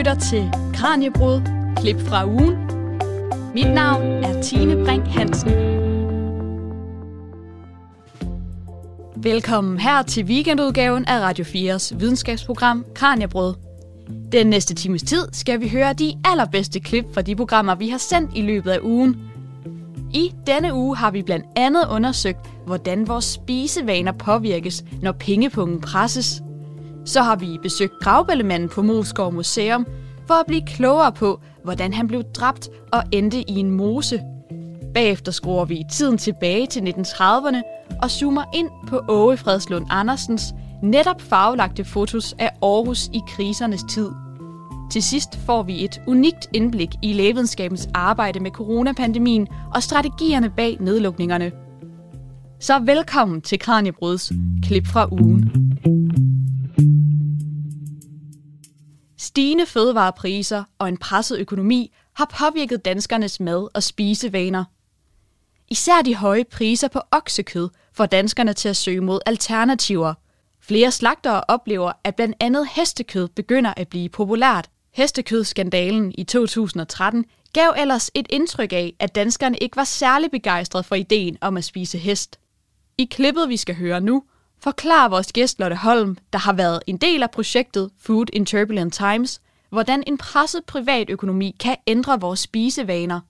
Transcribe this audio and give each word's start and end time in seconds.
lytter 0.00 0.14
til 0.14 0.50
Kranjebrud, 0.74 1.40
klip 1.76 2.00
fra 2.00 2.26
ugen. 2.26 2.56
Mit 3.54 3.74
navn 3.74 4.04
er 4.04 4.42
Tine 4.42 4.84
Brink 4.84 5.06
Hansen. 5.06 5.50
Velkommen 9.16 9.78
her 9.78 10.02
til 10.02 10.24
weekendudgaven 10.24 11.04
af 11.04 11.20
Radio 11.20 11.44
4's 11.44 11.96
videnskabsprogram 11.96 12.84
Kranjebrud. 12.94 13.54
Den 14.32 14.46
næste 14.46 14.74
times 14.74 15.02
tid 15.02 15.28
skal 15.32 15.60
vi 15.60 15.68
høre 15.68 15.92
de 15.92 16.14
allerbedste 16.24 16.80
klip 16.80 17.04
fra 17.14 17.22
de 17.22 17.36
programmer, 17.36 17.74
vi 17.74 17.88
har 17.88 17.98
sendt 17.98 18.30
i 18.36 18.42
løbet 18.42 18.70
af 18.70 18.78
ugen. 18.82 19.16
I 20.12 20.32
denne 20.46 20.74
uge 20.74 20.96
har 20.96 21.10
vi 21.10 21.22
blandt 21.22 21.46
andet 21.56 21.86
undersøgt, 21.90 22.50
hvordan 22.66 23.08
vores 23.08 23.24
spisevaner 23.24 24.12
påvirkes, 24.12 24.84
når 25.02 25.12
pengepungen 25.12 25.80
presses– 25.80 26.42
så 27.04 27.22
har 27.22 27.36
vi 27.36 27.58
besøgt 27.62 27.98
gravbællemanden 28.00 28.68
på 28.68 28.82
Moskov 28.82 29.32
Museum 29.32 29.86
for 30.30 30.34
at 30.34 30.46
blive 30.46 30.62
klogere 30.66 31.12
på, 31.12 31.40
hvordan 31.64 31.92
han 31.92 32.08
blev 32.08 32.22
dræbt 32.22 32.68
og 32.92 33.02
endte 33.12 33.50
i 33.50 33.52
en 33.52 33.70
mose. 33.70 34.20
Bagefter 34.94 35.32
skruer 35.32 35.64
vi 35.64 35.84
tiden 35.92 36.18
tilbage 36.18 36.66
til 36.66 36.80
1930'erne 36.80 37.62
og 38.02 38.10
zoomer 38.10 38.44
ind 38.54 38.68
på 38.88 39.00
Åge 39.08 39.36
Fredslund 39.36 39.86
Andersens 39.90 40.54
netop 40.82 41.20
farvelagte 41.20 41.84
fotos 41.84 42.34
af 42.38 42.50
Aarhus 42.62 43.06
i 43.06 43.20
krisernes 43.28 43.84
tid. 43.90 44.10
Til 44.90 45.02
sidst 45.02 45.38
får 45.46 45.62
vi 45.62 45.84
et 45.84 46.00
unikt 46.06 46.48
indblik 46.52 46.90
i 47.02 47.12
lægevidenskabens 47.12 47.88
arbejde 47.94 48.40
med 48.40 48.50
coronapandemien 48.50 49.48
og 49.74 49.82
strategierne 49.82 50.50
bag 50.50 50.76
nedlukningerne. 50.80 51.52
Så 52.60 52.78
velkommen 52.78 53.40
til 53.40 53.58
Kranjebruds 53.58 54.32
klip 54.62 54.86
fra 54.86 55.08
ugen. 55.12 55.50
Stigende 59.30 59.66
fødevarepriser 59.66 60.64
og 60.78 60.88
en 60.88 60.96
presset 60.96 61.38
økonomi 61.38 61.92
har 62.12 62.34
påvirket 62.38 62.84
danskernes 62.84 63.40
mad- 63.40 63.68
og 63.74 63.82
spisevaner. 63.82 64.64
Især 65.68 66.02
de 66.02 66.14
høje 66.14 66.44
priser 66.44 66.88
på 66.88 67.00
oksekød 67.10 67.68
får 67.92 68.06
danskerne 68.06 68.52
til 68.52 68.68
at 68.68 68.76
søge 68.76 69.00
mod 69.00 69.20
alternativer. 69.26 70.14
Flere 70.60 70.90
slagtere 70.90 71.40
oplever, 71.48 71.92
at 72.04 72.16
blandt 72.16 72.36
andet 72.40 72.68
hestekød 72.72 73.28
begynder 73.28 73.74
at 73.76 73.88
blive 73.88 74.08
populært. 74.08 74.70
Hestekødskandalen 74.94 76.14
i 76.18 76.24
2013 76.24 77.24
gav 77.52 77.74
ellers 77.78 78.10
et 78.14 78.26
indtryk 78.30 78.72
af, 78.72 78.94
at 78.98 79.14
danskerne 79.14 79.58
ikke 79.58 79.76
var 79.76 79.84
særlig 79.84 80.30
begejstrede 80.30 80.84
for 80.84 80.94
ideen 80.94 81.38
om 81.40 81.56
at 81.56 81.64
spise 81.64 81.98
hest. 81.98 82.38
I 82.98 83.04
klippet, 83.04 83.48
vi 83.48 83.56
skal 83.56 83.74
høre 83.74 84.00
nu, 84.00 84.24
forklarer 84.62 85.08
vores 85.08 85.32
gæst 85.32 85.58
Lotte 85.58 85.76
Holm, 85.76 86.16
der 86.32 86.38
har 86.38 86.52
været 86.52 86.80
en 86.86 86.96
del 86.96 87.22
af 87.22 87.30
projektet 87.30 87.90
Food 87.98 88.26
in 88.32 88.46
Turbulent 88.46 88.94
Times, 88.94 89.40
hvordan 89.70 90.04
en 90.06 90.18
presset 90.18 90.64
privatøkonomi 90.66 91.56
kan 91.60 91.76
ændre 91.86 92.20
vores 92.20 92.40
spisevaner. 92.40 93.20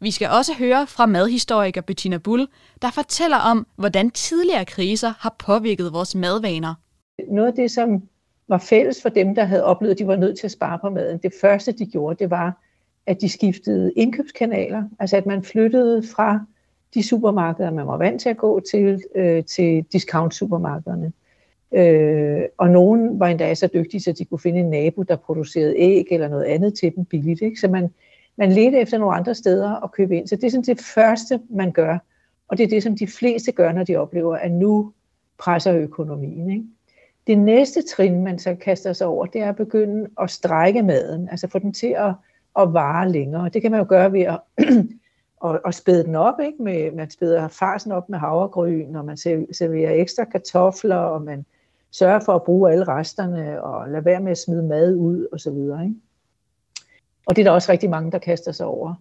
Vi 0.00 0.10
skal 0.10 0.28
også 0.30 0.54
høre 0.54 0.86
fra 0.86 1.06
madhistoriker 1.06 1.80
Bettina 1.80 2.18
Bull, 2.18 2.46
der 2.82 2.90
fortæller 2.90 3.36
om, 3.36 3.66
hvordan 3.76 4.10
tidligere 4.10 4.64
kriser 4.64 5.12
har 5.18 5.36
påvirket 5.38 5.92
vores 5.92 6.14
madvaner. 6.14 6.74
Noget 7.30 7.48
af 7.48 7.54
det, 7.54 7.70
som 7.70 8.02
var 8.48 8.58
fælles 8.58 9.02
for 9.02 9.08
dem, 9.08 9.34
der 9.34 9.44
havde 9.44 9.64
oplevet, 9.64 9.92
at 9.92 9.98
de 9.98 10.06
var 10.06 10.16
nødt 10.16 10.38
til 10.38 10.46
at 10.46 10.50
spare 10.50 10.78
på 10.78 10.90
maden, 10.90 11.18
det 11.18 11.32
første, 11.40 11.72
de 11.72 11.86
gjorde, 11.86 12.16
det 12.18 12.30
var, 12.30 12.62
at 13.06 13.20
de 13.20 13.28
skiftede 13.28 13.92
indkøbskanaler. 13.96 14.82
Altså 14.98 15.16
at 15.16 15.26
man 15.26 15.42
flyttede 15.42 16.02
fra 16.14 16.40
de 16.94 17.02
supermarkeder, 17.02 17.70
man 17.70 17.86
var 17.86 17.96
vant 17.96 18.20
til 18.20 18.28
at 18.28 18.36
gå 18.36 18.60
til, 18.60 19.02
øh, 19.14 19.44
til 19.44 19.84
discount-supermarkederne. 19.92 21.12
Øh, 21.72 22.42
og 22.58 22.70
nogen 22.70 23.20
var 23.20 23.26
endda 23.26 23.54
så 23.54 23.68
dygtige, 23.74 24.00
så 24.00 24.12
de 24.12 24.24
kunne 24.24 24.38
finde 24.38 24.60
en 24.60 24.70
nabo, 24.70 25.02
der 25.02 25.16
producerede 25.16 25.74
æg 25.76 26.06
eller 26.10 26.28
noget 26.28 26.44
andet 26.44 26.74
til 26.74 26.96
dem 26.96 27.04
billigt. 27.04 27.42
Ikke? 27.42 27.60
Så 27.60 27.68
man, 27.68 27.90
man 28.36 28.52
ledte 28.52 28.78
efter 28.78 28.98
nogle 28.98 29.16
andre 29.16 29.34
steder 29.34 29.84
at 29.84 29.92
købe 29.92 30.16
ind. 30.16 30.26
Så 30.26 30.36
det 30.36 30.44
er 30.44 30.50
sådan 30.50 30.64
det 30.64 30.80
første, 30.94 31.40
man 31.50 31.72
gør. 31.72 31.98
Og 32.48 32.58
det 32.58 32.64
er 32.64 32.68
det, 32.68 32.82
som 32.82 32.96
de 32.96 33.06
fleste 33.06 33.52
gør, 33.52 33.72
når 33.72 33.84
de 33.84 33.96
oplever, 33.96 34.36
at 34.36 34.52
nu 34.52 34.92
presser 35.38 35.74
økonomien. 35.74 36.50
Ikke? 36.50 36.64
Det 37.26 37.38
næste 37.38 37.82
trin, 37.82 38.24
man 38.24 38.38
så 38.38 38.54
kaster 38.54 38.92
sig 38.92 39.06
over, 39.06 39.26
det 39.26 39.40
er 39.40 39.48
at 39.48 39.56
begynde 39.56 40.08
at 40.20 40.30
strække 40.30 40.82
maden, 40.82 41.28
altså 41.28 41.48
få 41.48 41.58
den 41.58 41.72
til 41.72 41.94
at, 41.98 42.12
at 42.58 42.72
vare 42.74 43.12
længere. 43.12 43.48
Det 43.48 43.62
kan 43.62 43.70
man 43.70 43.80
jo 43.80 43.86
gøre 43.88 44.12
ved 44.12 44.20
at 44.20 44.40
og, 45.46 45.60
og 45.64 45.74
spæde 45.74 46.04
den 46.04 46.14
op, 46.14 46.40
ikke? 46.40 46.62
Med, 46.62 46.90
man 46.90 47.10
spæder 47.10 47.48
farsen 47.48 47.92
op 47.92 48.08
med 48.08 48.18
havregryn, 48.18 48.94
og 48.94 49.04
man 49.04 49.16
serverer 49.16 49.92
ekstra 49.92 50.24
kartofler, 50.24 50.96
og 50.96 51.22
man 51.22 51.44
sørger 51.90 52.20
for 52.20 52.34
at 52.34 52.42
bruge 52.42 52.72
alle 52.72 52.84
resterne, 52.84 53.62
og 53.62 53.88
lade 53.88 54.04
være 54.04 54.20
med 54.20 54.30
at 54.30 54.38
smide 54.38 54.62
mad 54.62 54.94
ud, 54.94 55.26
og 55.32 55.40
så 55.40 55.50
videre, 55.50 55.84
ikke? 55.84 55.96
Og 57.26 57.36
det 57.36 57.42
er 57.42 57.44
der 57.44 57.50
også 57.50 57.72
rigtig 57.72 57.90
mange, 57.90 58.12
der 58.12 58.18
kaster 58.18 58.52
sig 58.52 58.66
over. 58.66 58.94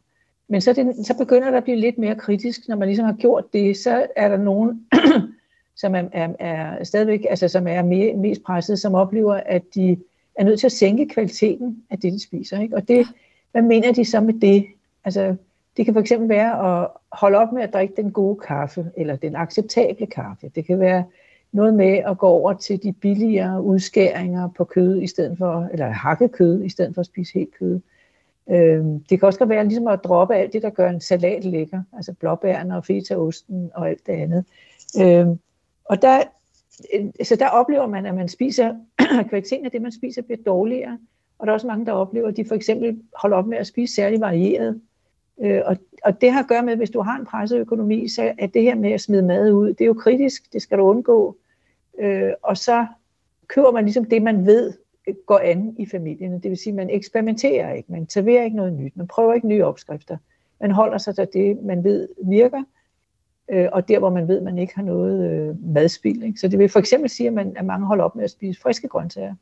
Men 0.48 0.62
så, 0.62 0.74
det, 0.74 1.08
så 1.08 1.18
begynder 1.18 1.52
der 1.52 1.58
at 1.58 1.64
blive 1.64 1.80
lidt 1.80 1.98
mere 1.98 2.16
kritisk, 2.16 2.68
når 2.68 2.76
man 2.76 2.88
ligesom 2.88 3.06
har 3.06 3.14
gjort 3.14 3.54
det, 3.54 3.78
så 3.78 4.08
er 4.16 4.28
der 4.28 4.38
nogen, 4.38 4.88
som 5.82 5.96
er, 5.96 6.04
er, 6.14 6.34
er 6.40 6.84
stadigvæk, 6.84 7.26
altså 7.30 7.48
som 7.48 7.68
er 7.68 7.82
mere, 7.82 8.16
mest 8.16 8.44
presset, 8.44 8.80
som 8.80 8.96
oplever, 8.96 9.34
at 9.34 9.64
de 9.76 9.98
er 10.36 10.44
nødt 10.44 10.60
til 10.60 10.68
at 10.68 10.72
sænke 10.72 11.08
kvaliteten 11.08 11.84
af 11.90 12.00
det, 12.00 12.14
de 12.14 12.24
spiser. 12.24 12.60
Ikke? 12.60 12.76
Og 12.76 12.88
det, 12.88 13.08
hvad 13.52 13.62
mener 13.62 13.94
de 13.94 14.06
så 14.06 14.22
med 14.22 14.34
det? 14.34 14.66
Altså, 15.06 15.36
det 15.78 15.86
kan 15.86 15.96
fx 15.96 16.12
være 16.20 16.82
at 16.82 16.88
holde 17.12 17.38
op 17.38 17.52
med 17.52 17.64
at 17.64 17.74
drikke 17.74 17.94
den 17.98 18.12
gode 18.12 18.40
kaffe, 18.40 18.92
eller 18.98 19.16
den 19.16 19.36
acceptable 19.36 20.06
kaffe. 20.06 20.52
Det 20.56 20.66
kan 20.66 20.80
være 20.80 21.04
noget 21.52 21.74
med 21.74 21.98
at 21.98 22.18
gå 22.18 22.28
over 22.28 22.54
til 22.54 22.84
de 22.84 22.94
billigere 22.94 23.62
udskæringer 23.62 24.50
på 24.58 24.64
kød 24.64 25.02
i 25.02 25.08
stedet 25.08 25.38
for, 25.38 25.70
eller 25.72 25.88
hakket 25.88 26.32
kød 26.32 26.64
i 26.64 26.70
stedet 26.70 26.94
for 26.94 27.02
at 27.02 27.06
spise 27.06 27.34
helt 27.34 27.58
kød. 27.60 27.80
Øhm, 28.50 29.00
det 29.00 29.20
kan 29.20 29.28
også 29.28 29.46
være 29.46 29.64
ligesom 29.64 29.88
at 29.88 30.04
droppe 30.04 30.36
alt 30.36 30.54
det, 30.54 30.62
der 30.62 30.70
gør 30.70 30.90
en 30.90 31.02
salat 31.02 31.46
lækker, 31.46 31.82
altså 31.94 32.14
blåbærne 32.14 32.78
og 32.78 32.86
fetaosten 32.86 33.72
og 33.74 33.90
alt 33.90 34.08
det 34.08 34.14
andet. 34.14 34.46
Øhm, 35.02 35.40
og 35.86 36.02
der, 36.02 36.24
øh, 36.94 37.06
så 37.24 37.36
der 37.36 37.48
oplever 37.48 37.88
man, 37.88 38.06
at 38.06 38.16
man 38.16 38.28
spiser, 38.28 38.76
kvaliteten 39.30 39.66
af 39.66 39.72
det, 39.72 39.82
man 39.82 39.92
spiser, 39.92 40.22
bliver 40.22 40.44
dårligere. 40.46 40.98
Og 41.40 41.48
der 41.48 41.52
er 41.52 41.56
også 41.56 41.68
mange, 41.68 41.86
der 41.86 41.92
oplever, 41.92 42.28
at 42.28 42.38
de 42.38 42.46
for 42.46 42.56
eksempel 42.56 43.02
holder 43.16 43.38
op 43.38 43.48
med 43.48 43.58
at 43.58 43.68
spise 43.68 43.96
særlig 43.96 44.20
varieret 44.20 44.82
Øh, 45.42 45.62
og, 45.66 45.78
og 46.04 46.22
det 46.22 46.32
har 46.32 46.40
at 46.40 46.48
gøre 46.48 46.64
med, 46.64 46.72
at 46.72 46.78
hvis 46.78 46.90
du 46.90 47.02
har 47.02 47.20
en 47.20 47.26
presset 47.26 47.60
økonomi, 47.60 48.08
så 48.08 48.34
er 48.38 48.48
det 48.48 48.62
her 48.62 48.76
med 48.76 48.92
at 48.92 49.02
smide 49.02 49.24
mad 49.24 49.52
ud, 49.52 49.68
det 49.68 49.82
er 49.82 49.86
jo 49.86 49.94
kritisk, 49.94 50.54
det 50.54 50.62
skal 50.62 50.78
du 50.78 50.84
undgå. 50.84 51.38
Øh, 52.00 52.32
og 52.42 52.58
så 52.58 52.86
køber 53.48 53.72
man 53.72 53.84
ligesom 53.84 54.06
det, 54.06 54.22
man 54.22 54.46
ved 54.46 54.74
øh, 55.08 55.16
går 55.26 55.40
an 55.44 55.76
i 55.80 55.86
familien. 55.86 56.34
Det 56.34 56.50
vil 56.50 56.58
sige, 56.58 56.72
at 56.72 56.76
man 56.76 56.90
eksperimenterer 56.90 57.74
ikke, 57.74 57.92
man 57.92 58.10
serverer 58.10 58.44
ikke 58.44 58.58
noget 58.58 58.74
nyt, 58.74 58.98
man 58.98 59.08
prøver 59.08 59.34
ikke 59.34 59.48
nye 59.48 59.66
opskrifter. 59.66 60.18
Man 60.62 60.72
holder 60.72 60.98
sig 60.98 61.16
til 61.16 61.28
det, 61.34 61.64
man 61.64 61.84
ved 61.84 62.08
virker, 62.24 62.64
øh, 63.50 63.68
og 63.72 63.88
der, 63.88 64.00
hvor 64.00 64.10
man 64.10 64.28
ved, 64.28 64.42
man 64.42 64.58
ikke 64.58 64.76
har 64.76 64.84
noget 64.84 65.32
øh, 65.32 65.74
madspil. 65.74 66.24
Ikke? 66.24 66.40
Så 66.40 66.48
det 66.48 66.60
vil 66.60 66.70
for 66.70 66.80
eksempel 66.80 67.10
sige, 67.10 67.28
at, 67.28 67.34
man, 67.34 67.58
at 67.58 67.66
mange 67.66 67.88
holder 67.88 68.04
op 68.04 68.16
med 68.16 68.24
at 68.24 68.32
spise 68.32 68.62
friske 68.62 68.88
grøntsager, 68.88 69.36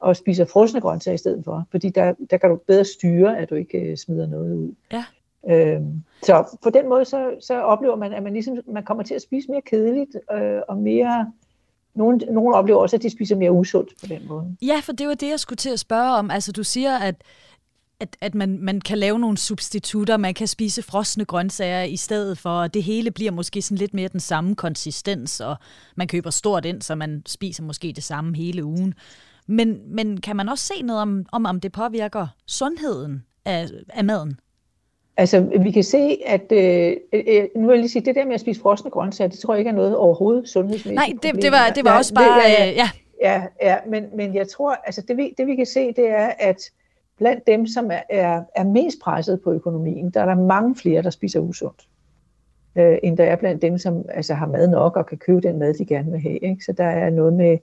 og 0.00 0.16
spiser 0.16 0.44
frosne 0.44 0.80
grøntsager 0.80 1.14
i 1.14 1.18
stedet 1.18 1.44
for, 1.44 1.64
fordi 1.70 1.88
der, 1.88 2.14
der 2.30 2.36
kan 2.36 2.50
du 2.50 2.56
bedre 2.56 2.84
styre, 2.84 3.38
at 3.38 3.50
du 3.50 3.54
ikke 3.54 3.78
øh, 3.78 3.96
smider 3.96 4.26
noget 4.26 4.54
ud. 4.54 4.74
Ja. 4.92 5.04
Øh, 5.50 5.80
så 6.22 6.58
på 6.62 6.70
den 6.70 6.88
måde, 6.88 7.04
så, 7.04 7.30
så 7.40 7.60
oplever 7.60 7.96
man, 7.96 8.12
at 8.12 8.22
man, 8.22 8.32
ligesom, 8.32 8.58
man 8.66 8.84
kommer 8.84 9.02
til 9.02 9.14
at 9.14 9.22
spise 9.22 9.50
mere 9.50 9.62
kedeligt 9.62 10.16
øh, 10.32 10.60
og 10.68 10.76
mere... 10.76 11.32
Nogle, 11.94 12.18
nogle 12.18 12.56
oplever 12.56 12.78
også, 12.78 12.96
at 12.96 13.02
de 13.02 13.10
spiser 13.10 13.36
mere 13.36 13.52
usundt 13.52 13.90
på 14.00 14.06
den 14.06 14.28
måde. 14.28 14.56
Ja, 14.62 14.80
for 14.82 14.92
det 14.92 15.08
var 15.08 15.14
det, 15.14 15.28
jeg 15.28 15.40
skulle 15.40 15.56
til 15.56 15.70
at 15.70 15.78
spørge 15.78 16.10
om. 16.16 16.30
Altså, 16.30 16.52
du 16.52 16.64
siger, 16.64 16.98
at 16.98 17.14
at, 18.00 18.16
at 18.20 18.34
man, 18.34 18.58
man 18.62 18.80
kan 18.80 18.98
lave 18.98 19.18
nogle 19.18 19.38
substitutter, 19.38 20.16
man 20.16 20.34
kan 20.34 20.46
spise 20.46 20.82
frosne 20.82 21.24
grøntsager 21.24 21.82
i 21.82 21.96
stedet 21.96 22.38
for, 22.38 22.50
og 22.50 22.74
det 22.74 22.82
hele 22.82 23.10
bliver 23.10 23.30
måske 23.30 23.62
sådan 23.62 23.78
lidt 23.78 23.94
mere 23.94 24.08
den 24.08 24.20
samme 24.20 24.54
konsistens, 24.54 25.40
og 25.40 25.56
man 25.96 26.08
køber 26.08 26.30
stort 26.30 26.64
ind, 26.64 26.82
så 26.82 26.94
man 26.94 27.22
spiser 27.26 27.62
måske 27.62 27.92
det 27.96 28.04
samme 28.04 28.36
hele 28.36 28.64
ugen. 28.64 28.94
Men, 29.46 29.94
men 29.94 30.20
kan 30.20 30.36
man 30.36 30.48
også 30.48 30.64
se 30.64 30.82
noget 30.82 31.02
om, 31.02 31.26
om, 31.32 31.46
om 31.46 31.60
det 31.60 31.72
påvirker 31.72 32.26
sundheden 32.46 33.24
af, 33.44 33.68
af 33.88 34.04
maden? 34.04 34.38
Altså, 35.20 35.40
vi 35.62 35.70
kan 35.70 35.84
se, 35.84 36.18
at... 36.26 36.52
Øh, 36.52 36.96
øh, 37.12 37.48
nu 37.56 37.66
vil 37.66 37.74
jeg 37.74 37.78
lige 37.78 37.88
sige, 37.88 38.04
det 38.04 38.14
der 38.14 38.24
med 38.24 38.34
at 38.34 38.40
spise 38.40 38.60
frosne 38.60 38.90
grøntsager, 38.90 39.28
det 39.28 39.38
tror 39.38 39.54
jeg 39.54 39.58
ikke 39.58 39.68
er 39.68 39.74
noget 39.74 39.96
overhovedet 39.96 40.48
sundhedsmæssigt 40.48 40.94
Nej, 40.94 41.12
det, 41.22 41.42
det, 41.42 41.52
var, 41.52 41.72
det 41.74 41.84
var 41.84 41.98
også 41.98 42.14
bare... 42.14 42.40
Det, 42.40 42.58
ja, 42.58 42.64
ja, 42.64 42.90
ja, 43.22 43.42
ja 43.62 43.76
men, 43.86 44.04
men 44.14 44.34
jeg 44.34 44.48
tror, 44.48 44.72
altså 44.84 45.02
det 45.08 45.16
vi, 45.16 45.34
det 45.38 45.46
vi 45.46 45.56
kan 45.56 45.66
se, 45.66 45.92
det 45.92 46.08
er, 46.08 46.32
at 46.38 46.70
blandt 47.18 47.46
dem, 47.46 47.66
som 47.66 47.90
er, 47.90 48.00
er, 48.10 48.42
er 48.56 48.64
mest 48.64 48.96
presset 49.02 49.40
på 49.40 49.52
økonomien, 49.52 50.10
der 50.10 50.20
er 50.20 50.26
der 50.26 50.34
mange 50.34 50.76
flere, 50.76 51.02
der 51.02 51.10
spiser 51.10 51.40
usundt, 51.40 51.88
øh, 52.76 52.98
end 53.02 53.16
der 53.16 53.24
er 53.24 53.36
blandt 53.36 53.62
dem, 53.62 53.78
som 53.78 54.04
altså, 54.08 54.34
har 54.34 54.46
mad 54.46 54.68
nok 54.68 54.96
og 54.96 55.06
kan 55.06 55.18
købe 55.18 55.40
den 55.40 55.58
mad, 55.58 55.74
de 55.74 55.84
gerne 55.84 56.10
vil 56.10 56.20
have. 56.20 56.38
Ikke? 56.38 56.64
Så 56.64 56.72
der 56.72 56.84
er 56.84 57.10
noget 57.10 57.32
med 57.32 57.58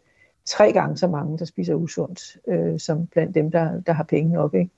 tre 0.46 0.72
gange 0.72 0.98
så 0.98 1.08
mange, 1.08 1.38
der 1.38 1.46
spiser 1.46 1.74
usundt, 1.74 2.38
øh, 2.48 2.80
som 2.80 3.08
blandt 3.08 3.36
dem, 3.36 3.52
der, 3.52 3.82
der 3.82 3.94
har 3.94 4.04
penge 4.04 4.34
nok. 4.34 4.54
Ikke? 4.54 4.70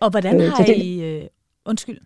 Og 0.00 0.10
hvordan 0.10 0.40
øh, 0.40 0.48
har 0.48 0.64
øh, 0.68 0.76
I... 0.76 1.04
Øh, 1.04 1.28
undskyld. 1.64 2.00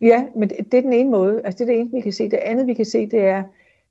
Ja, 0.00 0.26
men 0.36 0.48
det, 0.48 0.58
det 0.72 0.78
er 0.78 0.82
den 0.82 0.92
ene 0.92 1.10
måde. 1.10 1.40
Altså 1.44 1.58
det 1.58 1.70
er 1.70 1.74
det 1.74 1.80
ene, 1.80 1.90
vi 1.90 2.00
kan 2.00 2.12
se. 2.12 2.30
Det 2.30 2.36
andet, 2.36 2.66
vi 2.66 2.74
kan 2.74 2.84
se, 2.84 3.06
det 3.10 3.20
er, 3.20 3.44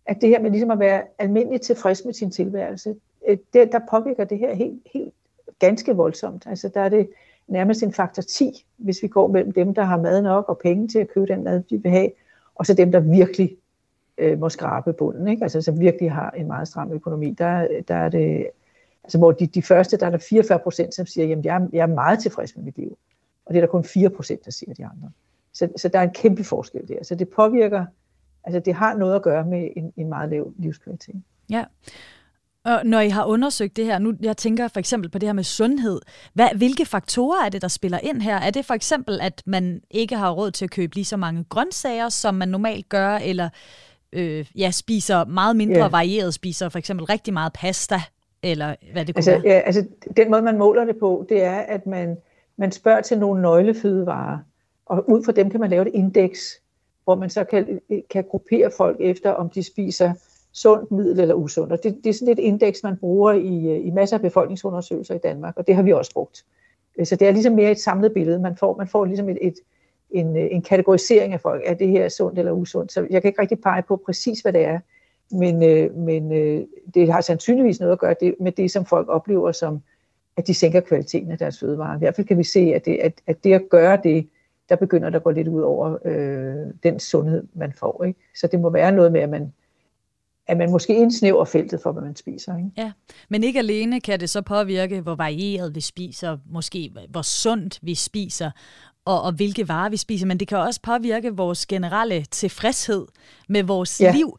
at 0.06 0.22
det 0.22 0.30
her 0.30 0.42
med 0.42 0.52
ligesom 0.52 0.72
at 0.72 0.80
være 0.80 1.04
almindeligt 1.18 1.64
tilfreds 1.64 2.06
med 2.06 2.14
sin 2.14 2.32
tilværelse, 2.32 2.96
øh, 3.28 3.38
det, 3.54 3.72
der 3.72 3.80
påvirker 3.92 4.24
det 4.24 4.38
her 4.38 4.56
helt, 4.56 4.82
helt 4.94 5.14
ganske 5.60 5.96
voldsomt. 5.96 6.48
Altså 6.48 6.70
der 6.74 6.82
er 6.82 6.90
det 6.90 7.10
nærmest 7.48 7.84
en 7.84 7.94
faktor 7.94 8.22
10, 8.22 8.66
hvis 8.78 9.04
vi 9.04 9.08
går 9.08 9.28
mellem 9.28 9.52
dem, 9.52 9.74
der 9.74 9.84
har 9.84 9.98
mad 9.98 10.22
nok 10.22 10.50
og 10.50 10.58
penge 10.58 10.88
til 10.88 11.00
at 11.00 11.10
købe 11.10 11.26
den 11.26 11.44
mad, 11.44 11.64
de 11.70 11.82
vil 11.82 11.92
have, 11.92 12.12
og 12.56 12.66
så 12.66 12.74
dem, 12.74 12.92
der 12.92 13.00
virkelig 13.00 13.58
øh, 14.18 14.40
må 14.40 14.50
skrabe 14.50 14.94
bunden, 14.94 15.28
ikke? 15.28 15.44
Altså, 15.44 15.62
som 15.62 15.80
virkelig 15.80 16.12
har 16.12 16.32
en 16.32 16.48
meget 16.48 16.68
stram 16.68 16.92
økonomi. 16.92 17.32
Der, 17.32 17.68
der 17.88 17.96
er 17.96 18.10
det, 18.10 18.48
altså 19.04 19.18
hvor 19.18 19.32
de, 19.32 19.48
de 19.48 19.62
første, 19.62 19.98
der 19.98 20.06
er 20.06 20.10
der 20.10 20.18
44 20.18 20.60
procent, 20.60 20.94
som 20.94 21.06
siger, 21.06 21.28
jamen 21.28 21.46
jeg, 21.46 21.56
er, 21.56 21.68
jeg 21.74 21.82
er 21.82 21.94
meget 21.94 22.20
tilfreds 22.20 22.56
med 22.56 22.64
mit 22.64 22.78
liv. 22.78 22.98
Og 23.46 23.54
det 23.54 23.60
er 23.60 23.66
der 23.66 23.72
kun 23.72 23.84
4 23.84 24.10
procent, 24.10 24.46
der 24.46 24.52
siger 24.52 24.74
de 24.74 24.86
andre. 24.86 25.12
Så, 25.54 25.68
så 25.78 25.88
der 25.88 26.00
er 26.00 26.04
en 26.04 26.14
kæmpe 26.14 26.44
forskel 26.44 26.88
der. 26.88 27.04
Så 27.04 27.16
det 27.16 27.30
påvirker, 27.30 27.86
altså 28.44 28.60
det 28.60 28.74
har 28.74 28.98
noget 28.98 29.16
at 29.16 29.22
gøre 29.22 29.46
med 29.46 29.70
en, 29.76 29.94
en 29.98 30.10
meget 30.10 30.30
lav 30.30 30.52
livskvalitet. 30.58 31.24
Ja. 31.50 31.66
Og 32.66 32.82
når 32.86 33.00
I 33.00 33.10
har 33.10 33.26
undersøgt 33.26 33.78
det 33.78 33.86
her, 33.86 34.00
nu 34.00 34.14
jeg 34.22 34.38
tænker 34.38 34.68
for 34.68 34.80
eksempel 34.80 35.10
på 35.10 35.18
det 35.18 35.28
her 35.28 35.34
med 35.34 35.44
sundhed, 35.44 36.02
hvad, 36.34 36.48
hvilke 36.56 36.86
faktorer 36.86 37.46
er 37.46 37.50
det, 37.50 37.62
der 37.62 37.68
spiller 37.68 38.00
ind 38.04 38.22
her? 38.22 38.36
Er 38.36 38.52
det 38.52 38.66
for 38.66 38.74
eksempel, 38.74 39.20
at 39.22 39.44
man 39.46 39.82
ikke 39.92 40.16
har 40.16 40.32
råd 40.32 40.52
til 40.52 40.66
at 40.66 40.72
købe 40.72 40.96
lige 40.96 41.06
så 41.06 41.18
mange 41.18 41.46
grøntsager, 41.50 42.10
som 42.10 42.36
man 42.36 42.48
normalt 42.48 42.90
gør, 42.90 43.16
eller 43.16 43.50
øh, 44.14 44.46
ja, 44.56 44.72
spiser 44.72 45.26
meget 45.26 45.56
mindre 45.56 45.80
yeah. 45.80 45.92
varieret, 45.92 46.34
spiser 46.34 46.70
for 46.70 46.80
eksempel 46.80 47.06
rigtig 47.06 47.34
meget 47.34 47.54
pasta, 47.54 48.02
eller 48.44 48.76
hvad 48.94 49.06
det 49.06 49.16
kunne 49.16 49.20
altså, 49.20 49.32
være? 49.32 49.42
Ja, 49.46 49.60
altså, 49.60 49.86
den 50.18 50.32
måde, 50.32 50.42
man 50.42 50.58
måler 50.58 50.86
det 50.86 50.98
på, 51.00 51.26
det 51.30 51.44
er, 51.44 51.58
at 51.58 51.86
man, 51.86 52.18
man 52.58 52.72
spørger 52.72 53.02
til 53.02 53.20
nogle 53.20 53.42
nøglefødevarer, 53.42 54.38
og 54.90 55.10
ud 55.10 55.24
fra 55.24 55.32
dem 55.32 55.50
kan 55.50 55.60
man 55.60 55.70
lave 55.70 55.88
et 55.88 55.94
indeks, 55.94 56.62
hvor 57.04 57.16
man 57.16 57.30
så 57.30 57.44
kan, 57.44 57.82
kan 58.10 58.24
gruppere 58.24 58.72
folk 58.78 58.98
efter, 59.00 59.32
om 59.32 59.50
de 59.50 59.64
spiser 59.64 60.14
sundt, 60.52 60.92
middel 60.92 61.20
eller 61.20 61.36
usundt. 61.36 61.72
Og 61.72 61.84
det, 61.84 61.98
det 62.04 62.10
er 62.10 62.14
sådan 62.14 62.32
et 62.32 62.40
indeks, 62.40 62.84
man 62.84 62.98
bruger 62.98 63.34
i, 63.34 63.78
øh, 63.78 63.88
i 63.88 63.90
masser 63.90 64.18
af 64.18 64.22
befolkningsundersøgelser 64.22 65.16
i 65.16 65.18
Danmark, 65.18 65.58
og 65.58 65.68
det 65.68 65.76
har 65.76 65.84
vi 65.84 65.94
også 65.94 66.14
brugt. 66.14 66.46
Øh, 67.00 67.06
så 67.06 67.16
det 67.16 67.28
er 67.28 67.32
ligesom 67.32 67.54
mere 67.54 67.72
et 67.72 67.80
samlet 67.80 68.14
billede. 68.14 68.40
Man 68.40 68.56
får, 68.58 68.78
man 68.78 68.88
får 68.88 69.06
ligesom 69.06 69.30
et, 69.30 69.38
et, 69.42 69.56
en, 70.12 70.38
øh, 70.38 70.48
en 70.52 70.62
kategorisering 70.62 71.34
af 71.34 71.42
folk. 71.42 71.62
Er 71.66 71.74
det 71.74 71.88
her 71.88 72.10
sundt 72.10 72.40
eller 72.40 72.52
usundt? 72.52 72.92
Så 72.92 73.08
jeg 73.10 73.22
kan 73.22 73.30
ikke 73.30 73.42
rigtig 73.42 73.62
pege 73.62 73.82
på 73.82 73.96
præcis, 74.06 74.40
hvad 74.40 74.54
det 74.54 74.66
er, 74.66 74.80
men, 75.32 75.64
øh, 75.64 75.96
men 75.96 76.34
øh, 76.34 76.66
det 76.94 77.12
har 77.12 77.22
sandsynligvis 77.22 77.80
noget 77.80 77.94
at 77.94 78.00
gøre 78.00 78.16
det, 78.22 78.36
med 78.40 78.52
det, 78.52 78.72
som 78.72 78.86
folk 78.86 79.10
oplever 79.10 79.52
som, 79.52 79.82
at 80.38 80.48
de 80.48 80.54
sænker 80.54 80.80
kvaliteten 80.80 81.32
af 81.32 81.38
deres 81.38 81.60
fødevarer. 81.60 81.96
I 81.96 82.00
hvert 82.00 82.16
fald 82.16 82.28
kan 82.28 82.38
vi 82.38 82.44
se, 82.44 82.60
at 82.60 82.86
det 82.86 82.98
at, 82.98 83.14
at, 83.28 83.44
det 83.44 83.54
at 83.54 83.70
gøre 83.70 84.00
det, 84.04 84.30
der 84.70 84.76
begynder 84.76 85.10
der 85.10 85.18
at 85.18 85.24
gå 85.24 85.30
lidt 85.30 85.48
ud 85.48 85.62
over 85.62 85.98
øh, 86.06 86.74
den 86.84 87.00
sundhed, 87.00 87.44
man 87.54 87.74
får. 87.74 88.04
Ikke? 88.04 88.20
Så 88.36 88.48
det 88.48 88.60
må 88.60 88.70
være 88.70 88.92
noget 88.92 89.12
med, 89.12 89.22
at 89.22 89.30
man, 89.30 89.54
at 90.48 90.58
man 90.58 90.72
måske 90.72 90.96
indsnæver 90.96 91.46
feltet 91.46 91.82
for, 91.82 91.92
hvad 91.92 92.04
man 92.04 92.16
spiser. 92.16 92.58
Ikke? 92.58 92.72
Ja, 92.78 92.92
men 93.30 93.44
ikke 93.44 93.60
alene 93.60 94.02
kan 94.02 94.20
det 94.20 94.30
så 94.30 94.42
påvirke, 94.42 95.02
hvor 95.02 95.16
varieret 95.16 95.76
vi 95.76 95.82
spiser, 95.82 96.38
måske 96.50 96.92
hvor 97.10 97.22
sundt 97.22 97.80
vi 97.82 97.96
spiser, 97.96 98.52
og, 99.06 99.22
og 99.22 99.32
hvilke 99.32 99.68
varer 99.68 99.90
vi 99.90 99.98
spiser, 99.98 100.28
men 100.28 100.40
det 100.40 100.48
kan 100.48 100.58
også 100.58 100.82
påvirke 100.82 101.36
vores 101.36 101.66
generelle 101.66 102.24
tilfredshed 102.24 103.06
med 103.50 103.64
vores 103.64 104.02
ja. 104.02 104.12
liv. 104.12 104.38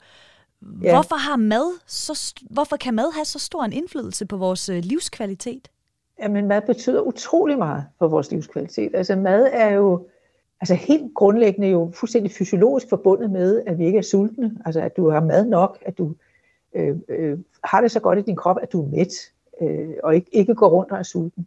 Hvorfor 0.61 1.17
har 1.17 1.37
mad 1.37 1.79
så, 1.87 2.35
hvorfor 2.50 2.77
kan 2.77 2.94
mad 2.94 3.15
have 3.15 3.25
så 3.25 3.38
stor 3.38 3.65
en 3.65 3.73
indflydelse 3.73 4.27
på 4.27 4.37
vores 4.37 4.69
øh, 4.69 4.79
livskvalitet? 4.85 5.69
Jamen 6.23 6.49
mad 6.49 6.62
betyder 6.62 7.00
utrolig 7.00 7.59
meget 7.59 7.85
for 7.99 8.09
vores 8.09 8.31
livskvalitet. 8.31 8.91
Altså 8.94 9.17
mad 9.17 9.49
er 9.53 9.71
jo 9.71 10.06
altså 10.60 10.74
helt 10.74 11.14
grundlæggende 11.14 11.68
jo 11.68 11.90
fuldstændig 11.94 12.32
fysiologisk 12.32 12.88
forbundet 12.88 13.30
med, 13.30 13.62
at 13.66 13.78
vi 13.78 13.86
ikke 13.86 13.98
er 13.98 14.02
sultne. 14.02 14.56
Altså 14.64 14.80
at 14.80 14.96
du 14.96 15.10
har 15.10 15.20
mad 15.20 15.46
nok, 15.46 15.78
at 15.86 15.98
du 15.98 16.14
øh, 16.74 16.96
øh, 17.08 17.38
har 17.64 17.80
det 17.80 17.90
så 17.90 18.00
godt 18.00 18.18
i 18.18 18.22
din 18.22 18.36
krop, 18.36 18.56
at 18.62 18.72
du 18.72 18.82
er 18.82 18.88
mæt, 18.88 19.32
øh, 19.60 19.88
og 20.02 20.14
ikke, 20.14 20.28
ikke 20.32 20.54
går 20.54 20.68
rundt 20.68 20.92
og 20.92 20.98
er 20.98 21.02
sulten. 21.02 21.46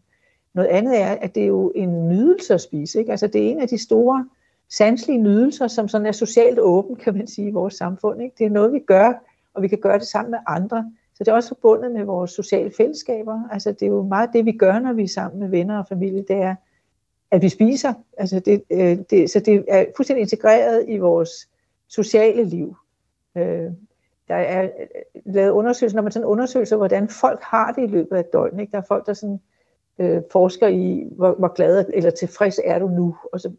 Noget 0.54 0.68
andet 0.68 1.02
er, 1.02 1.12
at 1.12 1.36
det 1.36 1.44
er 1.44 1.48
jo 1.48 1.72
en 1.76 2.10
nydelse 2.10 2.54
at 2.54 2.62
spise. 2.62 3.00
Ikke? 3.00 3.12
Altså 3.12 3.28
det 3.28 3.46
er 3.46 3.52
en 3.52 3.60
af 3.60 3.68
de 3.68 3.84
store 3.84 4.26
sanselige 4.70 5.22
nydelser, 5.22 5.68
som 5.68 5.88
sådan 5.88 6.08
er 6.08 6.12
socialt 6.12 6.60
åben, 6.60 6.96
kan 6.96 7.18
man 7.18 7.28
sige, 7.28 7.48
i 7.48 7.52
vores 7.52 7.74
samfund. 7.74 8.22
Ikke? 8.22 8.36
Det 8.38 8.46
er 8.46 8.50
noget, 8.50 8.74
vi 8.74 8.80
gør, 8.80 9.14
og 9.54 9.62
vi 9.62 9.68
kan 9.68 9.78
gøre 9.78 10.00
det 10.00 10.08
sammen 10.08 10.32
med 10.32 10.40
andre. 10.48 10.92
Så 11.16 11.24
det 11.24 11.28
er 11.28 11.36
også 11.36 11.50
forbundet 11.50 11.92
med 11.92 12.04
vores 12.04 12.32
sociale 12.32 12.72
fællesskaber. 12.78 13.40
Altså 13.52 13.72
det 13.72 13.84
er 13.84 13.88
jo 13.88 14.04
meget 14.04 14.30
det, 14.34 14.46
vi 14.46 14.52
gør, 14.52 14.80
når 14.80 14.94
vi 14.94 15.04
er 15.04 15.08
sammen 15.08 15.40
med 15.40 15.48
venner 15.48 15.80
og 15.80 15.88
familie, 15.88 16.26
det 16.28 16.36
er, 16.36 16.56
at 17.34 17.42
vi 17.42 17.50
spiser. 17.50 17.94
Altså 18.18 18.40
det, 18.40 18.64
øh, 18.70 18.98
det, 19.10 19.30
så 19.30 19.40
det 19.40 19.66
er 19.68 19.86
fuldstændig 19.96 20.22
integreret 20.22 20.86
i 20.88 20.98
vores 20.98 21.50
sociale 21.88 22.44
liv. 22.44 22.76
Øh, 23.38 23.72
der 24.28 24.36
er 24.36 24.64
øh, 24.64 24.70
lavet 25.26 25.52
undersøgelser, 25.52 25.96
når 25.96 26.04
man 26.04 26.12
sådan 26.12 26.26
undersøger, 26.26 26.78
hvordan 26.78 27.10
folk 27.10 27.40
har 27.42 27.72
det 27.72 27.84
i 27.84 27.88
løbet 27.88 28.16
af 28.16 28.20
et 28.20 28.34
døgn. 28.34 28.60
Ikke? 28.60 28.72
Der 28.72 28.78
er 28.78 28.86
folk, 28.88 29.06
der 29.06 29.14
sådan, 29.14 29.40
øh, 30.00 30.22
forsker 30.32 30.68
i, 30.68 31.08
hvor, 31.12 31.36
hvor 31.40 31.54
glad 31.54 31.86
eller 31.94 32.10
tilfreds 32.10 32.60
er 32.66 32.80
du 32.80 32.88
nu, 32.88 33.18
og 33.34 33.40
så, 33.40 33.52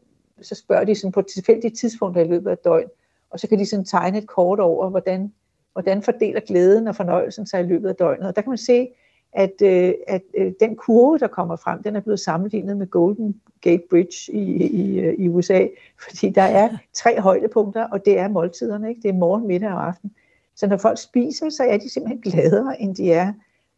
så 0.43 0.55
spørger 0.55 0.85
de 0.85 0.95
sådan 0.95 1.13
på 1.13 1.23
tilfældige 1.23 1.75
tidspunkter 1.75 2.23
i 2.23 2.29
løbet 2.29 2.51
af 2.51 2.53
et 2.53 2.65
døgn, 2.65 2.89
og 3.31 3.41
så 3.41 3.49
kan 3.49 3.59
de 3.59 3.67
sådan 3.67 3.85
tegne 3.85 4.19
et 4.19 4.27
kort 4.27 4.61
over, 4.61 4.91
hvordan, 4.91 5.33
hvordan 5.73 6.03
fordeler 6.03 6.41
glæden 6.41 6.89
og 6.89 6.97
fornøjelsen 6.97 7.47
sig 7.47 7.61
i 7.61 7.67
løbet 7.67 7.89
af 7.89 7.95
døgnet. 7.95 8.29
Og 8.29 8.37
der 8.37 8.43
kan 8.43 8.51
man 8.51 8.59
se, 8.59 8.89
at, 9.35 9.63
øh, 9.63 9.95
at 10.07 10.23
øh, 10.35 10.53
den 10.61 10.77
kurve, 10.77 11.19
der 11.19 11.27
kommer 11.27 11.57
frem, 11.57 11.83
den 11.83 11.97
er 11.97 12.01
blevet 12.01 12.21
sammenlignet 12.21 12.77
med 12.77 12.87
Golden 12.87 13.41
Gate 13.61 13.83
Bridge 13.91 14.33
i, 14.33 14.67
i, 14.67 15.01
øh, 15.01 15.15
i 15.15 15.29
USA, 15.29 15.67
fordi 16.05 16.31
der 16.31 16.43
er 16.43 16.69
tre 16.93 17.21
højdepunkter, 17.21 17.85
og 17.85 18.05
det 18.05 18.19
er 18.19 18.29
måltiderne, 18.29 18.89
ikke? 18.89 19.03
det 19.03 19.09
er 19.09 19.13
morgen, 19.13 19.47
middag 19.47 19.71
og 19.71 19.87
aften. 19.87 20.15
Så 20.57 20.67
når 20.67 20.77
folk 20.77 20.99
spiser, 20.99 21.51
så 21.51 21.65
er 21.65 21.77
de 21.77 21.91
simpelthen 21.91 22.21
gladere, 22.21 22.81
end 22.81 22.97
de 22.97 23.13
er 23.13 23.33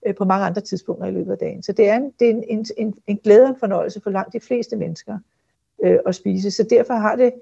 øh, 0.06 0.14
på 0.14 0.24
mange 0.24 0.46
andre 0.46 0.60
tidspunkter 0.60 1.06
i 1.06 1.10
løbet 1.10 1.32
af 1.32 1.38
dagen. 1.38 1.62
Så 1.62 1.72
det 1.72 1.88
er 1.88 1.96
en, 1.96 2.12
det 2.20 2.26
er 2.26 2.30
en, 2.30 2.44
en, 2.48 2.66
en, 2.76 2.94
en 3.06 3.16
glæde 3.24 3.42
og 3.42 3.48
en 3.48 3.56
fornøjelse 3.60 4.00
for 4.00 4.10
langt 4.10 4.32
de 4.32 4.40
fleste 4.40 4.76
mennesker 4.76 5.18
øh, 5.84 5.98
at 6.06 6.14
spise. 6.14 6.50
Så 6.50 6.66
derfor 6.70 6.94
har 6.94 7.16
det 7.16 7.32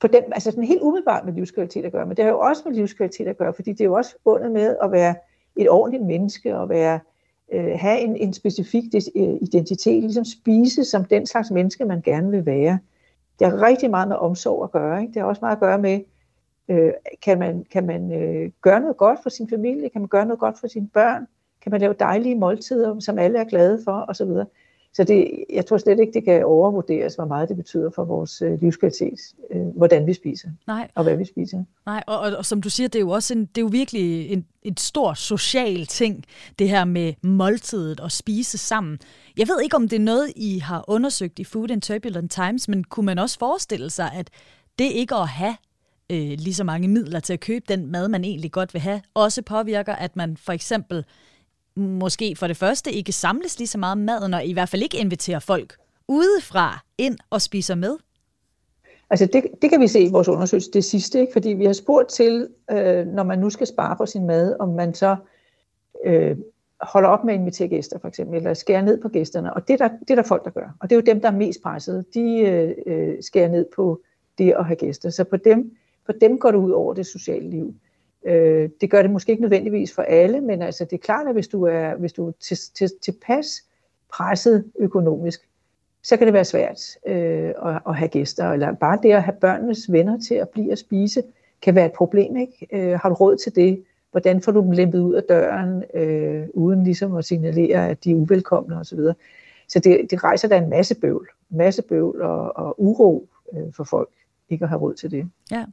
på 0.00 0.06
den, 0.06 0.22
altså 0.32 0.50
sådan 0.50 0.64
helt 0.64 0.82
umiddelbart 0.82 1.24
med 1.24 1.32
livskvalitet 1.32 1.84
at 1.84 1.92
gøre, 1.92 2.06
men 2.06 2.16
det 2.16 2.24
har 2.24 2.32
jo 2.32 2.40
også 2.40 2.62
med 2.66 2.74
livskvalitet 2.74 3.28
at 3.28 3.38
gøre, 3.38 3.54
fordi 3.54 3.72
det 3.72 3.80
er 3.80 3.84
jo 3.84 3.94
også 3.94 4.16
bundet 4.24 4.52
med 4.52 4.76
at 4.82 4.92
være 4.92 5.14
et 5.56 5.70
ordentligt 5.70 6.06
menneske, 6.06 6.56
og 6.56 6.68
være, 6.68 7.00
øh, 7.52 7.78
have 7.78 8.00
en, 8.00 8.16
en 8.16 8.32
specifik 8.32 8.84
øh, 9.16 9.34
identitet, 9.40 10.02
ligesom 10.02 10.24
spise 10.24 10.84
som 10.84 11.04
den 11.04 11.26
slags 11.26 11.50
menneske, 11.50 11.84
man 11.84 12.00
gerne 12.00 12.30
vil 12.30 12.46
være. 12.46 12.78
Det 13.38 13.46
har 13.46 13.62
rigtig 13.62 13.90
meget 13.90 14.08
med 14.08 14.16
omsorg 14.16 14.64
at 14.64 14.70
gøre. 14.70 15.00
Ikke? 15.00 15.14
Det 15.14 15.22
har 15.22 15.28
også 15.28 15.40
meget 15.42 15.56
at 15.56 15.60
gøre 15.60 15.78
med, 15.78 16.00
øh, 16.68 16.92
kan 17.22 17.38
man, 17.38 17.64
kan 17.72 17.86
man 17.86 18.12
øh, 18.12 18.50
gøre 18.62 18.80
noget 18.80 18.96
godt 18.96 19.18
for 19.22 19.30
sin 19.30 19.48
familie, 19.48 19.88
kan 19.88 20.00
man 20.00 20.08
gøre 20.08 20.26
noget 20.26 20.40
godt 20.40 20.60
for 20.60 20.66
sine 20.66 20.88
børn, 20.88 21.26
kan 21.62 21.72
man 21.72 21.80
lave 21.80 21.94
dejlige 22.00 22.34
måltider, 22.34 23.00
som 23.00 23.18
alle 23.18 23.38
er 23.38 23.44
glade 23.44 23.80
for, 23.84 24.04
osv. 24.08 24.28
Så 24.94 25.04
det, 25.04 25.44
jeg 25.52 25.66
tror 25.66 25.78
slet 25.78 26.00
ikke, 26.00 26.12
det 26.12 26.24
kan 26.24 26.44
overvurderes, 26.44 27.14
hvor 27.14 27.24
meget 27.24 27.48
det 27.48 27.56
betyder 27.56 27.90
for 27.90 28.04
vores 28.04 28.42
øh, 28.42 28.60
livskvalitet, 28.60 29.20
øh, 29.50 29.66
hvordan 29.66 30.06
vi 30.06 30.12
spiser, 30.12 30.48
Nej. 30.66 30.88
og 30.94 31.02
hvad 31.02 31.16
vi 31.16 31.24
spiser. 31.24 31.64
Nej, 31.86 32.02
og, 32.06 32.18
og, 32.18 32.36
og 32.38 32.44
som 32.44 32.62
du 32.62 32.70
siger, 32.70 32.88
det 32.88 32.98
er 32.98 33.00
jo 33.00 33.10
også 33.10 33.34
en, 33.34 33.40
det 33.40 33.58
er 33.58 33.62
jo 33.62 33.68
virkelig 33.72 34.32
en, 34.32 34.46
et 34.62 34.80
stor 34.80 35.14
social 35.14 35.86
ting, 35.86 36.24
det 36.58 36.68
her 36.68 36.84
med 36.84 37.14
måltidet 37.22 38.00
og 38.00 38.12
spise 38.12 38.58
sammen. 38.58 38.98
Jeg 39.36 39.48
ved 39.48 39.60
ikke, 39.62 39.76
om 39.76 39.88
det 39.88 39.96
er 39.96 40.00
noget, 40.00 40.32
I 40.36 40.58
har 40.58 40.84
undersøgt 40.88 41.38
i 41.38 41.44
Food 41.44 41.70
and 41.70 41.82
Turbulent 41.82 42.32
Times, 42.32 42.68
men 42.68 42.84
kunne 42.84 43.06
man 43.06 43.18
også 43.18 43.38
forestille 43.38 43.90
sig, 43.90 44.12
at 44.12 44.30
det 44.78 44.92
ikke 44.92 45.14
at 45.14 45.28
have 45.28 45.56
øh, 46.10 46.32
lige 46.38 46.54
så 46.54 46.64
mange 46.64 46.88
midler 46.88 47.20
til 47.20 47.32
at 47.32 47.40
købe 47.40 47.64
den 47.68 47.86
mad, 47.86 48.08
man 48.08 48.24
egentlig 48.24 48.52
godt 48.52 48.74
vil 48.74 48.80
have, 48.80 49.02
også 49.14 49.42
påvirker, 49.42 49.94
at 49.94 50.16
man 50.16 50.36
for 50.36 50.52
eksempel 50.52 51.04
måske 51.76 52.36
for 52.36 52.46
det 52.46 52.56
første 52.56 52.92
ikke 52.92 53.12
samles 53.12 53.58
lige 53.58 53.68
så 53.68 53.78
meget 53.78 53.98
maden, 53.98 54.34
og 54.34 54.44
i 54.44 54.52
hvert 54.52 54.68
fald 54.68 54.82
ikke 54.82 54.98
inviterer 54.98 55.38
folk 55.38 55.76
udefra 56.08 56.84
ind 56.98 57.18
og 57.30 57.42
spiser 57.42 57.74
med? 57.74 57.96
Altså 59.12 59.26
det, 59.26 59.44
det 59.62 59.70
kan 59.70 59.80
vi 59.80 59.86
se 59.86 60.00
i 60.00 60.10
vores 60.10 60.28
undersøgelse 60.28 60.70
det 60.70 60.84
sidste, 60.84 61.20
ikke? 61.20 61.32
fordi 61.32 61.48
vi 61.48 61.64
har 61.64 61.72
spurgt 61.72 62.08
til, 62.08 62.48
øh, 62.70 63.06
når 63.06 63.22
man 63.22 63.38
nu 63.38 63.50
skal 63.50 63.66
spare 63.66 63.96
på 63.96 64.06
sin 64.06 64.26
mad, 64.26 64.56
om 64.60 64.68
man 64.68 64.94
så 64.94 65.16
øh, 66.04 66.36
holder 66.80 67.08
op 67.08 67.24
med 67.24 67.34
at 67.34 67.40
invitere 67.40 67.68
gæster 67.68 67.98
for 67.98 68.08
eksempel, 68.08 68.36
eller 68.36 68.54
skærer 68.54 68.82
ned 68.82 69.02
på 69.02 69.08
gæsterne. 69.08 69.54
Og 69.54 69.68
det 69.68 69.80
er, 69.80 69.88
der, 69.88 69.94
det 70.00 70.10
er 70.10 70.14
der 70.14 70.22
folk, 70.22 70.44
der 70.44 70.50
gør. 70.50 70.76
Og 70.80 70.90
det 70.90 70.96
er 70.96 71.00
jo 71.00 71.14
dem, 71.14 71.20
der 71.20 71.28
er 71.28 71.36
mest 71.36 71.62
presset. 71.62 72.04
De 72.14 72.40
øh, 72.40 72.74
øh, 72.86 73.14
skærer 73.20 73.48
ned 73.48 73.66
på 73.76 74.00
det 74.38 74.54
at 74.58 74.64
have 74.64 74.76
gæster. 74.76 75.10
Så 75.10 75.24
på 75.24 75.36
dem, 75.36 75.76
på 76.06 76.12
dem 76.20 76.38
går 76.38 76.50
det 76.50 76.58
ud 76.58 76.70
over 76.70 76.94
det 76.94 77.06
sociale 77.06 77.50
liv. 77.50 77.74
Øh, 78.24 78.70
det 78.80 78.90
gør 78.90 79.02
det 79.02 79.10
måske 79.10 79.32
ikke 79.32 79.42
nødvendigvis 79.42 79.94
for 79.94 80.02
alle, 80.02 80.40
men 80.40 80.62
altså 80.62 80.84
det 80.84 80.92
er 80.92 81.02
klart, 81.02 81.26
at 81.26 81.32
hvis 81.32 81.48
du 81.48 81.62
er, 81.62 81.94
hvis 81.94 82.12
du 82.12 82.28
er 82.28 82.32
til, 82.40 82.56
til, 82.74 82.90
tilpas 83.02 83.64
presset 84.12 84.64
økonomisk, 84.78 85.48
så 86.02 86.16
kan 86.16 86.26
det 86.26 86.34
være 86.34 86.44
svært 86.44 86.80
øh, 87.06 87.52
at, 87.64 87.80
at 87.88 87.96
have 87.96 88.08
gæster, 88.08 88.50
eller 88.50 88.72
bare 88.72 88.98
det 89.02 89.12
at 89.12 89.22
have 89.22 89.36
børnenes 89.40 89.92
venner 89.92 90.18
til 90.28 90.34
at 90.34 90.48
blive 90.48 90.72
og 90.72 90.78
spise, 90.78 91.22
kan 91.62 91.74
være 91.74 91.86
et 91.86 91.92
problem. 91.92 92.36
Ikke? 92.36 92.66
Øh, 92.72 93.00
har 93.00 93.08
du 93.08 93.14
råd 93.14 93.36
til 93.36 93.54
det? 93.54 93.84
Hvordan 94.10 94.42
får 94.42 94.52
du 94.52 94.60
dem 94.60 94.70
lempet 94.70 95.00
ud 95.00 95.14
af 95.14 95.22
døren, 95.22 95.84
øh, 95.94 96.46
uden 96.54 96.84
ligesom 96.84 97.14
at 97.14 97.24
signalere, 97.24 97.88
at 97.88 98.04
de 98.04 98.10
er 98.10 98.14
uvelkomne 98.14 98.76
osv.? 98.76 98.98
Så, 98.98 99.14
så 99.68 99.78
det, 99.78 100.06
det 100.10 100.24
rejser 100.24 100.48
da 100.48 100.56
en 100.56 100.70
masse 100.70 100.94
bøvl, 100.94 101.28
masse 101.50 101.82
bøvl 101.82 102.22
og, 102.22 102.56
og 102.56 102.82
uro 102.82 103.28
øh, 103.52 103.72
for 103.72 103.84
folk, 103.84 104.08
ikke 104.48 104.62
at 104.62 104.68
have 104.68 104.80
råd 104.80 104.94
til 104.94 105.10
det. 105.10 105.30
Ja. 105.50 105.64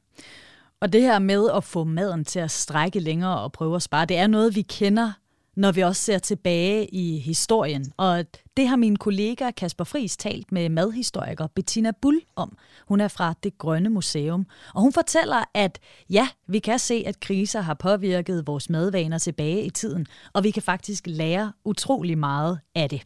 Og 0.79 0.93
det 0.93 1.01
her 1.01 1.19
med 1.19 1.49
at 1.55 1.63
få 1.63 1.83
maden 1.83 2.25
til 2.25 2.39
at 2.39 2.51
strække 2.51 2.99
længere 2.99 3.39
og 3.39 3.51
prøve 3.51 3.75
at 3.75 3.81
spare, 3.81 4.05
det 4.05 4.17
er 4.17 4.27
noget, 4.27 4.55
vi 4.55 4.61
kender 4.61 5.11
når 5.59 5.71
vi 5.71 5.81
også 5.81 6.01
ser 6.01 6.17
tilbage 6.17 6.85
i 6.85 7.19
historien. 7.19 7.93
Og 7.97 8.25
det 8.57 8.67
har 8.67 8.75
min 8.75 8.95
kollega 8.95 9.51
Kasper 9.51 9.83
Fris 9.83 10.17
talt 10.17 10.51
med 10.51 10.69
madhistoriker 10.69 11.47
Bettina 11.47 11.91
Bull 12.01 12.21
om. 12.35 12.57
Hun 12.87 13.01
er 13.01 13.07
fra 13.07 13.33
Det 13.43 13.57
Grønne 13.57 13.89
Museum. 13.89 14.45
Og 14.75 14.81
hun 14.81 14.93
fortæller, 14.93 15.43
at 15.53 15.79
ja, 16.09 16.27
vi 16.47 16.59
kan 16.59 16.79
se, 16.79 17.03
at 17.07 17.19
kriser 17.19 17.61
har 17.61 17.73
påvirket 17.73 18.47
vores 18.47 18.69
madvaner 18.69 19.17
tilbage 19.17 19.63
i 19.63 19.69
tiden, 19.69 20.07
og 20.33 20.43
vi 20.43 20.51
kan 20.51 20.63
faktisk 20.63 21.03
lære 21.07 21.53
utrolig 21.65 22.17
meget 22.17 22.59
af 22.75 22.89
det. 22.89 23.01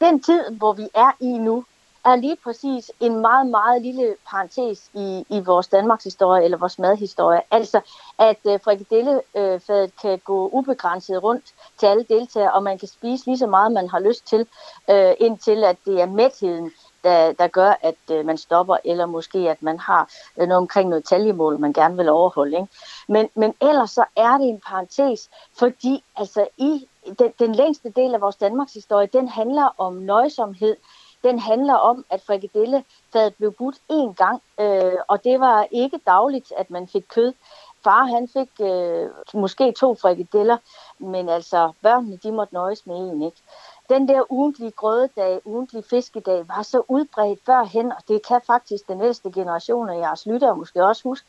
Den 0.00 0.22
tid, 0.22 0.42
hvor 0.50 0.72
vi 0.72 0.88
er 0.94 1.10
i 1.20 1.38
nu, 1.38 1.64
er 2.04 2.16
lige 2.16 2.36
præcis 2.44 2.90
en 3.00 3.20
meget, 3.20 3.46
meget 3.46 3.82
lille 3.82 4.16
parentes 4.30 4.90
i, 4.94 5.24
i 5.28 5.40
vores 5.40 5.68
Danmarks 5.68 6.04
historie, 6.04 6.44
eller 6.44 6.58
vores 6.58 6.78
madhistorie. 6.78 7.40
Altså, 7.50 7.80
at 8.18 8.38
øh, 8.46 8.60
frikadellefadet 8.64 9.92
kan 10.02 10.18
gå 10.18 10.48
ubegrænset 10.52 11.22
rundt 11.22 11.44
til 11.78 11.86
alle 11.86 12.04
deltagere, 12.08 12.52
og 12.52 12.62
man 12.62 12.78
kan 12.78 12.88
spise 12.88 13.26
lige 13.26 13.38
så 13.38 13.46
meget, 13.46 13.72
man 13.72 13.88
har 13.88 13.98
lyst 13.98 14.26
til, 14.26 14.46
øh, 14.90 15.12
indtil 15.18 15.64
at 15.64 15.76
det 15.84 16.00
er 16.00 16.06
mætheden, 16.06 16.72
der, 17.04 17.32
der 17.32 17.46
gør, 17.46 17.74
at 17.82 17.94
øh, 18.10 18.26
man 18.26 18.38
stopper, 18.38 18.76
eller 18.84 19.06
måske 19.06 19.38
at 19.38 19.62
man 19.62 19.78
har 19.78 20.10
øh, 20.36 20.48
noget 20.48 20.58
omkring 20.58 20.88
noget 20.88 21.04
taljemål, 21.04 21.58
man 21.58 21.72
gerne 21.72 21.96
vil 21.96 22.08
overholde. 22.08 22.56
Ikke? 22.56 22.68
Men, 23.08 23.28
men 23.34 23.54
ellers 23.60 23.90
så 23.90 24.04
er 24.16 24.38
det 24.38 24.48
en 24.48 24.60
parentes, 24.68 25.30
fordi 25.58 26.04
altså 26.16 26.46
i 26.56 26.88
den, 27.18 27.32
den 27.38 27.54
længste 27.54 27.90
del 27.90 28.14
af 28.14 28.20
vores 28.20 28.36
Danmarks 28.36 28.74
historie, 28.74 29.08
den 29.12 29.28
handler 29.28 29.74
om 29.78 29.94
nøjsomhed, 29.94 30.76
den 31.22 31.38
handler 31.38 31.74
om, 31.74 32.04
at 32.10 32.22
frikadellefadet 32.22 33.34
blev 33.34 33.52
budt 33.52 33.76
én 33.92 34.14
gang, 34.14 34.42
øh, 34.60 34.98
og 35.08 35.24
det 35.24 35.40
var 35.40 35.66
ikke 35.70 36.00
dagligt, 36.06 36.52
at 36.56 36.70
man 36.70 36.88
fik 36.88 37.04
kød. 37.08 37.32
Far 37.84 38.04
han 38.04 38.28
fik 38.28 38.50
øh, 38.60 39.08
måske 39.34 39.72
to 39.72 39.94
frikadeller, 39.94 40.56
men 40.98 41.28
altså 41.28 41.72
børnene 41.82 42.16
de 42.16 42.32
måtte 42.32 42.54
nøjes 42.54 42.86
med 42.86 42.96
en, 42.96 43.22
ikke? 43.22 43.42
Den 43.88 44.08
der 44.08 44.32
ugentlige 44.32 44.70
grødedag, 44.70 45.40
ugentlige 45.44 45.82
fiskedag, 45.90 46.48
var 46.48 46.62
så 46.62 46.82
udbredt 46.88 47.40
førhen, 47.46 47.92
og 47.92 48.02
det 48.08 48.26
kan 48.26 48.40
faktisk 48.46 48.88
den 48.88 48.98
næste 48.98 49.32
generation 49.32 49.88
af 49.88 49.98
jeres 49.98 50.26
lyttere 50.26 50.56
måske 50.56 50.84
også 50.84 51.02
huske, 51.04 51.26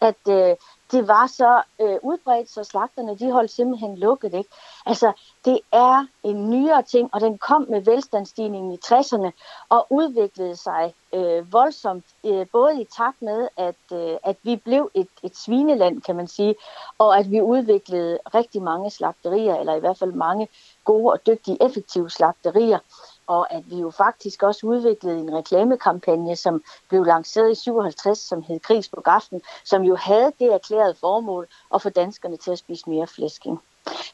at 0.00 0.28
øh, 0.28 0.56
det 0.92 1.08
var 1.08 1.26
så 1.26 1.62
øh, 1.80 1.96
udbredt, 2.02 2.50
så 2.50 2.64
slagterne 2.64 3.16
de 3.18 3.32
holdt 3.32 3.50
simpelthen 3.50 3.98
lukket. 3.98 4.34
Ikke? 4.34 4.50
Altså, 4.86 5.12
det 5.44 5.60
er 5.72 6.06
en 6.22 6.50
nyere 6.50 6.82
ting, 6.82 7.10
og 7.12 7.20
den 7.20 7.38
kom 7.38 7.66
med 7.68 7.80
velstandsstigningen 7.80 8.72
i 8.72 8.78
60'erne 8.86 9.30
og 9.68 9.86
udviklede 9.90 10.56
sig 10.56 10.94
øh, 11.14 11.52
voldsomt, 11.52 12.04
øh, 12.24 12.46
både 12.52 12.80
i 12.80 12.84
takt 12.96 13.22
med, 13.22 13.48
at, 13.56 13.82
øh, 13.92 14.16
at 14.22 14.36
vi 14.42 14.56
blev 14.56 14.90
et, 14.94 15.08
et 15.22 15.36
svineland, 15.36 16.02
kan 16.02 16.16
man 16.16 16.26
sige, 16.26 16.54
og 16.98 17.18
at 17.18 17.30
vi 17.30 17.40
udviklede 17.40 18.18
rigtig 18.34 18.62
mange 18.62 18.90
slagterier, 18.90 19.56
eller 19.56 19.74
i 19.74 19.80
hvert 19.80 19.98
fald 19.98 20.12
mange 20.12 20.48
gode 20.84 21.12
og 21.12 21.26
dygtige, 21.26 21.62
effektive 21.62 22.10
slagterier 22.10 22.78
og 23.26 23.54
at 23.54 23.62
vi 23.66 23.76
jo 23.76 23.90
faktisk 23.90 24.42
også 24.42 24.66
udviklede 24.66 25.18
en 25.18 25.34
reklamekampagne, 25.34 26.36
som 26.36 26.62
blev 26.88 27.04
lanceret 27.04 27.52
i 27.52 27.54
57, 27.54 28.18
som 28.18 28.42
hed 28.42 28.60
Kris 28.60 28.88
på 28.88 29.00
Gaften, 29.00 29.40
som 29.64 29.82
jo 29.82 29.96
havde 29.96 30.32
det 30.38 30.52
erklærede 30.54 30.94
formål 31.00 31.46
at 31.74 31.82
få 31.82 31.88
danskerne 31.88 32.36
til 32.36 32.50
at 32.50 32.58
spise 32.58 32.90
mere 32.90 33.06
flæsking. 33.06 33.60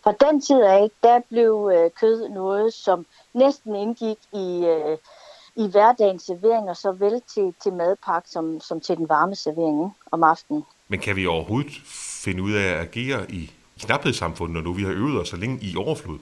Fra 0.05 0.13
den 0.13 0.41
tid 0.41 0.63
af, 0.63 0.91
der 1.03 1.21
blev 1.29 1.71
øh, 1.75 1.91
kød 2.01 2.29
noget, 2.29 2.75
som 2.75 3.07
næsten 3.35 3.75
indgik 3.75 4.19
i, 4.33 4.67
øh, 4.67 4.99
i 5.57 5.71
hverdagens 5.71 6.23
serveringer, 6.23 6.75
såvel 6.75 7.23
til, 7.35 7.55
til 7.63 7.73
madpakke 7.73 8.31
som, 8.31 8.61
som 8.61 8.81
til 8.81 8.97
den 8.97 9.09
varme 9.09 9.35
servering 9.35 9.85
ikke? 9.85 9.95
om 10.13 10.23
aftenen. 10.23 10.65
Men 10.89 11.01
kan 11.01 11.17
vi 11.17 11.27
overhovedet 11.27 11.73
finde 12.23 12.43
ud 12.43 12.53
af 12.53 12.65
at 12.65 12.81
agere 12.81 13.31
i 13.31 13.51
knaphedssamfundet, 13.81 14.55
når 14.55 14.61
nu 14.61 14.73
vi 14.73 14.83
har 14.83 14.93
øvet 14.93 15.21
os 15.21 15.29
så 15.29 15.37
længe 15.37 15.59
i 15.63 15.77
overflod? 15.77 16.19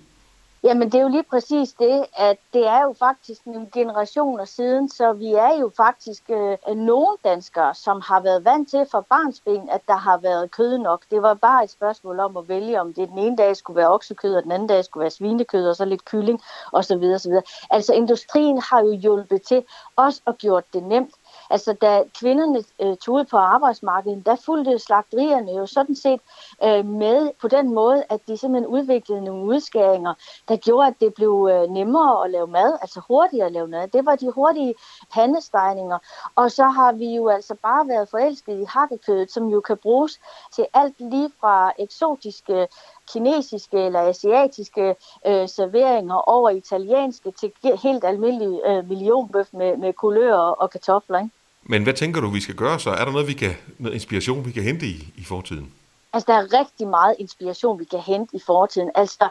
Jamen 0.69 0.93
det 0.93 0.99
er 0.99 1.03
jo 1.03 1.09
lige 1.09 1.31
præcis 1.31 1.73
det, 1.73 2.07
at 2.17 2.37
det 2.53 2.67
er 2.67 2.83
jo 2.83 2.95
faktisk 2.99 3.47
nogle 3.47 3.69
generationer 3.73 4.45
siden, 4.45 4.89
så 4.89 5.13
vi 5.13 5.35
er 5.35 5.59
jo 5.61 5.71
faktisk 5.77 6.31
øh, 6.31 6.77
nogle 6.77 7.17
danskere, 7.25 7.75
som 7.75 8.01
har 8.01 8.21
været 8.21 8.45
vant 8.45 8.71
til 8.71 8.87
for 8.91 9.01
barnsben, 9.01 9.69
at 9.71 9.81
der 9.89 9.97
har 9.97 10.19
været 10.19 10.51
kød 10.51 10.79
nok. 10.79 11.03
Det 11.11 11.23
var 11.23 11.35
bare 11.35 11.65
et 11.65 11.71
spørgsmål 11.71 12.21
om 12.21 12.37
at 12.37 12.49
vælge, 12.49 12.81
om 12.81 12.95
det 12.95 13.09
den 13.09 13.19
ene 13.19 13.37
dag 13.37 13.57
skulle 13.57 13.77
være 13.77 13.89
oksekød, 13.89 14.37
og 14.37 14.43
den 14.43 14.53
anden 14.53 14.69
dag 14.69 14.85
skulle 14.85 15.03
være 15.03 15.11
svinekød, 15.11 15.69
og 15.69 15.77
så 15.77 15.85
lidt 15.85 16.05
kylling 16.05 16.41
osv. 16.73 17.03
osv. 17.15 17.33
Altså 17.71 17.93
industrien 17.93 18.59
har 18.59 18.81
jo 18.83 18.93
hjulpet 18.93 19.43
til 19.43 19.65
også 19.97 20.21
at 20.27 20.39
gjort 20.39 20.65
det 20.73 20.83
nemt. 20.83 21.15
Altså, 21.51 21.73
da 21.73 22.03
kvinderne 22.21 22.65
øh, 22.83 22.97
tog 22.97 23.15
ud 23.15 23.25
på 23.25 23.37
arbejdsmarkedet, 23.37 24.27
der 24.27 24.37
fulgte 24.37 24.79
slagterierne 24.79 25.53
jo 25.53 25.67
sådan 25.67 25.95
set 25.95 26.21
øh, 26.65 26.87
med 26.87 27.31
på 27.41 27.49
den 27.49 27.75
måde, 27.75 28.05
at 28.09 28.21
de 28.29 28.37
simpelthen 28.37 28.67
udviklede 28.67 29.25
nogle 29.25 29.45
udskæringer, 29.45 30.15
der 30.49 30.57
gjorde, 30.57 30.87
at 30.87 30.95
det 31.01 31.15
blev 31.15 31.49
øh, 31.53 31.71
nemmere 31.71 32.25
at 32.25 32.31
lave 32.31 32.47
mad, 32.47 32.79
altså 32.81 33.01
hurtigere 33.09 33.47
at 33.47 33.53
lave 33.53 33.69
mad. 33.69 33.89
Det 33.89 34.07
var 34.07 34.17
de 34.17 34.31
hurtige 34.31 34.75
pandestegninger. 35.13 35.99
Og 36.37 36.51
så 36.51 36.65
har 36.65 36.93
vi 36.93 37.15
jo 37.15 37.29
altså 37.29 37.55
bare 37.63 37.89
været 37.89 38.09
forelsket 38.09 38.61
i 38.61 38.65
hakkekødet, 38.69 39.33
som 39.33 39.49
jo 39.49 39.61
kan 39.61 39.77
bruges 39.77 40.21
til 40.55 40.67
alt 40.75 41.01
lige 41.01 41.31
fra 41.41 41.73
eksotiske 41.79 42.69
kinesiske 43.13 43.79
eller 43.87 44.01
asiatiske 44.01 44.97
øh, 45.27 45.49
serveringer 45.49 46.15
over 46.15 46.51
italienske 46.51 47.31
til 47.31 47.53
helt 47.83 48.05
almindelig 48.05 48.61
øh, 48.65 48.89
millionbøf 48.89 49.49
med, 49.53 49.77
med 49.77 49.93
kulør 49.93 50.37
og 50.37 50.71
kartofler. 50.71 51.19
Ikke? 51.19 51.38
Men 51.71 51.83
hvad 51.83 51.95
tænker 51.95 52.21
du, 52.21 52.29
vi 52.29 52.41
skal 52.41 52.55
gøre 52.55 52.81
så? 52.81 52.91
Er 52.91 53.05
der 53.05 53.13
noget, 53.13 53.29
vi 53.29 53.33
kan, 53.33 53.57
noget 53.79 53.95
inspiration, 53.95 54.47
vi 54.47 54.53
kan 54.53 54.63
hente 54.63 54.87
i, 54.87 55.13
i 55.17 55.25
fortiden? 55.25 55.73
Altså, 56.13 56.33
der 56.33 56.39
er 56.39 56.61
rigtig 56.61 56.89
meget 56.89 57.17
inspiration, 57.19 57.79
vi 57.79 57.85
kan 57.85 58.01
hente 58.01 58.37
i 58.37 58.41
fortiden. 58.47 58.91
Altså, 58.95 59.29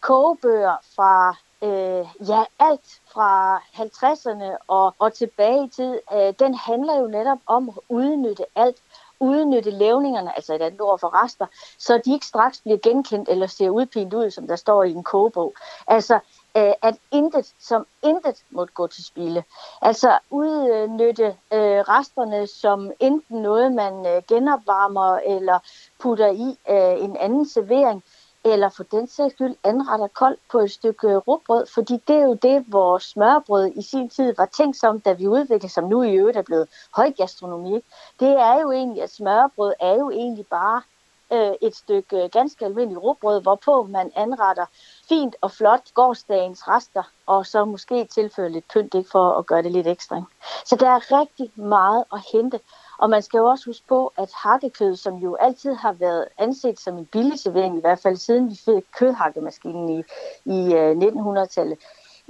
kogebøger 0.00 0.76
fra 0.96 1.36
øh, 1.62 2.28
ja, 2.28 2.44
alt 2.58 3.00
fra 3.12 3.58
50'erne 3.58 4.56
og, 4.68 4.94
og 4.98 5.14
tilbage 5.14 5.64
i 5.66 5.68
tid, 5.68 5.98
øh, 6.14 6.34
den 6.38 6.54
handler 6.54 7.00
jo 7.00 7.06
netop 7.06 7.38
om 7.46 7.68
at 7.68 7.78
udnytte 7.88 8.44
alt 8.56 8.76
udnytte 9.20 9.70
levningerne, 9.70 10.36
altså 10.36 10.54
et 10.54 10.62
andet 10.62 10.80
ord 10.80 10.98
for 11.00 11.24
rester, 11.24 11.46
så 11.78 12.00
de 12.04 12.12
ikke 12.12 12.26
straks 12.26 12.60
bliver 12.60 12.78
genkendt 12.82 13.28
eller 13.28 13.46
ser 13.46 13.70
udpint 13.70 14.14
ud, 14.14 14.30
som 14.30 14.46
der 14.46 14.56
står 14.56 14.82
i 14.82 14.90
en 14.90 15.04
kogebog. 15.04 15.54
Altså, 15.86 16.18
øh, 16.56 16.72
at 16.82 16.96
intet 17.10 17.52
som 17.60 17.86
intet 18.02 18.42
måtte 18.50 18.74
gå 18.74 18.86
til 18.86 19.04
spilde. 19.04 19.42
Altså 19.82 20.18
udnytte 20.30 21.26
øh, 21.52 21.80
resterne 21.92 22.46
som 22.46 22.92
enten 23.00 23.42
noget, 23.42 23.72
man 23.72 24.06
øh, 24.06 24.22
genopvarmer 24.28 25.18
eller 25.26 25.58
putter 25.98 26.30
i 26.30 26.58
øh, 26.68 27.04
en 27.04 27.16
anden 27.16 27.48
servering, 27.48 28.04
eller 28.44 28.68
for 28.68 28.82
den 28.82 29.06
sags 29.08 29.34
skyld 29.34 29.56
anretter 29.64 30.06
koldt 30.06 30.40
på 30.50 30.58
et 30.58 30.70
stykke 30.70 31.08
øh, 31.08 31.16
rugbrød, 31.16 31.66
fordi 31.66 31.96
det 32.08 32.16
er 32.16 32.24
jo 32.24 32.34
det, 32.34 32.64
vores 32.68 33.04
smørbrød 33.04 33.72
i 33.76 33.82
sin 33.82 34.08
tid 34.08 34.34
var 34.36 34.46
tænkt 34.46 34.76
som, 34.76 35.00
da 35.00 35.12
vi 35.12 35.26
udviklede, 35.26 35.72
som 35.72 35.84
nu 35.84 36.02
i 36.02 36.14
øvrigt 36.14 36.36
er 36.36 36.42
blevet 36.42 36.68
højgastronomi. 36.96 37.80
Det 38.20 38.28
er 38.28 38.60
jo 38.60 38.72
egentlig, 38.72 39.02
at 39.02 39.10
smørbrød 39.10 39.72
er 39.80 39.94
jo 39.94 40.10
egentlig 40.10 40.46
bare 40.46 40.82
øh, 41.32 41.52
et 41.62 41.76
stykke 41.76 42.24
øh, 42.24 42.30
ganske 42.30 42.64
almindeligt 42.64 43.02
råbrød, 43.02 43.42
hvorpå 43.42 43.82
man 43.82 44.12
anretter 44.16 44.66
fint 45.08 45.36
og 45.40 45.50
flot 45.50 45.94
gårdsdagens 45.94 46.68
rester, 46.68 47.02
og 47.26 47.46
så 47.46 47.64
måske 47.64 48.04
tilføjer 48.04 48.48
lidt 48.48 48.68
pynt 48.68 48.94
ikke, 48.94 49.10
for 49.10 49.30
at 49.38 49.46
gøre 49.46 49.62
det 49.62 49.72
lidt 49.72 49.86
ekstra. 49.86 50.22
Så 50.64 50.76
der 50.76 50.88
er 50.88 51.20
rigtig 51.20 51.52
meget 51.54 52.04
at 52.12 52.20
hente. 52.32 52.60
Og 52.98 53.10
man 53.10 53.22
skal 53.22 53.38
jo 53.38 53.44
også 53.44 53.64
huske 53.66 53.86
på, 53.88 54.12
at 54.18 54.30
hakkekød, 54.34 54.96
som 54.96 55.14
jo 55.14 55.34
altid 55.34 55.74
har 55.74 55.92
været 55.92 56.24
anset 56.38 56.80
som 56.80 56.98
en 56.98 57.06
billig 57.06 57.38
servering, 57.38 57.76
i 57.76 57.80
hvert 57.80 57.98
fald 57.98 58.16
siden 58.16 58.50
vi 58.50 58.60
fik 58.64 58.84
kødhakkemaskinen 58.98 59.88
i, 59.88 60.02
i 60.44 60.74
øh, 60.74 60.96
1900-tallet, 60.96 61.78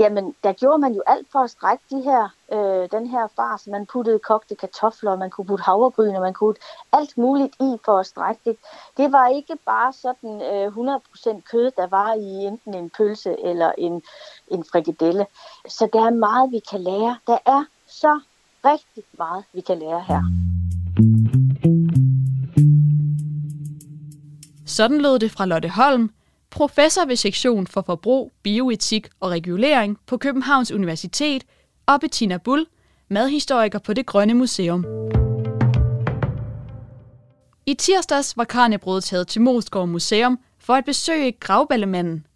jamen 0.01 0.35
der 0.45 0.53
gjorde 0.53 0.79
man 0.79 0.93
jo 0.95 1.03
alt 1.07 1.27
for 1.33 1.39
at 1.39 1.51
strække 1.51 1.85
de 1.91 2.01
her, 2.03 2.23
øh, 2.53 2.89
den 2.91 3.07
her 3.07 3.27
fars. 3.37 3.67
Man 3.67 3.87
puttede 3.87 4.19
kogte 4.19 4.55
kartofler, 4.55 5.17
man 5.17 5.31
kunne 5.31 5.47
putte 5.47 5.65
havregryn, 5.65 6.15
og 6.15 6.21
man 6.21 6.35
kunne 6.35 6.55
putte 6.55 6.61
alt 6.93 7.19
muligt 7.19 7.55
i 7.61 7.71
for 7.85 7.99
at 7.99 8.07
strække 8.07 8.41
det. 8.45 8.57
Det 8.97 9.13
var 9.13 9.29
ikke 9.29 9.57
bare 9.67 9.93
sådan 9.93 10.35
øh, 10.43 10.67
100% 10.67 11.41
kød, 11.51 11.71
der 11.77 11.87
var 11.87 12.15
i 12.15 12.47
enten 12.47 12.75
en 12.75 12.91
pølse 12.91 13.37
eller 13.45 13.73
en, 13.79 14.03
en 14.49 14.65
frikadelle. 14.73 15.27
Så 15.69 15.89
der 15.93 16.07
er 16.07 16.11
meget, 16.11 16.53
vi 16.53 16.61
kan 16.71 16.81
lære. 16.81 17.19
Der 17.27 17.39
er 17.47 17.65
så 17.89 18.21
rigtig 18.65 19.05
meget, 19.19 19.45
vi 19.53 19.61
kan 19.61 19.79
lære 19.79 20.01
her. 20.01 20.23
Sådan 24.67 25.01
lød 25.01 25.19
det 25.19 25.31
fra 25.31 25.47
Lotte 25.47 25.69
Holm, 25.69 26.11
professor 26.51 27.05
ved 27.05 27.17
sektion 27.17 27.67
for 27.67 27.83
forbrug, 27.87 28.33
bioetik 28.43 29.09
og 29.21 29.31
regulering 29.31 29.99
på 30.07 30.17
Københavns 30.17 30.73
Universitet, 30.73 31.45
og 31.87 32.01
Bettina 32.01 32.37
Bull, 32.37 32.67
madhistoriker 33.09 33.79
på 33.79 33.93
Det 33.93 34.07
Grønne 34.07 34.35
Museum. 34.35 34.85
I 37.67 37.75
tirsdags 37.75 38.37
var 38.37 38.45
Karnebrød 38.45 39.01
taget 39.01 39.29
til 39.29 39.43
Mosgård 39.43 39.89
Museum 39.89 40.39
for 40.59 40.75
at 40.75 40.85
besøge 40.85 41.33
gravballemanden. 41.33 42.27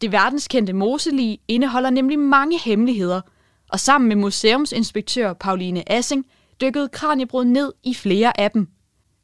Det 0.00 0.12
verdenskendte 0.12 0.72
moselig 0.72 1.38
indeholder 1.48 1.90
nemlig 1.90 2.18
mange 2.18 2.58
hemmeligheder, 2.58 3.20
og 3.68 3.80
sammen 3.80 4.08
med 4.08 4.16
museumsinspektør 4.16 5.32
Pauline 5.32 5.92
Assing 5.92 6.26
dykkede 6.60 6.88
Kranjebrud 6.88 7.44
ned 7.44 7.72
i 7.82 7.94
flere 7.94 8.40
af 8.40 8.50
dem. 8.50 8.68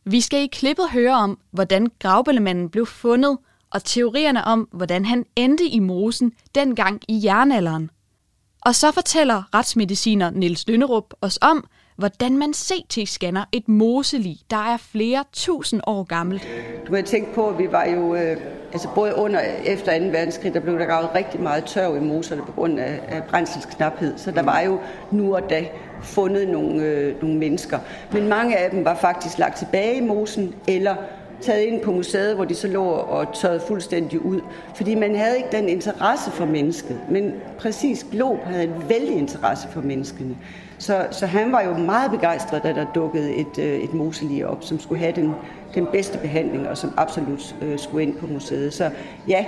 Vi 0.04 0.20
skal 0.20 0.42
i 0.42 0.46
klippet 0.46 0.90
høre 0.90 1.14
om, 1.14 1.38
hvordan 1.50 1.90
gravballemanden 1.98 2.70
blev 2.70 2.86
fundet, 2.86 3.38
og 3.72 3.84
teorierne 3.84 4.44
om, 4.44 4.68
hvordan 4.72 5.04
han 5.04 5.24
endte 5.36 5.64
i 5.64 5.78
mosen 5.78 6.32
dengang 6.54 7.02
i 7.08 7.20
jernalderen. 7.24 7.90
Og 8.66 8.74
så 8.74 8.92
fortæller 8.92 9.54
retsmediciner 9.54 10.30
Niels 10.30 10.68
Lønnerup 10.68 11.14
os 11.20 11.38
om, 11.42 11.66
hvordan 11.96 12.38
man 12.38 12.50
CT-scanner 12.54 13.44
et 13.52 13.68
moselig, 13.68 14.36
der 14.50 14.72
er 14.72 14.76
flere 14.76 15.24
tusind 15.32 15.80
år 15.86 16.02
gammelt. 16.02 16.48
Du 16.86 16.94
har 16.94 17.02
tænkt 17.02 17.34
på, 17.34 17.48
at 17.48 17.58
vi 17.58 17.72
var 17.72 17.84
jo, 17.84 18.14
øh, 18.14 18.36
altså 18.72 18.88
både 18.94 19.14
under 19.16 19.40
efter 19.64 19.98
2. 19.98 20.04
verdenskrig, 20.04 20.54
der 20.54 20.60
blev 20.60 20.78
der 20.78 20.84
gravet 20.84 21.10
rigtig 21.14 21.40
meget 21.40 21.64
tørv 21.64 21.96
i 21.96 22.00
moserne 22.00 22.42
på 22.42 22.52
grund 22.52 22.80
af, 22.80 23.00
af 23.08 23.22
brændselsknaphed. 23.24 24.18
Så 24.18 24.30
der 24.30 24.42
var 24.42 24.60
jo 24.60 24.80
nu 25.10 25.34
og 25.34 25.50
da 25.50 25.64
fundet 26.02 26.48
nogle, 26.48 26.82
øh, 26.82 27.22
nogle 27.22 27.38
mennesker. 27.38 27.78
Men 28.12 28.28
mange 28.28 28.56
af 28.56 28.70
dem 28.70 28.84
var 28.84 28.94
faktisk 28.94 29.38
lagt 29.38 29.58
tilbage 29.58 29.96
i 29.96 30.00
mosen, 30.00 30.54
eller 30.68 30.94
taget 31.42 31.62
ind 31.62 31.80
på 31.80 31.92
museet, 31.92 32.34
hvor 32.34 32.44
de 32.44 32.54
så 32.54 32.68
lå 32.68 32.84
og 32.84 33.34
tørrede 33.34 33.61
fuldstændig 33.68 34.25
ud. 34.25 34.40
Fordi 34.75 34.94
man 34.94 35.16
havde 35.16 35.37
ikke 35.37 35.49
den 35.52 35.68
interesse 35.68 36.30
for 36.30 36.44
mennesket. 36.44 37.00
Men 37.11 37.34
præcis 37.58 38.06
Glob 38.12 38.38
havde 38.44 38.64
en 38.64 38.84
vældig 38.88 39.18
interesse 39.18 39.68
for 39.68 39.80
menneskene. 39.80 40.37
Så, 40.78 41.06
så 41.11 41.26
han 41.26 41.52
var 41.52 41.62
jo 41.62 41.75
meget 41.75 42.11
begejstret, 42.11 42.62
da 42.62 42.72
der 42.72 42.87
dukkede 42.94 43.34
et, 43.34 43.58
øh, 43.58 43.80
et 43.80 43.94
moselige 43.94 44.49
op, 44.49 44.64
som 44.64 44.80
skulle 44.80 44.99
have 44.99 45.12
den, 45.12 45.34
den 45.75 45.87
bedste 45.92 46.18
behandling, 46.18 46.68
og 46.68 46.78
som 46.78 46.94
absolut 46.96 47.56
øh, 47.62 47.78
skulle 47.78 48.02
ind 48.02 48.16
på 48.16 48.26
museet. 48.26 48.75
Så 48.75 48.90
ja, 49.28 49.44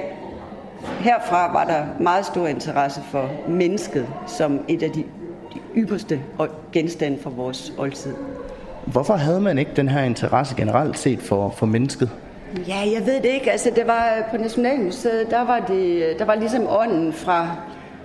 herfra 1.00 1.52
var 1.52 1.64
der 1.64 2.02
meget 2.02 2.26
stor 2.26 2.46
interesse 2.46 3.00
for 3.10 3.30
mennesket 3.48 4.06
som 4.26 4.64
et 4.68 4.82
af 4.82 4.90
de, 4.90 5.04
de 5.54 5.60
ypperste 5.76 6.20
genstande 6.72 7.18
for 7.18 7.30
vores 7.30 7.72
oldtid. 7.78 8.14
Hvorfor 8.86 9.14
havde 9.14 9.40
man 9.40 9.58
ikke 9.58 9.70
den 9.76 9.88
her 9.88 10.02
interesse 10.02 10.54
generelt 10.56 10.98
set 10.98 11.22
for, 11.22 11.50
for 11.50 11.66
mennesket? 11.66 12.10
Ja, 12.68 12.78
jeg 12.94 13.06
ved 13.06 13.16
det 13.16 13.24
ikke. 13.24 13.50
Altså, 13.50 13.70
det 13.76 13.86
var 13.86 14.14
øh, 14.18 14.30
på 14.30 14.36
Nationalmuseet, 14.36 15.30
der 15.30 15.44
var, 15.44 15.60
det, 15.60 16.02
øh, 16.02 16.18
der 16.18 16.24
var 16.24 16.34
ligesom 16.34 16.66
ånden 16.68 17.12
fra, 17.12 17.56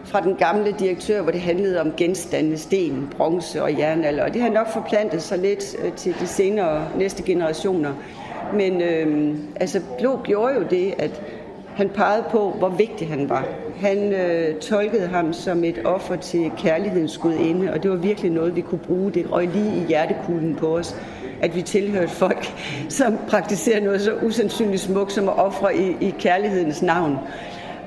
fra 0.06 0.22
den 0.22 0.36
gamle 0.36 0.72
direktør, 0.80 1.22
hvor 1.22 1.32
det 1.32 1.42
handlede 1.42 1.82
om 1.82 1.92
genstande, 1.98 2.58
sten, 2.58 3.10
bronze 3.18 3.64
og 3.64 3.78
jernalder. 3.78 4.24
Og 4.24 4.34
det 4.34 4.42
har 4.42 4.50
nok 4.50 4.68
forplantet 4.74 5.22
sig 5.22 5.38
lidt 5.38 5.76
øh, 5.84 5.92
til 5.92 6.16
de 6.20 6.28
senere 6.28 6.88
næste 6.98 7.24
generationer. 7.24 7.94
Men 8.54 8.82
øh, 8.82 9.36
altså, 9.56 9.82
Blå 10.00 10.20
gjorde 10.24 10.54
jo 10.56 10.64
det, 10.70 10.94
at 11.00 11.22
han 11.80 11.90
pegede 11.90 12.24
på, 12.32 12.56
hvor 12.58 12.70
vigtig 12.70 13.08
han 13.08 13.30
var. 13.30 13.46
Han 13.80 14.14
øh, 14.14 14.56
tolkede 14.56 15.08
ham 15.08 15.34
som 15.34 15.64
et 15.64 15.80
offer 15.86 16.16
til 16.16 16.52
kærlighedens 16.58 17.18
gudinde, 17.18 17.74
og 17.74 17.84
det 17.84 17.92
var 17.92 17.98
virkelig 17.98 18.32
noget, 18.32 18.56
vi 18.56 18.62
kunne 18.62 18.80
bruge. 18.80 19.12
Det 19.12 19.32
røg 19.32 19.48
lige 19.48 19.76
i 19.76 19.86
hjertekuglen 19.88 20.56
på 20.56 20.78
os, 20.78 20.96
at 21.42 21.56
vi 21.56 21.62
tilhørte 21.62 22.10
folk, 22.10 22.54
som 23.00 23.18
praktiserer 23.28 23.84
noget 23.84 24.02
så 24.02 24.14
usandsynligt 24.14 24.82
smukt 24.82 25.12
som 25.12 25.30
at 25.30 25.40
ofre 25.40 25.78
i, 25.78 25.96
i 26.02 26.16
kærlighedens 26.20 26.82
navn. 26.82 27.18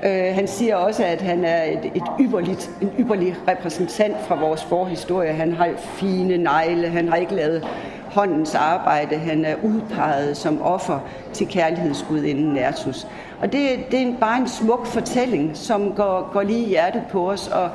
Øh, 0.05 0.35
han 0.35 0.47
siger 0.47 0.75
også, 0.75 1.03
at 1.05 1.21
han 1.21 1.45
er 1.45 1.63
et, 1.63 1.91
et 1.95 2.03
ypperligt, 2.19 2.71
en 2.81 2.91
ypperlig 2.99 3.35
repræsentant 3.47 4.15
fra 4.27 4.39
vores 4.39 4.63
forhistorie. 4.63 5.33
Han 5.33 5.53
har 5.53 5.69
fine 5.77 6.37
negle, 6.37 6.87
han 6.87 7.09
har 7.09 7.15
ikke 7.15 7.35
lavet 7.35 7.67
håndens 8.13 8.55
arbejde. 8.55 9.15
Han 9.15 9.45
er 9.45 9.55
udpeget 9.63 10.37
som 10.37 10.61
offer 10.61 10.99
til 11.33 11.47
kærlighedsgudinden 11.47 12.53
Nertus. 12.53 13.07
Og 13.43 13.51
det, 13.51 13.91
det 13.91 14.01
er 14.01 14.13
bare 14.19 14.41
en 14.41 14.47
smuk 14.47 14.85
fortælling, 14.85 15.57
som 15.57 15.93
går, 15.95 16.29
går 16.33 16.41
lige 16.41 16.65
i 16.65 16.67
hjertet 16.67 17.03
på 17.11 17.31
os. 17.31 17.47
Og, 17.47 17.69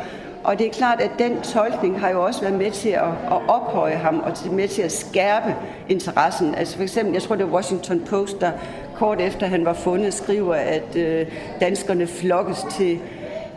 og 0.45 0.59
det 0.59 0.67
er 0.67 0.71
klart, 0.71 1.01
at 1.01 1.11
den 1.19 1.41
tolkning 1.41 2.01
har 2.01 2.11
jo 2.11 2.25
også 2.25 2.41
været 2.41 2.55
med 2.55 2.71
til 2.71 2.89
at, 2.89 3.03
at 3.05 3.49
ophøje 3.49 3.95
ham 3.95 4.21
og 4.21 4.35
til 4.35 4.53
med 4.53 4.69
til 4.69 4.83
at 4.83 4.93
skærpe 4.93 5.55
interessen. 5.89 6.55
Altså 6.55 6.77
for 6.77 6.83
eksempel, 6.83 7.13
jeg 7.13 7.23
tror 7.23 7.37
det 7.37 7.47
var 7.47 7.53
Washington 7.53 8.01
Post, 8.01 8.41
der 8.41 8.51
kort 8.97 9.21
efter 9.21 9.47
han 9.47 9.65
var 9.65 9.73
fundet, 9.73 10.15
skriver, 10.15 10.55
at 10.55 10.97
øh, 10.97 11.27
danskerne 11.61 12.07
flokkes 12.07 12.67
til 12.71 12.99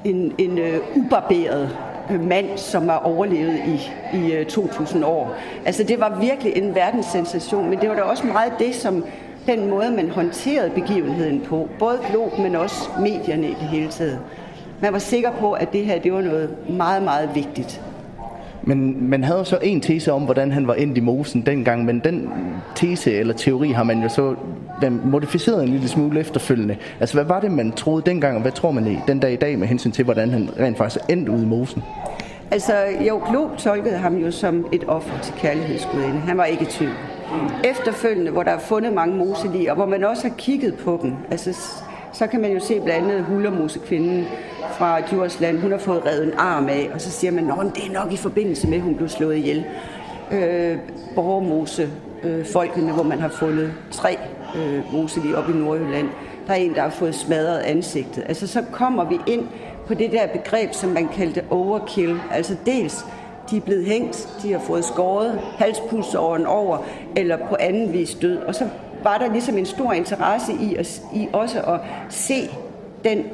en, 0.05 0.35
en 0.37 0.57
øh, 0.57 0.79
ubarberet 0.95 1.77
øh, 2.11 2.27
mand, 2.27 2.57
som 2.57 2.89
har 2.89 2.97
overlevet 2.97 3.59
i, 3.67 3.91
i 4.17 4.33
øh, 4.33 4.45
2000 4.45 5.05
år. 5.05 5.35
Altså 5.65 5.83
det 5.83 5.99
var 5.99 6.19
virkelig 6.19 6.57
en 6.57 6.75
verdenssensation, 6.75 7.69
men 7.69 7.79
det 7.79 7.89
var 7.89 7.95
da 7.95 8.01
også 8.01 8.27
meget 8.27 8.53
det, 8.59 8.75
som 8.75 9.03
den 9.45 9.69
måde, 9.69 9.91
man 9.91 10.09
håndterede 10.09 10.69
begivenheden 10.69 11.41
på. 11.41 11.69
Både 11.79 11.97
Glob, 12.11 12.39
men 12.39 12.55
også 12.55 12.89
medierne 12.99 13.47
i 13.47 13.55
det 13.61 13.67
hele 13.67 13.87
taget. 13.87 14.19
Man 14.81 14.93
var 14.93 14.99
sikker 14.99 15.31
på, 15.31 15.51
at 15.51 15.73
det 15.73 15.85
her 15.85 15.99
det 15.99 16.13
var 16.13 16.21
noget 16.21 16.49
meget, 16.69 17.03
meget 17.03 17.29
vigtigt. 17.35 17.81
Men 18.63 19.09
man 19.09 19.23
havde 19.23 19.45
så 19.45 19.59
en 19.61 19.81
tese 19.81 20.11
om, 20.11 20.21
hvordan 20.21 20.51
han 20.51 20.67
var 20.67 20.73
endt 20.73 20.97
i 20.97 21.01
mosen 21.01 21.41
dengang, 21.41 21.85
men 21.85 21.99
den 21.99 22.29
tese 22.75 23.11
eller 23.11 23.33
teori 23.33 23.69
har 23.69 23.83
man 23.83 24.01
jo 24.01 24.09
så 24.09 24.35
modificeret 25.03 25.63
en 25.63 25.69
lille 25.69 25.87
smule 25.87 26.19
efterfølgende. 26.19 26.75
Altså, 26.99 27.15
hvad 27.15 27.25
var 27.25 27.39
det, 27.39 27.51
man 27.51 27.71
troede 27.71 28.03
dengang, 28.05 28.35
og 28.35 28.41
hvad 28.41 28.51
tror 28.51 28.71
man 28.71 28.87
i 28.87 28.97
den 29.07 29.19
dag 29.19 29.33
i 29.33 29.35
dag 29.35 29.59
med 29.59 29.67
hensyn 29.67 29.91
til, 29.91 30.05
hvordan 30.05 30.29
han 30.29 30.49
rent 30.59 30.77
faktisk 30.77 31.05
er 31.09 31.13
endt 31.13 31.29
ude 31.29 31.43
i 31.43 31.45
mosen? 31.45 31.83
Altså, 32.51 32.73
jo, 33.07 33.21
Glob 33.29 33.57
tolkede 33.57 33.97
ham 33.97 34.17
jo 34.17 34.31
som 34.31 34.65
et 34.71 34.83
offer 34.87 35.19
til 35.21 35.33
kærlighedsgudinde. 35.37 36.19
Han 36.19 36.37
var 36.37 36.45
ikke 36.45 36.63
i 36.63 36.65
tvivl. 36.65 36.93
Efterfølgende, 37.63 38.31
hvor 38.31 38.43
der 38.43 38.51
er 38.51 38.59
fundet 38.59 38.93
mange 38.93 39.17
moselig, 39.17 39.69
og 39.69 39.75
hvor 39.75 39.85
man 39.85 40.03
også 40.03 40.27
har 40.27 40.35
kigget 40.35 40.75
på 40.77 40.99
dem, 41.01 41.13
altså, 41.31 41.71
så 42.13 42.27
kan 42.27 42.41
man 42.41 42.51
jo 42.51 42.59
se 42.59 42.79
blandt 42.79 43.11
andet 43.11 43.25
Hullermosekvinden 43.25 44.25
fra 44.71 44.99
Djursland. 44.99 45.59
Hun 45.59 45.71
har 45.71 45.77
fået 45.77 46.05
revet 46.05 46.23
en 46.23 46.33
arm 46.37 46.67
af, 46.69 46.89
og 46.93 47.01
så 47.01 47.11
siger 47.11 47.31
man, 47.31 47.49
at 47.49 47.75
det 47.75 47.87
er 47.87 48.03
nok 48.03 48.13
i 48.13 48.17
forbindelse 48.17 48.67
med, 48.67 48.77
at 48.77 48.83
hun 48.83 48.95
blev 48.95 49.09
slået 49.09 49.35
ihjel. 49.35 49.65
Øh, 50.31 50.77
Borgermose, 51.15 51.89
øh, 52.23 52.45
folkene, 52.45 52.91
hvor 52.91 53.03
man 53.03 53.19
har 53.19 53.29
fundet 53.29 53.73
tre 53.91 54.17
øh, 54.55 54.93
moselig 54.93 55.35
op 55.35 55.49
i 55.49 55.53
Nordjylland. 55.53 56.09
Der 56.47 56.53
er 56.53 56.57
en, 56.57 56.73
der 56.75 56.81
har 56.81 56.89
fået 56.89 57.15
smadret 57.15 57.59
ansigtet. 57.59 58.23
Altså 58.27 58.47
så 58.47 58.63
kommer 58.71 59.05
vi 59.05 59.19
ind 59.27 59.47
på 59.87 59.93
det 59.93 60.11
der 60.11 60.27
begreb, 60.27 60.73
som 60.73 60.89
man 60.89 61.07
kaldte 61.07 61.43
overkill. 61.49 62.19
Altså 62.31 62.55
dels 62.65 63.05
de 63.51 63.57
er 63.57 63.61
blevet 63.61 63.85
hængt, 63.85 64.29
de 64.43 64.51
har 64.51 64.59
fået 64.59 64.85
skåret 64.85 65.39
halspulsåren 65.57 66.45
over, 66.45 66.77
eller 67.15 67.37
på 67.37 67.55
anden 67.59 67.93
vis 67.93 68.15
død. 68.15 68.37
Og 68.37 68.55
så 68.55 68.67
var 69.03 69.17
der 69.17 69.31
ligesom 69.31 69.57
en 69.57 69.65
stor 69.65 69.93
interesse 69.93 70.53
i, 70.53 70.75
at, 70.75 71.01
i 71.13 71.27
også 71.33 71.61
at 71.61 71.79
se 72.09 72.49
den 73.03 73.25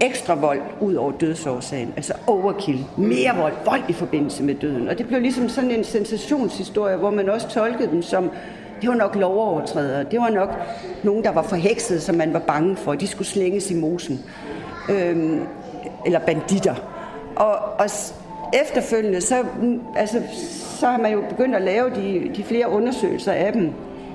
ekstra 0.00 0.34
vold 0.34 0.60
ud 0.80 0.94
over 0.94 1.12
dødsårsagen, 1.12 1.92
altså 1.96 2.12
overkill, 2.26 2.84
mere 2.96 3.36
vold, 3.36 3.52
vold 3.64 3.80
i 3.88 3.92
forbindelse 3.92 4.42
med 4.42 4.54
døden. 4.54 4.88
Og 4.88 4.98
det 4.98 5.06
blev 5.06 5.20
ligesom 5.20 5.48
sådan 5.48 5.70
en 5.70 5.84
sensationshistorie, 5.84 6.96
hvor 6.96 7.10
man 7.10 7.28
også 7.28 7.48
tolkede 7.48 7.90
dem 7.90 8.02
som, 8.02 8.30
det 8.80 8.88
var 8.88 8.94
nok 8.94 9.16
lovovertrædere, 9.16 10.04
det 10.10 10.20
var 10.20 10.30
nok 10.30 10.50
nogen, 11.02 11.24
der 11.24 11.30
var 11.30 11.42
forhekset, 11.42 12.02
som 12.02 12.14
man 12.14 12.32
var 12.32 12.38
bange 12.38 12.76
for, 12.76 12.94
de 12.94 13.06
skulle 13.06 13.28
slænges 13.28 13.70
i 13.70 13.74
mosen, 13.74 14.20
øhm, 14.90 15.40
eller 16.06 16.18
banditter. 16.18 16.74
Og, 17.36 17.54
og 17.78 17.90
efterfølgende, 18.52 19.20
så, 19.20 19.44
altså, 19.96 20.22
så 20.80 20.86
har 20.86 20.98
man 20.98 21.12
jo 21.12 21.22
begyndt 21.28 21.54
at 21.54 21.62
lave 21.62 21.90
de, 21.90 22.30
de 22.36 22.44
flere 22.44 22.68
undersøgelser 22.68 23.32
af 23.32 23.52
dem, 23.52 23.70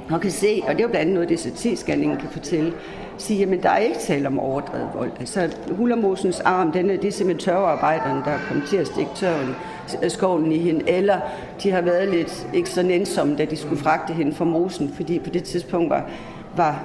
og 0.10 0.22
kan 0.22 0.32
se, 0.32 0.64
og 0.68 0.74
det 0.74 0.80
er 0.80 0.84
jo 0.84 0.90
blandt 0.90 0.96
andet 0.96 1.14
noget, 1.14 1.30
det 1.30 1.40
CT-scanningen 1.40 2.18
kan 2.20 2.30
fortælle, 2.30 2.74
sige, 3.18 3.44
at 3.44 3.64
der 3.64 3.70
er 3.70 3.78
ikke 3.78 4.00
tale 4.00 4.28
om 4.28 4.40
overdrevet 4.40 4.90
vold. 4.96 5.12
Altså, 5.20 5.50
Hullermosens 5.72 6.40
arm, 6.40 6.72
den 6.72 6.90
er, 6.90 6.98
det 6.98 7.08
er 7.08 7.12
simpelthen 7.12 7.46
tørvearbejderne, 7.46 8.22
der 8.26 8.32
er 8.32 8.40
kommet 8.48 8.68
til 8.70 8.78
at 8.78 8.88
stikke 8.88 9.12
tørven, 9.16 9.56
øh, 10.04 10.10
skovlen 10.10 10.52
i 10.52 10.58
hende, 10.58 10.90
eller 10.90 11.20
de 11.64 11.72
har 11.72 11.82
været 11.82 12.10
lidt 12.10 12.48
ikke 12.54 12.70
så 12.70 12.84
nænsomme, 12.84 13.36
da 13.36 13.46
de 13.46 13.58
skulle 13.58 13.82
fragte 13.82 14.14
hende 14.14 14.36
fra 14.36 14.46
mosen, 14.46 14.94
fordi 14.96 15.20
på 15.20 15.30
det 15.30 15.44
tidspunkt 15.44 15.90
var, 15.90 16.10
var 16.56 16.84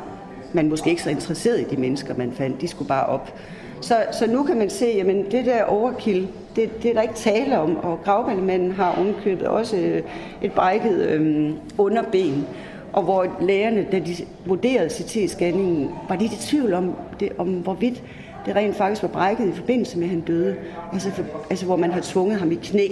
man 0.53 0.69
måske 0.69 0.91
ikke 0.91 1.03
så 1.03 1.11
interesseret 1.11 1.61
i 1.61 1.65
de 1.65 1.77
mennesker, 1.77 2.15
man 2.17 2.33
fandt. 2.33 2.61
De 2.61 2.69
skulle 2.69 2.89
bare 2.89 3.07
op. 3.07 3.35
Så, 3.83 3.97
så 4.13 4.27
nu 4.27 4.43
kan 4.43 4.59
man 4.59 4.71
se, 4.71 4.87
at 4.87 5.07
det 5.33 5.47
der 5.47 5.65
overkill, 5.65 6.29
det, 6.57 6.83
det 6.83 6.91
er 6.91 6.95
der 6.95 7.03
ikke 7.03 7.15
tale 7.15 7.59
om, 7.59 7.77
og 7.77 7.99
gravballemanden 8.05 8.73
har 8.73 8.95
ovenkøbet 8.99 9.47
også 9.47 9.77
øh, 9.77 10.03
et 10.43 10.53
brækket 10.53 11.09
øhm, 11.09 11.55
underben, 11.79 12.47
og 12.93 13.03
hvor 13.03 13.27
lægerne, 13.41 13.87
da 13.93 13.99
de 13.99 14.15
vurderede 14.47 14.89
CT-scanningen, 14.89 15.91
var 16.09 16.17
de 16.17 16.25
i 16.25 16.29
tvivl 16.29 16.75
om, 16.75 16.95
det, 17.21 17.33
om 17.39 17.49
hvorvidt 17.49 18.03
det 18.47 18.57
rent 18.57 18.77
faktisk 18.77 19.03
var 19.03 19.09
brækket 19.09 19.49
i 19.49 19.53
forbindelse 19.53 19.99
med, 19.99 20.05
at 20.05 20.11
han 20.11 20.21
døde. 20.21 20.57
Altså, 20.93 21.11
for, 21.11 21.25
altså 21.51 21.67
hvor 21.67 21.77
man 21.77 21.93
har 21.93 22.01
tvunget 22.01 22.39
ham 22.39 22.53
i 22.53 22.55
knæ 22.55 22.89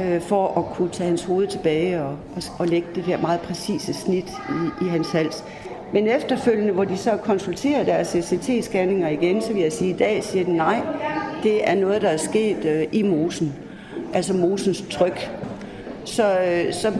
øh, 0.00 0.20
for 0.20 0.58
at 0.58 0.76
kunne 0.76 0.90
tage 0.90 1.08
hans 1.08 1.24
hoved 1.24 1.46
tilbage 1.46 2.02
og, 2.02 2.16
og, 2.36 2.42
og 2.58 2.66
lægge 2.66 2.88
det 2.94 3.04
der 3.06 3.18
meget 3.18 3.40
præcise 3.40 3.94
snit 3.94 4.30
i, 4.30 4.84
i 4.84 4.88
hans 4.88 5.10
hals. 5.12 5.44
Men 5.92 6.06
efterfølgende, 6.06 6.72
hvor 6.72 6.84
de 6.84 6.96
så 6.96 7.16
konsulterer 7.16 7.84
deres 7.84 8.16
CT-scanninger 8.16 9.08
igen, 9.08 9.42
så 9.42 9.52
vil 9.52 9.62
jeg 9.62 9.72
sige, 9.72 9.90
at 9.90 9.96
i 9.96 9.98
dag 9.98 10.24
siger 10.24 10.44
de 10.44 10.56
nej, 10.56 10.80
det 11.42 11.70
er 11.70 11.74
noget, 11.74 12.02
der 12.02 12.08
er 12.08 12.16
sket 12.16 12.64
øh, 12.64 12.86
i 12.92 13.02
mosen. 13.02 13.54
Altså 14.14 14.34
mosens 14.34 14.84
tryk. 14.90 15.30
Så, 16.04 16.40
øh, 16.40 16.72
så 16.72 16.92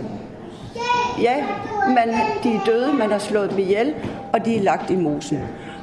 ja, 1.22 1.44
man, 1.88 2.08
de 2.44 2.54
er 2.54 2.60
døde, 2.66 2.92
man 2.92 3.10
har 3.10 3.18
slået 3.18 3.50
dem 3.50 3.58
ihjel, 3.58 3.94
og 4.32 4.44
de 4.44 4.56
er 4.56 4.62
lagt 4.62 4.90
i 4.90 4.96
mosen. 4.96 5.38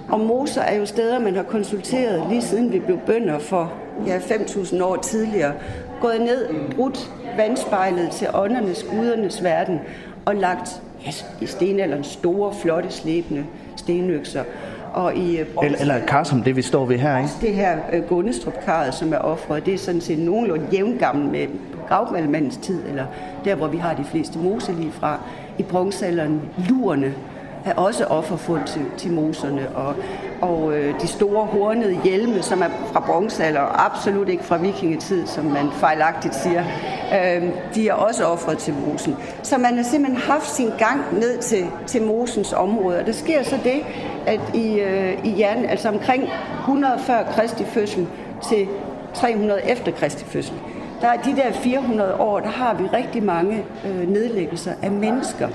Og 0.10 0.20
moser 0.20 0.62
er 0.62 0.78
jo 0.78 0.86
steder, 0.86 1.20
man 1.20 1.36
har 1.36 1.44
konsulteret 1.44 2.24
lige 2.30 2.42
siden 2.42 2.74
vi 2.74 2.80
blev 2.80 2.98
bønder 2.98 3.40
for 3.40 3.74
ja, 4.08 4.18
5.000 4.18 4.84
år 4.84 4.96
tidligere. 4.96 5.54
Gået 6.02 6.22
ned, 6.22 6.48
brudt 6.76 7.12
vandspejlet 7.38 8.12
til 8.12 8.28
åndernes, 8.34 8.84
gudernes 8.84 9.44
verden 9.44 9.80
og 10.26 10.36
lagt 10.36 10.82
ja, 11.08 11.46
i 11.46 11.46
stenalderen 11.46 12.04
store, 12.04 12.54
flotte, 12.62 12.92
slæbende 12.92 13.46
stenøkser. 13.76 14.44
Og 14.94 15.16
i, 15.16 15.40
øh, 15.40 15.46
eller, 15.64 15.78
eller 15.80 16.06
kar 16.06 16.24
som 16.24 16.42
det, 16.42 16.56
vi 16.56 16.62
står 16.62 16.86
ved 16.86 16.98
her, 16.98 17.18
ikke? 17.18 17.30
Det 17.42 17.54
her 17.54 17.78
øh, 17.94 18.04
gundestrup 18.04 18.54
som 18.92 19.14
er 19.14 19.18
offret, 19.18 19.66
det 19.66 19.74
er 19.74 19.78
sådan 19.78 20.02
set 20.02 20.20
nogenlunde 20.20 20.66
jævngammel 20.74 21.32
med 21.32 21.48
gravmalmandens 21.88 22.58
tid, 22.58 22.82
eller 22.90 23.06
der, 23.46 23.56
hvor 23.56 23.68
vi 23.68 23.78
har 23.78 23.94
de 23.94 24.04
fleste 24.04 24.40
moselig 24.40 24.94
fra. 24.94 25.20
I 25.58 25.64
bronzealderen, 25.64 26.42
lurene, 26.70 27.14
er 27.68 27.74
også 27.74 28.06
offerfund 28.06 28.64
til, 28.66 28.86
til 28.98 29.12
moserne, 29.12 29.70
og, 29.76 29.96
og 30.42 30.78
øh, 30.78 31.02
de 31.02 31.08
store 31.08 31.46
hornede 31.46 32.00
hjelme, 32.04 32.42
som 32.42 32.62
er 32.62 32.70
fra 32.92 33.00
bronzealder, 33.00 33.60
og 33.60 33.86
absolut 33.86 34.30
ikke 34.30 34.44
fra 34.44 34.58
vikingetid, 34.58 35.28
som 35.28 35.46
man 35.46 35.72
fejlagtigt 35.72 36.36
siger, 36.36 36.64
øh, 37.14 37.44
de 37.76 37.88
er 37.88 37.94
også 37.94 38.26
offret 38.26 38.58
til 38.58 38.74
mosen. 38.74 39.16
Så 39.44 39.58
man 39.58 39.76
har 39.76 39.84
simpelthen 39.84 40.22
haft 40.22 40.50
sin 40.50 40.70
gang 40.78 41.20
ned 41.20 41.38
til, 41.38 41.66
til 41.88 42.02
mosens 42.02 42.54
område, 42.54 43.00
og 43.00 43.06
der 43.06 43.12
sker 43.12 43.44
så 43.44 43.58
det, 43.64 43.82
at 44.26 44.40
i, 44.54 44.80
øh, 44.80 45.26
i 45.26 45.40
jern, 45.40 45.66
altså 45.66 45.90
omkring 45.90 46.30
140 46.60 47.26
Kristi 47.32 47.64
fødsel 47.64 48.08
til 48.50 48.68
300 49.14 49.70
efter 49.70 49.92
Kristi 49.92 50.26
fødsel, 50.26 50.56
der 51.02 51.08
er 51.08 51.22
de 51.22 51.36
der 51.36 51.52
400 51.52 52.16
år, 52.16 52.40
der 52.40 52.50
har 52.50 52.74
vi 52.74 52.84
rigtig 52.94 53.24
mange 53.24 53.66
øh, 53.86 54.10
nedlæggelser 54.10 54.72
af 54.82 54.92
mennesker. 54.92 55.48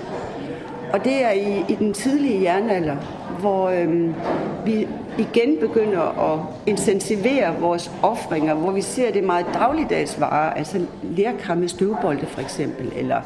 Og 0.92 1.04
det 1.04 1.24
er 1.24 1.30
i, 1.30 1.64
i 1.68 1.74
den 1.74 1.92
tidlige 1.92 2.42
jernalder, 2.42 2.96
hvor 3.40 3.68
øhm, 3.68 4.14
vi 4.64 4.88
igen 5.18 5.56
begynder 5.60 6.32
at 6.32 6.40
intensivere 6.66 7.54
vores 7.60 7.90
offringer, 8.02 8.54
hvor 8.54 8.70
vi 8.70 8.80
ser 8.80 9.12
det 9.12 9.24
meget 9.24 9.46
dagligdags 9.54 10.20
varer, 10.20 10.52
altså 10.52 10.80
lærkramme 11.02 11.68
støvbolde 11.68 12.26
for 12.26 12.40
eksempel, 12.40 12.92
eller, 12.96 13.20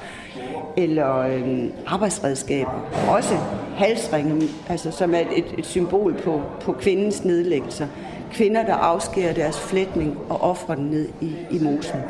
eller 0.77 1.19
øhm, 1.19 1.73
arbejdsredskaber. 1.87 2.89
Også 3.09 3.35
halsringe, 3.77 4.49
altså, 4.69 4.91
som 4.91 5.15
er 5.15 5.21
et, 5.37 5.45
et 5.59 5.67
symbol 5.67 6.15
på, 6.15 6.43
på 6.61 6.73
kvindens 6.73 7.25
nedlæggelser. 7.25 7.87
Kvinder, 8.33 8.65
der 8.65 8.75
afskærer 8.75 9.33
deres 9.33 9.61
flætning 9.61 10.19
og 10.29 10.41
offrer 10.41 10.75
den 10.75 10.85
ned 10.85 11.09
i, 11.21 11.33
i 11.51 11.59
mosen. 11.59 12.01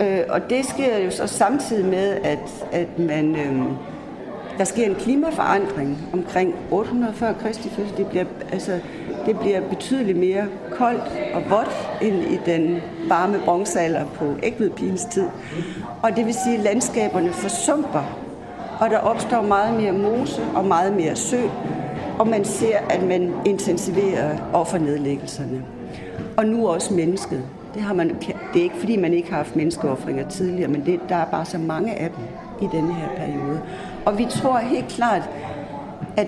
Øh, 0.00 0.20
og 0.28 0.50
det 0.50 0.64
sker 0.64 0.98
jo 0.98 1.10
så 1.10 1.26
samtidig 1.26 1.84
med, 1.84 2.16
at, 2.24 2.66
at 2.72 2.98
man... 2.98 3.36
Øhm, 3.36 3.66
der 4.58 4.64
sker 4.64 4.86
en 4.86 4.94
klimaforandring 4.94 5.98
omkring 6.12 6.54
840 6.70 7.34
Kristi 7.34 7.68
fødsel. 7.68 7.96
Det 7.96 8.06
bliver, 8.06 8.24
altså, 8.52 8.80
det 9.26 9.38
bliver 9.38 9.60
betydeligt 9.60 10.18
mere 10.18 10.44
koldt 10.72 11.02
og 11.34 11.42
vådt 11.50 11.88
end 12.02 12.22
i 12.22 12.38
den 12.46 12.80
varme 13.08 13.38
bronzealder 13.44 14.04
på 14.04 14.24
ægvedpigens 14.42 15.04
tid. 15.04 15.26
Og 16.02 16.16
det 16.16 16.26
vil 16.26 16.34
sige, 16.34 16.56
at 16.56 16.62
landskaberne 16.62 17.32
forsumper, 17.32 18.18
og 18.80 18.90
der 18.90 18.98
opstår 18.98 19.42
meget 19.42 19.80
mere 19.80 19.92
mose 19.92 20.42
og 20.54 20.64
meget 20.64 20.96
mere 20.96 21.16
sø, 21.16 21.40
og 22.18 22.28
man 22.28 22.44
ser, 22.44 22.78
at 22.90 23.02
man 23.02 23.32
intensiverer 23.44 24.36
offernedlæggelserne. 24.52 25.62
Og 26.36 26.46
nu 26.46 26.68
også 26.68 26.94
mennesket. 26.94 27.42
Det, 27.74 27.82
har 27.82 27.94
man, 27.94 28.08
det 28.52 28.58
er 28.58 28.62
ikke, 28.62 28.76
fordi 28.76 28.96
man 28.96 29.12
ikke 29.12 29.30
har 29.30 29.36
haft 29.36 29.56
menneskeoffringer 29.56 30.28
tidligere, 30.28 30.68
men 30.68 30.86
det, 30.86 31.00
der 31.08 31.16
er 31.16 31.24
bare 31.24 31.44
så 31.44 31.58
mange 31.58 31.94
af 31.94 32.10
dem 32.10 32.24
i 32.62 32.76
denne 32.76 32.94
her 32.94 33.08
periode. 33.16 33.60
Og 34.06 34.18
vi 34.18 34.26
tror 34.30 34.58
helt 34.58 34.88
klart, 34.88 35.22
at 36.16 36.26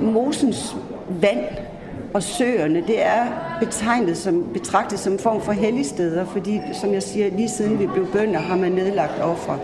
Mosens 0.00 0.76
vand 1.08 1.44
og 2.14 2.22
søerne, 2.22 2.82
det 2.86 3.06
er 3.06 3.26
betegnet 3.60 4.16
som, 4.16 4.44
betragtet 4.52 4.98
som 4.98 5.12
en 5.12 5.18
form 5.18 5.40
for 5.40 5.52
helligsteder, 5.52 6.24
fordi, 6.24 6.60
som 6.72 6.92
jeg 6.92 7.02
siger, 7.02 7.30
lige 7.30 7.48
siden 7.48 7.78
vi 7.78 7.86
blev 7.86 8.12
bønder, 8.12 8.40
har 8.40 8.56
man 8.56 8.72
nedlagt 8.72 9.22
ofre. 9.22 9.58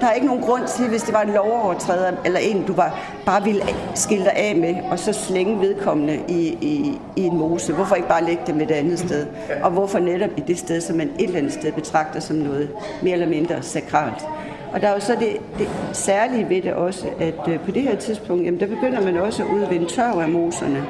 Der 0.00 0.08
er 0.08 0.12
ikke 0.12 0.26
nogen 0.26 0.42
grund 0.42 0.62
til, 0.66 0.88
hvis 0.88 1.02
det 1.02 1.14
var 1.14 1.22
en 1.22 1.32
lovovertræder, 1.32 2.12
eller 2.24 2.40
en, 2.40 2.62
du 2.66 2.72
var, 2.72 3.00
bare 3.26 3.44
ville 3.44 3.62
skille 3.94 4.24
dig 4.24 4.32
af 4.36 4.56
med, 4.56 4.74
og 4.90 4.98
så 4.98 5.12
slænge 5.12 5.60
vedkommende 5.60 6.20
i, 6.28 6.58
i, 6.60 6.98
i 7.16 7.22
en 7.22 7.36
mose. 7.36 7.72
Hvorfor 7.72 7.94
ikke 7.94 8.08
bare 8.08 8.24
lægge 8.24 8.42
dem 8.46 8.60
et 8.60 8.70
andet 8.70 8.98
sted? 8.98 9.26
Og 9.62 9.70
hvorfor 9.70 9.98
netop 9.98 10.30
i 10.36 10.40
det 10.40 10.58
sted, 10.58 10.80
som 10.80 10.96
man 10.96 11.10
et 11.18 11.24
eller 11.24 11.38
andet 11.38 11.52
sted 11.52 11.72
betragter 11.72 12.20
som 12.20 12.36
noget 12.36 12.70
mere 13.02 13.12
eller 13.12 13.28
mindre 13.28 13.62
sakralt? 13.62 14.24
Og 14.72 14.80
der 14.80 14.88
er 14.88 14.94
jo 14.94 15.00
så 15.00 15.12
det, 15.20 15.36
det 15.58 15.68
særlige 15.92 16.48
ved 16.48 16.62
det 16.62 16.72
også, 16.72 17.06
at 17.20 17.48
øh, 17.48 17.60
på 17.60 17.70
det 17.70 17.82
her 17.82 17.96
tidspunkt, 17.96 18.44
jamen, 18.44 18.60
der 18.60 18.66
begynder 18.66 19.00
man 19.04 19.16
også 19.16 19.42
at 19.42 19.48
udvinde 19.48 19.86
tørv 19.86 20.18
af 20.18 20.28
moserne 20.28 20.84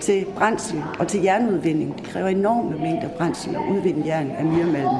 til 0.00 0.24
brændsel 0.36 0.82
og 0.98 1.08
til 1.08 1.22
jernudvinding. 1.22 1.98
Det 1.98 2.04
kræver 2.04 2.28
enorme 2.28 2.78
mængder 2.78 3.08
brændsel 3.08 3.54
at 3.54 3.60
udvinde 3.76 4.02
jern 4.06 4.30
af 4.38 4.44
myrmalm. 4.44 4.96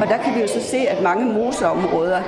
Og 0.00 0.08
der 0.08 0.16
kan 0.16 0.34
vi 0.34 0.40
jo 0.40 0.46
så 0.46 0.60
se, 0.60 0.76
at 0.76 1.02
mange 1.02 1.32
moseområder, 1.32 2.22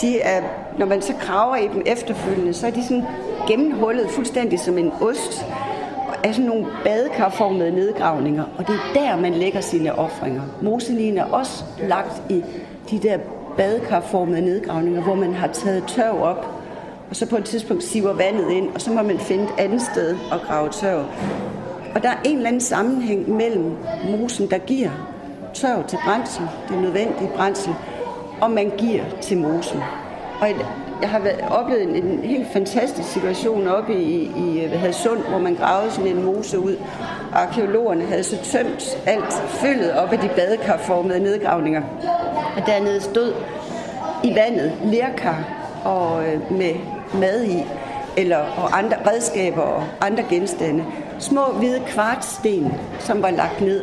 de 0.00 0.20
er, 0.20 0.42
når 0.78 0.86
man 0.86 1.02
så 1.02 1.12
graver 1.20 1.56
i 1.56 1.68
dem 1.74 1.82
efterfølgende, 1.86 2.54
så 2.54 2.66
er 2.66 2.70
de 2.70 2.84
sådan 2.84 3.04
gennemhullet 3.48 4.10
fuldstændig 4.10 4.60
som 4.60 4.78
en 4.78 4.92
ost 5.00 5.46
af 6.24 6.34
sådan 6.34 6.48
nogle 6.50 6.66
badekarformede 6.84 7.70
nedgravninger, 7.70 8.44
og 8.58 8.66
det 8.66 8.74
er 8.74 9.00
der, 9.00 9.16
man 9.16 9.34
lægger 9.34 9.60
sine 9.60 9.98
offringer. 9.98 10.42
Moselien 10.62 11.18
er 11.18 11.24
også 11.24 11.64
lagt 11.88 12.22
i 12.30 12.44
de 12.90 12.98
der 12.98 13.18
badekarformede 13.56 14.40
nedgravninger, 14.40 15.02
hvor 15.02 15.14
man 15.14 15.34
har 15.34 15.46
taget 15.46 15.84
tørv 15.86 16.22
op, 16.22 16.46
og 17.10 17.16
så 17.16 17.26
på 17.26 17.36
et 17.36 17.44
tidspunkt 17.44 17.84
siver 17.84 18.12
vandet 18.12 18.50
ind, 18.50 18.68
og 18.74 18.80
så 18.80 18.90
må 18.90 19.02
man 19.02 19.18
finde 19.18 19.44
et 19.44 19.50
andet 19.58 19.82
sted 19.82 20.16
at 20.32 20.40
grave 20.46 20.68
tørv. 20.68 21.04
Og 21.94 22.02
der 22.02 22.08
er 22.08 22.16
en 22.24 22.36
eller 22.36 22.48
anden 22.48 22.60
sammenhæng 22.60 23.30
mellem 23.30 23.76
mosen, 24.10 24.50
der 24.50 24.58
giver 24.58 24.90
tørv 25.54 25.86
til 25.86 25.98
brændsel, 26.04 26.44
det 26.68 26.78
nødvendige 26.78 27.30
brændsel, 27.36 27.74
og 28.40 28.50
man 28.50 28.72
giver 28.78 29.04
til 29.20 29.38
mosen. 29.38 29.80
Og 30.40 30.48
jeg 31.02 31.10
har 31.10 31.18
været, 31.18 31.40
oplevet 31.50 31.82
en, 31.82 32.04
en 32.04 32.18
helt 32.18 32.46
fantastisk 32.52 33.08
situation 33.08 33.66
oppe 33.66 33.94
i, 33.94 34.30
i 34.36 34.68
Hadsund, 34.74 35.20
hvor 35.28 35.38
man 35.38 35.54
gravede 35.54 35.90
sådan 35.92 36.16
en 36.16 36.22
mose 36.24 36.58
ud. 36.58 36.76
Arkeologerne 37.32 38.04
havde 38.04 38.22
så 38.22 38.36
tømt 38.44 38.98
alt 39.06 39.32
fyldet 39.32 39.92
op 39.92 40.12
af 40.12 40.18
de 40.18 40.28
badekarformede 40.36 41.20
nedgravninger. 41.20 41.82
Og 42.56 42.66
dernede 42.66 43.00
stod 43.00 43.34
i 44.24 44.34
vandet 44.34 44.72
lerkar 44.84 45.44
og 45.84 46.26
øh, 46.26 46.52
med 46.52 46.74
mad 47.14 47.44
i, 47.44 47.62
eller 48.16 48.38
og 48.38 48.78
andre 48.78 48.96
redskaber 49.06 49.62
og 49.62 49.84
andre 50.00 50.24
genstande. 50.30 50.84
Små 51.18 51.52
hvide 51.52 51.82
kvartsten, 51.86 52.74
som 52.98 53.22
var 53.22 53.30
lagt 53.30 53.60
ned. 53.60 53.82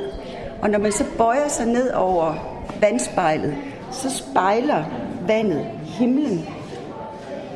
Og 0.62 0.70
når 0.70 0.80
man 0.80 0.92
så 0.92 1.04
bøjer 1.18 1.48
sig 1.48 1.66
ned 1.66 1.92
over 1.92 2.34
vandspejlet, 2.82 3.56
så 3.92 4.10
spejler 4.10 4.84
vandet 5.28 5.66
himlen 5.84 6.50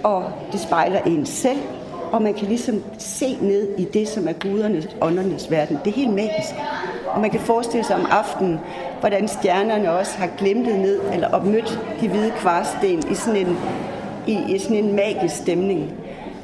og 0.03 0.31
det 0.51 0.59
spejler 0.59 0.99
en 0.99 1.25
selv, 1.25 1.59
og 2.13 2.21
man 2.21 2.33
kan 2.33 2.47
ligesom 2.47 2.83
se 2.97 3.37
ned 3.41 3.67
i 3.77 3.83
det, 3.83 4.07
som 4.07 4.27
er 4.27 4.33
gudernes, 4.33 4.87
åndernes 5.01 5.51
verden. 5.51 5.77
Det 5.85 5.91
er 5.91 5.95
helt 5.95 6.13
magisk. 6.13 6.53
Og 7.07 7.21
man 7.21 7.29
kan 7.29 7.39
forestille 7.39 7.85
sig 7.85 7.95
om 7.95 8.05
aftenen, 8.11 8.59
hvordan 8.99 9.27
stjernerne 9.27 9.91
også 9.91 10.17
har 10.17 10.29
glimtet 10.37 10.79
ned, 10.79 10.99
eller 11.13 11.27
opmødt 11.27 11.79
de 12.01 12.07
hvide 12.07 12.31
kvarsten 12.37 13.11
i 13.11 13.15
sådan 13.15 13.47
en, 13.47 13.57
i, 14.27 14.55
i 14.55 14.59
sådan 14.59 14.77
en 14.77 14.95
magisk 14.95 15.35
stemning. 15.35 15.91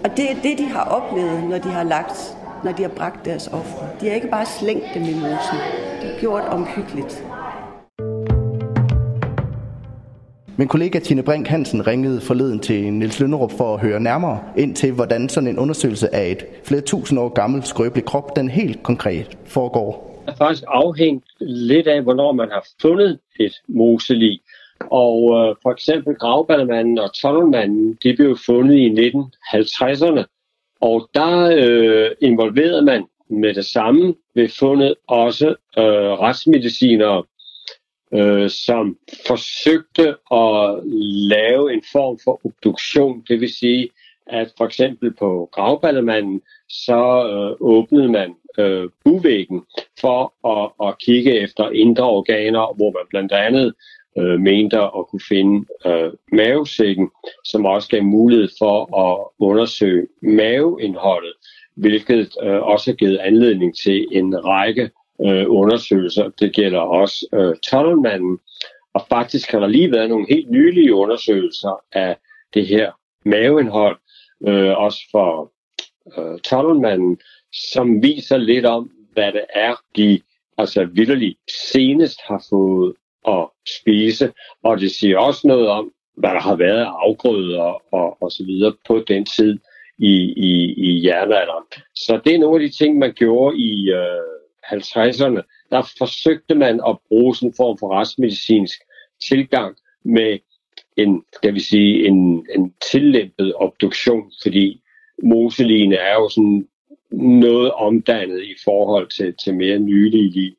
Og 0.03 0.17
det 0.17 0.32
er 0.32 0.36
det, 0.43 0.58
de 0.58 0.65
har 0.65 0.84
oplevet, 0.84 1.43
når 1.43 1.58
de 1.58 1.69
har 1.69 1.84
lagt, 1.84 2.38
når 2.63 2.71
de 2.71 2.82
har 2.82 2.89
bragt 2.89 3.25
deres 3.25 3.47
ofre. 3.47 3.88
De 4.01 4.08
har 4.08 4.15
ikke 4.15 4.27
bare 4.27 4.45
slængt 4.45 4.86
dem 4.93 5.03
i 5.03 5.13
mosen. 5.13 5.58
De 6.01 6.08
har 6.08 6.19
gjort 6.19 6.43
omhyggeligt. 6.43 7.23
Min 10.59 10.67
kollega 10.67 10.99
Tine 10.99 11.23
Brink 11.23 11.47
Hansen 11.47 11.87
ringede 11.87 12.21
forleden 12.21 12.59
til 12.59 12.93
Nils 12.93 13.19
Lønnerup 13.19 13.51
for 13.51 13.73
at 13.73 13.81
høre 13.81 13.99
nærmere 13.99 14.39
ind 14.57 14.75
til, 14.75 14.91
hvordan 14.91 15.29
sådan 15.29 15.49
en 15.49 15.59
undersøgelse 15.59 16.15
af 16.15 16.31
et 16.31 16.45
flere 16.63 16.81
tusind 16.81 17.19
år 17.19 17.29
gammel 17.29 17.63
skrøbelig 17.63 18.05
krop, 18.05 18.35
den 18.35 18.49
helt 18.49 18.83
konkret 18.83 19.37
foregår. 19.45 20.21
Det 20.25 20.31
er 20.31 20.37
faktisk 20.37 20.63
afhængt 20.67 21.25
lidt 21.39 21.87
af, 21.87 22.01
hvornår 22.01 22.31
man 22.31 22.49
har 22.51 22.65
fundet 22.81 23.19
et 23.39 23.53
moselig. 23.67 24.41
Og 24.79 25.15
øh, 25.37 25.55
for 25.63 25.71
eksempel 25.71 26.15
gravballemanden 26.15 26.99
og 26.99 27.13
tunnelmanden, 27.13 27.97
de 28.03 28.15
blev 28.15 28.37
fundet 28.45 28.75
i 28.75 29.11
1950'erne. 29.11 30.23
Og 30.81 31.09
der 31.13 31.31
øh, 31.57 32.11
involverede 32.21 32.81
man 32.81 33.03
med 33.29 33.53
det 33.53 33.65
samme 33.65 34.15
ved 34.35 34.49
fundet 34.59 34.93
også 35.07 35.47
øh, 35.77 36.11
retsmedicinere, 36.23 37.23
øh, 38.13 38.49
som 38.49 38.97
forsøgte 39.27 40.07
at 40.31 40.79
lave 41.29 41.73
en 41.73 41.83
form 41.91 42.19
for 42.23 42.41
obduktion. 42.45 43.23
Det 43.27 43.41
vil 43.41 43.53
sige, 43.53 43.89
at 44.27 44.53
for 44.57 44.65
eksempel 44.65 45.13
på 45.13 45.49
gravballemanden, 45.51 46.41
så 46.69 47.01
øh, 47.29 47.57
åbnede 47.59 48.09
man 48.09 48.35
øh, 48.59 48.89
buvæggen 49.03 49.61
for 50.01 50.47
at, 50.47 50.89
at 50.89 50.97
kigge 50.99 51.39
efter 51.39 51.69
indre 51.69 52.03
organer, 52.03 52.75
hvor 52.75 52.91
man 52.91 53.05
blandt 53.09 53.31
andet 53.31 53.73
øh, 54.17 54.39
mente 54.39 54.77
at 54.77 55.07
kunne 55.09 55.21
finde 55.29 55.65
øh, 55.85 56.11
mavesækken, 56.31 57.09
som 57.45 57.65
også 57.65 57.89
gav 57.89 58.03
mulighed 58.03 58.49
for 58.59 58.77
at 59.05 59.27
undersøge 59.39 60.07
maveindholdet, 60.21 61.33
hvilket 61.75 62.37
øh, 62.43 62.61
også 62.61 62.91
har 62.91 62.95
givet 62.95 63.17
anledning 63.17 63.75
til 63.77 64.07
en 64.11 64.45
række 64.45 64.89
øh, 65.25 65.45
undersøgelser. 65.47 66.29
Det 66.39 66.53
gælder 66.53 66.79
også 66.79 67.27
øh, 67.34 67.55
tunnelmanden. 67.63 68.39
Og 68.93 69.05
faktisk 69.10 69.51
har 69.51 69.60
der 69.60 69.67
lige 69.67 69.91
været 69.91 70.10
nogle 70.10 70.25
helt 70.29 70.51
nylige 70.51 70.93
undersøgelser 70.93 71.84
af 71.91 72.17
det 72.53 72.67
her 72.67 72.91
maveindhold, 73.25 73.97
øh, 74.47 74.77
også 74.77 74.99
for 75.12 75.51
øh, 76.17 76.39
tunnelmanden, 76.43 77.19
som 77.53 78.03
viser 78.03 78.38
lidt 78.38 78.65
om, 78.65 78.91
hvad 79.13 79.32
det 79.32 79.45
er, 79.55 79.75
de 79.95 80.21
altså 80.58 80.86
vidderligt 80.86 81.39
senest 81.71 82.19
har 82.27 82.45
fået 82.49 82.93
at 83.27 83.47
spise, 83.79 84.34
og 84.63 84.79
det 84.79 84.91
siger 84.91 85.17
også 85.17 85.47
noget 85.47 85.67
om, 85.67 85.91
hvad 86.17 86.29
der 86.29 86.39
har 86.39 86.55
været 86.55 86.79
af 86.79 86.91
afgrøder 87.05 87.93
og, 87.93 88.17
og 88.21 88.32
så 88.32 88.43
videre 88.45 88.73
på 88.88 89.03
den 89.08 89.25
tid 89.25 89.60
i, 89.97 90.13
i, 90.38 90.73
i 90.77 91.08
jernalderen. 91.08 91.63
Så 91.95 92.19
det 92.25 92.36
er 92.36 92.39
nogle 92.39 92.63
af 92.63 92.69
de 92.69 92.77
ting, 92.77 92.97
man 92.97 93.13
gjorde 93.13 93.58
i 93.58 93.91
øh, 93.91 94.38
50'erne. 94.73 95.41
Der 95.71 95.93
forsøgte 95.97 96.55
man 96.55 96.82
at 96.88 96.97
bruge 97.08 97.36
sådan 97.36 97.49
en 97.49 97.53
form 97.58 97.77
for 97.77 97.99
retsmedicinsk 97.99 98.79
tilgang 99.29 99.75
med 100.05 100.39
en, 100.97 101.23
skal 101.34 101.53
vi 101.53 101.60
sige, 101.60 102.08
en, 102.08 102.47
en 102.55 102.73
tillæmpet 102.91 103.53
obduktion, 103.55 104.32
fordi 104.43 104.82
moseline 105.23 105.95
er 105.95 106.13
jo 106.13 106.29
sådan 106.29 106.67
noget 107.12 107.71
omdannet 107.71 108.43
i 108.43 108.55
forhold 108.63 109.08
til, 109.08 109.36
til 109.43 109.55
mere 109.55 109.79
nylige 109.79 110.29
liv. 110.29 110.53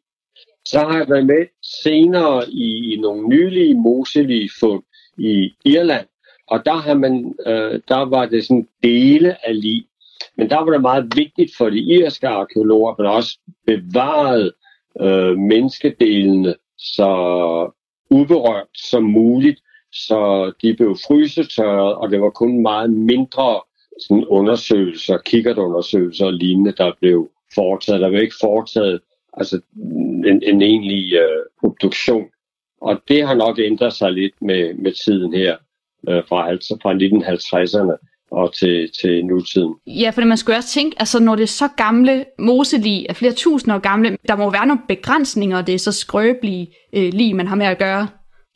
Så 0.64 0.78
har 0.78 0.98
jeg 0.98 1.08
været 1.08 1.26
med 1.26 1.46
senere 1.82 2.50
i, 2.50 2.94
i 2.94 2.96
nogle 2.96 3.28
nylige 3.28 3.74
moselige 3.74 4.50
fund 4.60 4.82
i 5.18 5.54
Irland, 5.64 6.06
og 6.46 6.64
der, 6.66 6.76
har 6.76 6.94
man, 6.94 7.34
øh, 7.46 7.80
der 7.88 8.08
var 8.08 8.26
det 8.26 8.44
sådan 8.44 8.68
dele 8.82 9.48
af 9.48 9.60
liv. 9.60 9.82
Men 10.36 10.50
der 10.50 10.56
var 10.56 10.70
det 10.72 10.80
meget 10.80 11.12
vigtigt 11.16 11.56
for 11.56 11.70
de 11.70 11.78
irske 11.78 12.28
arkeologer, 12.28 12.90
at 12.90 12.98
man 12.98 13.06
også 13.06 13.38
bevarede 13.66 14.52
øh, 15.00 15.38
menneskedelene 15.38 16.54
så 16.78 17.12
uberørt 18.10 18.66
som 18.74 19.02
muligt, 19.02 19.60
så 19.92 20.52
de 20.62 20.74
blev 20.74 20.96
frysetørret, 21.06 21.94
og 21.94 22.10
det 22.10 22.20
var 22.20 22.30
kun 22.30 22.62
meget 22.62 22.90
mindre 22.90 23.60
sådan 24.00 24.24
undersøgelser, 24.24 25.18
kikkertundersøgelser 25.18 26.26
og 26.26 26.32
lignende, 26.32 26.72
der 26.72 26.92
blev 27.00 27.30
foretaget. 27.54 28.00
Der 28.00 28.08
blev 28.08 28.22
ikke 28.22 28.40
foretaget 28.40 29.00
altså, 29.32 29.60
en, 30.26 30.42
en 30.42 30.62
egentlig 30.62 31.14
øh, 31.14 31.44
obduktion. 31.62 32.26
Og 32.80 33.00
det 33.08 33.26
har 33.26 33.34
nok 33.34 33.58
ændret 33.58 33.92
sig 33.92 34.12
lidt 34.12 34.34
med, 34.42 34.74
med 34.74 34.92
tiden 35.04 35.34
her, 35.34 35.56
øh, 36.08 36.22
fra, 36.28 36.48
altså 36.48 36.78
fra 36.82 36.92
1950'erne 36.94 37.96
og 38.30 38.54
til, 38.54 38.90
til 39.00 39.24
nutiden. 39.24 39.74
Ja, 39.86 40.10
for 40.10 40.24
man 40.24 40.36
skulle 40.36 40.56
også 40.56 40.68
tænke, 40.68 40.96
altså 40.98 41.20
når 41.20 41.36
det 41.36 41.42
er 41.42 41.46
så 41.46 41.68
gamle 41.76 42.24
moselig, 42.38 43.06
er 43.08 43.14
flere 43.14 43.32
tusind 43.32 43.74
år 43.74 43.78
gamle, 43.78 44.16
der 44.28 44.36
må 44.36 44.50
være 44.50 44.66
nogle 44.66 44.82
begrænsninger, 44.88 45.58
og 45.58 45.66
det 45.66 45.74
er 45.74 45.78
så 45.78 45.92
skrøbelige 45.92 46.74
øh, 46.92 47.12
lige, 47.12 47.34
man 47.34 47.46
har 47.46 47.56
med 47.56 47.66
at 47.66 47.78
gøre. 47.78 48.08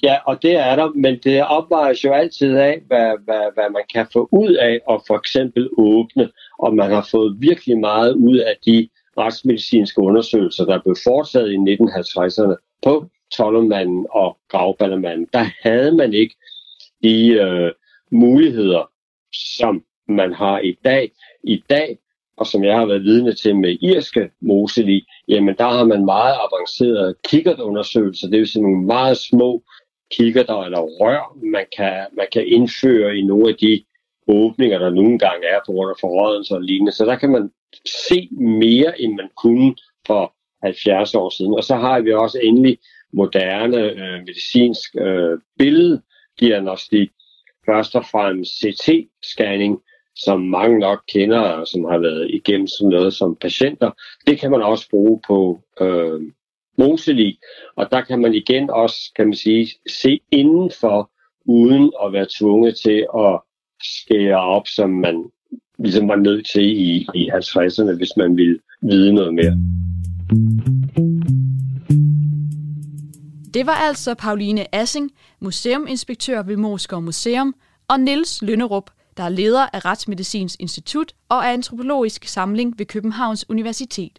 Ja, 0.02 0.16
og 0.26 0.42
det 0.42 0.56
er 0.56 0.76
der, 0.76 0.88
men 0.94 1.18
det 1.24 1.44
opvejes 1.44 2.04
jo 2.04 2.12
altid 2.12 2.56
af, 2.56 2.80
hvad, 2.86 3.24
hvad, 3.24 3.54
hvad 3.54 3.70
man 3.72 3.82
kan 3.94 4.06
få 4.12 4.28
ud 4.32 4.52
af 4.52 4.80
at 4.90 5.00
for 5.06 5.18
eksempel 5.18 5.68
åbne, 5.78 6.30
og 6.58 6.74
man 6.74 6.90
har 6.90 7.08
fået 7.10 7.36
virkelig 7.38 7.78
meget 7.78 8.12
ud 8.12 8.36
af 8.36 8.56
de 8.66 8.88
retsmedicinske 9.18 10.00
undersøgelser, 10.00 10.64
der 10.64 10.82
blev 10.82 10.96
foretaget 11.04 11.52
i 11.52 11.56
1950'erne 11.56 12.78
på 12.82 13.06
Tollermanden 13.36 14.06
og 14.10 14.38
Gravballermanden. 14.48 15.26
Der 15.32 15.46
havde 15.62 15.92
man 15.92 16.14
ikke 16.14 16.34
de 17.02 17.28
øh, 17.28 17.72
muligheder, 18.10 18.90
som 19.56 19.84
man 20.08 20.32
har 20.32 20.58
i 20.58 20.78
dag. 20.84 21.10
I 21.44 21.62
dag, 21.70 21.98
og 22.36 22.46
som 22.46 22.64
jeg 22.64 22.76
har 22.76 22.86
været 22.86 23.02
vidne 23.02 23.34
til 23.34 23.56
med 23.56 23.78
irske 23.82 24.30
moseli, 24.40 25.06
jamen 25.28 25.54
der 25.58 25.68
har 25.68 25.84
man 25.84 26.04
meget 26.04 26.34
avancerede 26.34 27.14
kikkertundersøgelser, 27.28 28.28
det 28.28 28.38
vil 28.38 28.48
sige 28.48 28.62
nogle 28.62 28.86
meget 28.86 29.16
små 29.16 29.62
kikkerter 30.10 30.62
eller 30.62 30.80
rør, 30.80 31.38
man 31.42 31.66
kan, 31.76 32.06
man 32.16 32.26
kan 32.32 32.46
indføre 32.46 33.16
i 33.16 33.22
nogle 33.22 33.48
af 33.48 33.54
de 33.54 33.84
åbninger, 34.28 34.78
der 34.78 34.90
nogle 34.90 35.18
gange 35.18 35.46
er 35.46 35.60
på 35.66 35.72
grund 35.72 35.90
af 35.90 35.96
forrådelse 36.00 36.54
og 36.54 36.62
lignende. 36.62 36.92
Så 36.92 37.04
der 37.04 37.16
kan 37.16 37.30
man 37.30 37.50
se 38.08 38.28
mere, 38.40 39.00
end 39.00 39.14
man 39.14 39.28
kunne 39.36 39.74
for 40.06 40.34
70 40.62 41.14
år 41.14 41.28
siden. 41.28 41.54
Og 41.54 41.64
så 41.64 41.76
har 41.76 42.00
vi 42.00 42.12
også 42.12 42.38
endelig 42.42 42.78
moderne 43.12 43.76
øh, 43.76 44.20
medicinsk 44.26 44.96
øh, 44.96 45.38
billeddiagnostik, 45.58 47.10
først 47.66 47.96
og 47.96 48.04
fremmest 48.12 48.52
CT-scanning, 48.52 49.82
som 50.16 50.40
mange 50.40 50.78
nok 50.78 51.02
kender, 51.12 51.38
og 51.38 51.66
som 51.66 51.84
har 51.84 51.98
været 51.98 52.30
igennem 52.30 52.66
sådan 52.66 52.88
noget 52.88 53.14
som 53.14 53.36
patienter. 53.40 53.90
Det 54.26 54.40
kan 54.40 54.50
man 54.50 54.62
også 54.62 54.90
bruge 54.90 55.20
på 55.26 55.60
øh, 55.80 56.20
moselig, 56.78 57.38
og 57.76 57.90
der 57.90 58.00
kan 58.00 58.20
man 58.20 58.34
igen 58.34 58.70
også, 58.70 59.12
kan 59.16 59.26
man 59.26 59.34
sige, 59.34 59.68
se 60.02 60.20
indenfor, 60.30 61.10
uden 61.46 61.92
at 62.04 62.12
være 62.12 62.26
tvunget 62.38 62.76
til 62.84 63.06
at 63.18 63.40
skære 63.82 64.40
op, 64.40 64.66
som 64.66 64.90
man 64.90 65.24
ligesom 65.78 66.08
var 66.08 66.16
nødt 66.16 66.46
til 66.46 66.64
i, 66.64 67.06
i 67.14 67.30
50'erne, 67.30 67.96
hvis 67.96 68.16
man 68.16 68.36
ville 68.36 68.58
vide 68.82 69.12
noget 69.14 69.34
mere. 69.34 69.58
Det 73.54 73.66
var 73.66 73.74
altså 73.74 74.14
Pauline 74.14 74.74
Assing, 74.74 75.10
museuminspektør 75.40 76.42
ved 76.42 76.56
Moskov 76.56 77.02
Museum, 77.02 77.54
og 77.88 78.00
Niels 78.00 78.42
Lønnerup, 78.42 78.90
der 79.16 79.22
er 79.22 79.28
leder 79.28 79.66
af 79.72 79.84
Retsmedicinsk 79.84 80.60
Institut 80.60 81.12
og 81.28 81.48
af 81.48 81.52
Antropologisk 81.52 82.24
Samling 82.24 82.78
ved 82.78 82.86
Københavns 82.86 83.50
Universitet. 83.50 84.18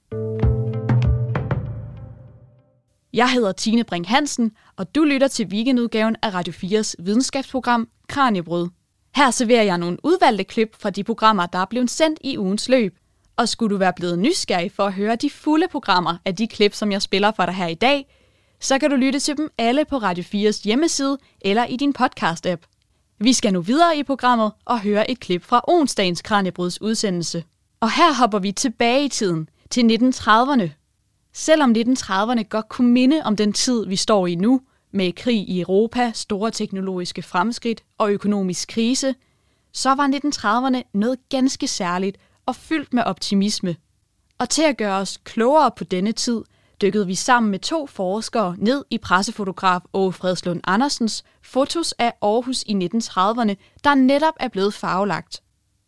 Jeg 3.13 3.31
hedder 3.31 3.51
Tine 3.51 3.83
Bring 3.83 4.07
Hansen, 4.07 4.51
og 4.77 4.95
du 4.95 5.03
lytter 5.03 5.27
til 5.27 5.47
weekendudgaven 5.47 6.15
af 6.21 6.33
Radio 6.33 6.53
4's 6.53 6.93
videnskabsprogram 6.99 7.87
Kranjebrød. 8.07 8.69
Her 9.15 9.31
serverer 9.31 9.63
jeg 9.63 9.77
nogle 9.77 9.97
udvalgte 10.03 10.43
klip 10.43 10.75
fra 10.79 10.89
de 10.89 11.03
programmer, 11.03 11.45
der 11.45 11.59
er 11.59 11.65
blevet 11.65 11.89
sendt 11.89 12.19
i 12.23 12.37
ugens 12.37 12.69
løb. 12.69 12.97
Og 13.37 13.49
skulle 13.49 13.73
du 13.73 13.77
være 13.77 13.93
blevet 13.95 14.19
nysgerrig 14.19 14.71
for 14.71 14.83
at 14.83 14.93
høre 14.93 15.15
de 15.15 15.29
fulde 15.29 15.67
programmer 15.71 16.17
af 16.25 16.35
de 16.35 16.47
klip, 16.47 16.73
som 16.73 16.91
jeg 16.91 17.01
spiller 17.01 17.31
for 17.35 17.45
dig 17.45 17.55
her 17.55 17.67
i 17.67 17.73
dag, 17.73 18.07
så 18.59 18.79
kan 18.79 18.89
du 18.89 18.95
lytte 18.95 19.19
til 19.19 19.37
dem 19.37 19.49
alle 19.57 19.85
på 19.85 19.97
Radio 19.97 20.23
4's 20.23 20.63
hjemmeside 20.63 21.17
eller 21.41 21.65
i 21.65 21.75
din 21.75 21.95
podcast-app. 21.99 22.61
Vi 23.19 23.33
skal 23.33 23.53
nu 23.53 23.61
videre 23.61 23.97
i 23.97 24.03
programmet 24.03 24.51
og 24.65 24.81
høre 24.81 25.11
et 25.11 25.19
klip 25.19 25.43
fra 25.43 25.61
onsdagens 25.67 26.21
Kranjebruds 26.21 26.81
udsendelse. 26.81 27.43
Og 27.79 27.91
her 27.91 28.13
hopper 28.13 28.39
vi 28.39 28.51
tilbage 28.51 29.05
i 29.05 29.09
tiden 29.09 29.49
til 29.69 29.81
1930'erne. 29.81 30.69
Selvom 31.33 31.73
1930'erne 31.77 32.43
godt 32.43 32.69
kunne 32.69 32.91
minde 32.91 33.21
om 33.23 33.35
den 33.35 33.53
tid, 33.53 33.87
vi 33.87 33.95
står 33.95 34.27
i 34.27 34.35
nu, 34.35 34.61
med 34.91 35.13
krig 35.13 35.49
i 35.49 35.61
Europa, 35.61 36.11
store 36.13 36.51
teknologiske 36.51 37.21
fremskridt 37.21 37.83
og 37.97 38.11
økonomisk 38.11 38.67
krise, 38.67 39.15
så 39.71 39.89
var 39.89 40.07
1930'erne 40.07 40.89
noget 40.93 41.19
ganske 41.29 41.67
særligt 41.67 42.17
og 42.45 42.55
fyldt 42.55 42.93
med 42.93 43.03
optimisme. 43.03 43.75
Og 44.37 44.49
til 44.49 44.63
at 44.63 44.77
gøre 44.77 44.97
os 44.97 45.17
klogere 45.23 45.71
på 45.77 45.83
denne 45.83 46.11
tid, 46.11 46.41
dykkede 46.81 47.07
vi 47.07 47.15
sammen 47.15 47.51
med 47.51 47.59
to 47.59 47.87
forskere 47.87 48.55
ned 48.57 48.85
i 48.89 48.97
pressefotograf 48.97 49.81
Åge 49.93 50.13
Fredslund 50.13 50.61
Andersens 50.63 51.23
fotos 51.41 51.91
af 51.91 52.13
Aarhus 52.21 52.63
i 52.63 52.73
1930'erne, 52.73 53.79
der 53.83 53.95
netop 53.95 54.33
er 54.39 54.47
blevet 54.47 54.73
farvelagt. 54.73 55.41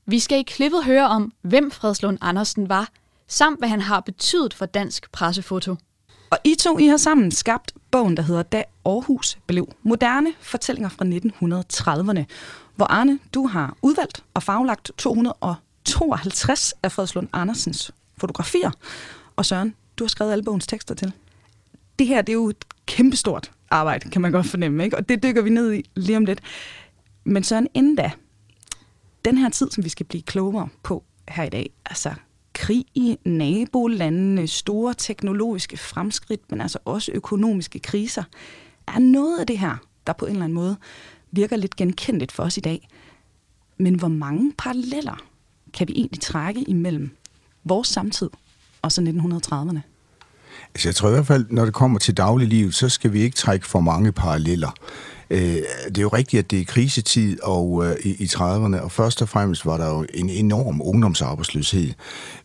Vi 0.06 0.20
skal 0.20 0.40
i 0.40 0.44
klippet 0.44 0.84
høre 0.84 1.08
om, 1.08 1.32
hvem 1.42 1.72
Fredslund 1.72 2.18
Andersen 2.22 2.70
var, 2.70 2.90
samt 3.28 3.60
hvad 3.60 3.70
han 3.70 3.82
har 3.82 4.00
betydet 4.00 4.54
for 4.54 4.66
dansk 4.66 5.12
pressefoto. 5.12 5.76
Og 6.30 6.38
I 6.44 6.56
to, 6.56 6.78
I 6.78 6.88
har 6.88 6.98
sammen 6.98 7.32
skabt 7.32 7.74
bogen, 7.92 8.18
der 8.18 8.24
hedder 8.24 8.44
Da 8.44 8.64
Aarhus 8.86 9.38
blev 9.48 9.68
moderne 9.84 10.34
fortællinger 10.40 10.90
fra 10.90 11.06
1930'erne, 11.06 12.26
hvor 12.76 12.86
Arne, 12.86 13.20
du 13.34 13.48
har 13.48 13.78
udvalgt 13.82 14.24
og 14.34 14.44
faglagt 14.44 14.92
252 14.98 16.74
af 16.84 16.92
Fredslund 16.92 17.28
Andersens 17.34 17.92
fotografier, 18.18 18.72
og 19.36 19.46
Søren, 19.46 19.76
du 19.98 20.04
har 20.04 20.10
skrevet 20.10 20.32
alle 20.32 20.44
bogens 20.44 20.68
tekster 20.68 20.96
til. 20.96 21.12
Det 22.00 22.08
her, 22.08 22.22
det 22.22 22.30
er 22.30 22.38
jo 22.38 22.50
et 22.50 22.66
kæmpestort 22.86 23.52
arbejde, 23.70 24.10
kan 24.10 24.22
man 24.22 24.32
godt 24.32 24.46
fornemme, 24.46 24.84
ikke? 24.84 24.98
Og 24.98 25.10
det 25.10 25.24
dykker 25.24 25.42
vi 25.42 25.50
ned 25.50 25.74
i 25.74 25.84
lige 25.96 26.18
om 26.18 26.26
lidt. 26.26 26.42
Men 27.24 27.44
Søren, 27.44 27.68
inden 27.74 27.96
da, 27.96 28.12
den 29.26 29.38
her 29.38 29.50
tid, 29.50 29.72
som 29.72 29.84
vi 29.84 29.90
skal 29.90 30.06
blive 30.06 30.22
klogere 30.22 30.70
på 30.84 31.04
her 31.30 31.44
i 31.44 31.50
dag, 31.50 31.70
altså 31.86 32.14
krig 32.54 32.86
i 32.96 33.18
nabolandene, 33.26 34.48
store 34.48 34.94
teknologiske 34.94 35.78
fremskridt, 35.78 36.52
men 36.52 36.62
altså 36.62 36.80
også 36.86 37.12
økonomiske 37.12 37.80
kriser, 37.80 38.24
er 38.88 39.00
noget 39.00 39.40
af 39.40 39.48
det 39.48 39.60
her, 39.60 39.76
der 40.08 40.14
på 40.14 40.26
en 40.26 40.32
eller 40.32 40.44
anden 40.44 40.56
måde 40.56 40.78
virker 41.32 41.56
lidt 41.56 41.76
genkendeligt 41.76 42.32
for 42.32 42.44
os 42.44 42.58
i 42.58 42.62
dag. 42.62 42.88
Men 43.78 43.96
hvor 43.96 44.08
mange 44.08 44.54
paralleller 44.58 45.24
kan 45.74 45.88
vi 45.88 45.94
egentlig 45.96 46.22
trække 46.22 46.62
imellem 46.62 47.10
vores 47.64 47.88
samtid 47.88 48.30
og 48.82 48.92
så 48.92 49.02
1930'erne? 49.02 49.80
Altså 50.74 50.88
jeg 50.88 50.96
tror 50.96 51.10
i 51.10 51.12
hvert 51.12 51.28
fald, 51.28 51.46
når 51.50 51.66
det 51.66 51.74
kommer 51.74 52.00
til 52.00 52.18
dagliglivet, 52.18 52.76
så 52.76 52.90
skal 52.90 53.14
vi 53.14 53.22
ikke 53.22 53.36
trække 53.36 53.68
for 53.68 53.80
mange 53.80 54.12
paralleller. 54.12 54.74
Øh, 55.30 55.40
det 55.88 55.98
er 55.98 56.02
jo 56.02 56.08
rigtigt, 56.08 56.40
at 56.40 56.52
det 56.52 56.62
er 56.62 56.66
krisetid 56.66 57.42
og 57.44 57.86
øh, 57.86 57.96
i, 58.04 58.10
i 58.10 58.26
30'erne, 58.26 58.80
og 58.80 58.92
først 58.92 59.22
og 59.22 59.30
fremmest 59.30 59.66
var 59.66 59.78
der 59.78 59.90
jo 59.90 60.06
en 60.14 60.30
enorm 60.30 60.82
ungdomsarbejdsløshed. 60.82 61.94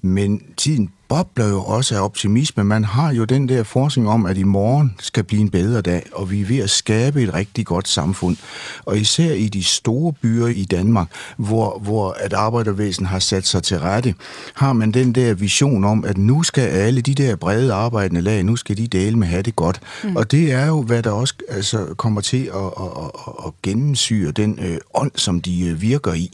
Men 0.02 0.42
tiden 0.56 0.92
bobler 1.12 1.48
jo 1.48 1.62
også 1.62 1.96
af 1.96 2.00
optimisme. 2.00 2.64
Man 2.64 2.84
har 2.84 3.12
jo 3.12 3.24
den 3.24 3.48
der 3.48 3.62
forskning 3.62 4.08
om, 4.08 4.26
at 4.26 4.38
i 4.38 4.42
morgen 4.42 4.94
skal 4.98 5.24
blive 5.24 5.40
en 5.40 5.50
bedre 5.50 5.80
dag, 5.80 6.06
og 6.12 6.30
vi 6.30 6.40
er 6.40 6.46
ved 6.46 6.58
at 6.58 6.70
skabe 6.70 7.22
et 7.22 7.34
rigtig 7.34 7.66
godt 7.66 7.88
samfund. 7.88 8.36
Og 8.84 8.98
især 8.98 9.32
i 9.32 9.48
de 9.48 9.64
store 9.64 10.12
byer 10.12 10.46
i 10.46 10.64
Danmark, 10.64 11.08
hvor, 11.36 11.78
hvor 11.78 12.16
at 12.20 12.32
arbejdervæsen 12.32 13.06
har 13.06 13.18
sat 13.18 13.46
sig 13.46 13.62
til 13.62 13.78
rette, 13.78 14.14
har 14.54 14.72
man 14.72 14.92
den 14.92 15.12
der 15.12 15.34
vision 15.34 15.84
om, 15.84 16.04
at 16.04 16.18
nu 16.18 16.42
skal 16.42 16.62
alle 16.62 17.00
de 17.00 17.14
der 17.14 17.36
brede 17.36 17.72
arbejdende 17.72 18.20
lag, 18.20 18.44
nu 18.44 18.56
skal 18.56 18.76
de 18.76 18.86
dele 18.86 19.18
med 19.18 19.26
have 19.26 19.42
det 19.42 19.56
godt. 19.56 19.80
Mm. 20.04 20.16
Og 20.16 20.30
det 20.30 20.52
er 20.52 20.66
jo, 20.66 20.82
hvad 20.82 21.02
der 21.02 21.10
også 21.10 21.34
altså, 21.48 21.94
kommer 21.96 22.20
til 22.20 22.44
at, 22.54 22.66
at, 22.80 23.04
at, 23.26 23.32
at 23.46 23.52
gennemsyre 23.62 24.30
den 24.30 24.58
øh, 24.62 24.78
ånd, 24.94 25.12
som 25.16 25.40
de 25.40 25.68
øh, 25.68 25.82
virker 25.82 26.12
i. 26.12 26.30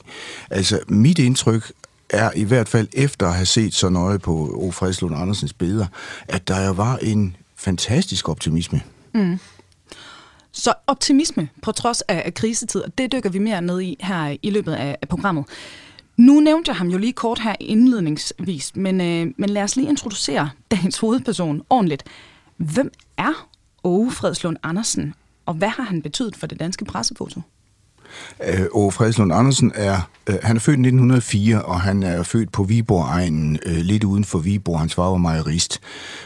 Altså, 0.50 0.78
mit 0.88 1.18
indtryk 1.18 1.72
er 2.10 2.30
i 2.36 2.44
hvert 2.44 2.68
fald 2.68 2.88
efter 2.92 3.26
at 3.26 3.34
have 3.34 3.46
set 3.46 3.74
så 3.74 3.88
nøje 3.88 4.18
på 4.18 4.32
O. 4.54 4.70
Fredslund 4.70 5.16
Andersens 5.16 5.52
billeder, 5.52 5.86
at 6.28 6.48
der 6.48 6.72
var 6.72 6.96
en 6.96 7.36
fantastisk 7.56 8.28
optimisme. 8.28 8.82
Mm. 9.14 9.38
Så 10.52 10.74
optimisme 10.86 11.48
på 11.62 11.72
trods 11.72 12.02
af, 12.02 12.34
krisetid, 12.34 12.80
og 12.80 12.98
det 12.98 13.12
dykker 13.12 13.30
vi 13.30 13.38
mere 13.38 13.62
ned 13.62 13.80
i 13.80 13.96
her 14.00 14.36
i 14.42 14.50
løbet 14.50 14.72
af, 14.72 14.96
af 15.02 15.08
programmet. 15.08 15.44
Nu 16.16 16.40
nævnte 16.40 16.68
jeg 16.68 16.76
ham 16.76 16.88
jo 16.88 16.98
lige 16.98 17.12
kort 17.12 17.38
her 17.38 17.54
indledningsvis, 17.60 18.76
men, 18.76 19.00
øh, 19.00 19.34
men 19.36 19.50
lad 19.50 19.62
os 19.62 19.76
lige 19.76 19.88
introducere 19.88 20.50
dagens 20.70 20.98
hovedperson 20.98 21.62
ordentligt. 21.70 22.04
Hvem 22.56 22.92
er 23.16 23.48
Åge 23.84 24.10
Fredslund 24.12 24.56
Andersen, 24.62 25.14
og 25.46 25.54
hvad 25.54 25.68
har 25.68 25.82
han 25.82 26.02
betydet 26.02 26.36
for 26.36 26.46
det 26.46 26.60
danske 26.60 26.84
pressefoto? 26.84 27.40
Øh, 28.48 28.66
Åge 28.72 28.92
Fredslund 28.92 29.32
Andersen 29.32 29.72
er, 29.74 30.10
øh, 30.26 30.36
han 30.42 30.56
er 30.56 30.60
født 30.60 30.78
i 30.78 30.80
1904, 30.80 31.62
og 31.62 31.80
han 31.80 32.02
er 32.02 32.22
født 32.22 32.52
på 32.52 32.62
Viborg-egnen, 32.62 33.58
øh, 33.66 33.76
lidt 33.76 34.04
uden 34.04 34.24
for 34.24 34.38
Viborg. 34.38 34.78
Hans 34.80 34.94
far 34.94 35.10
var 35.10 35.16
majorist, 35.16 35.80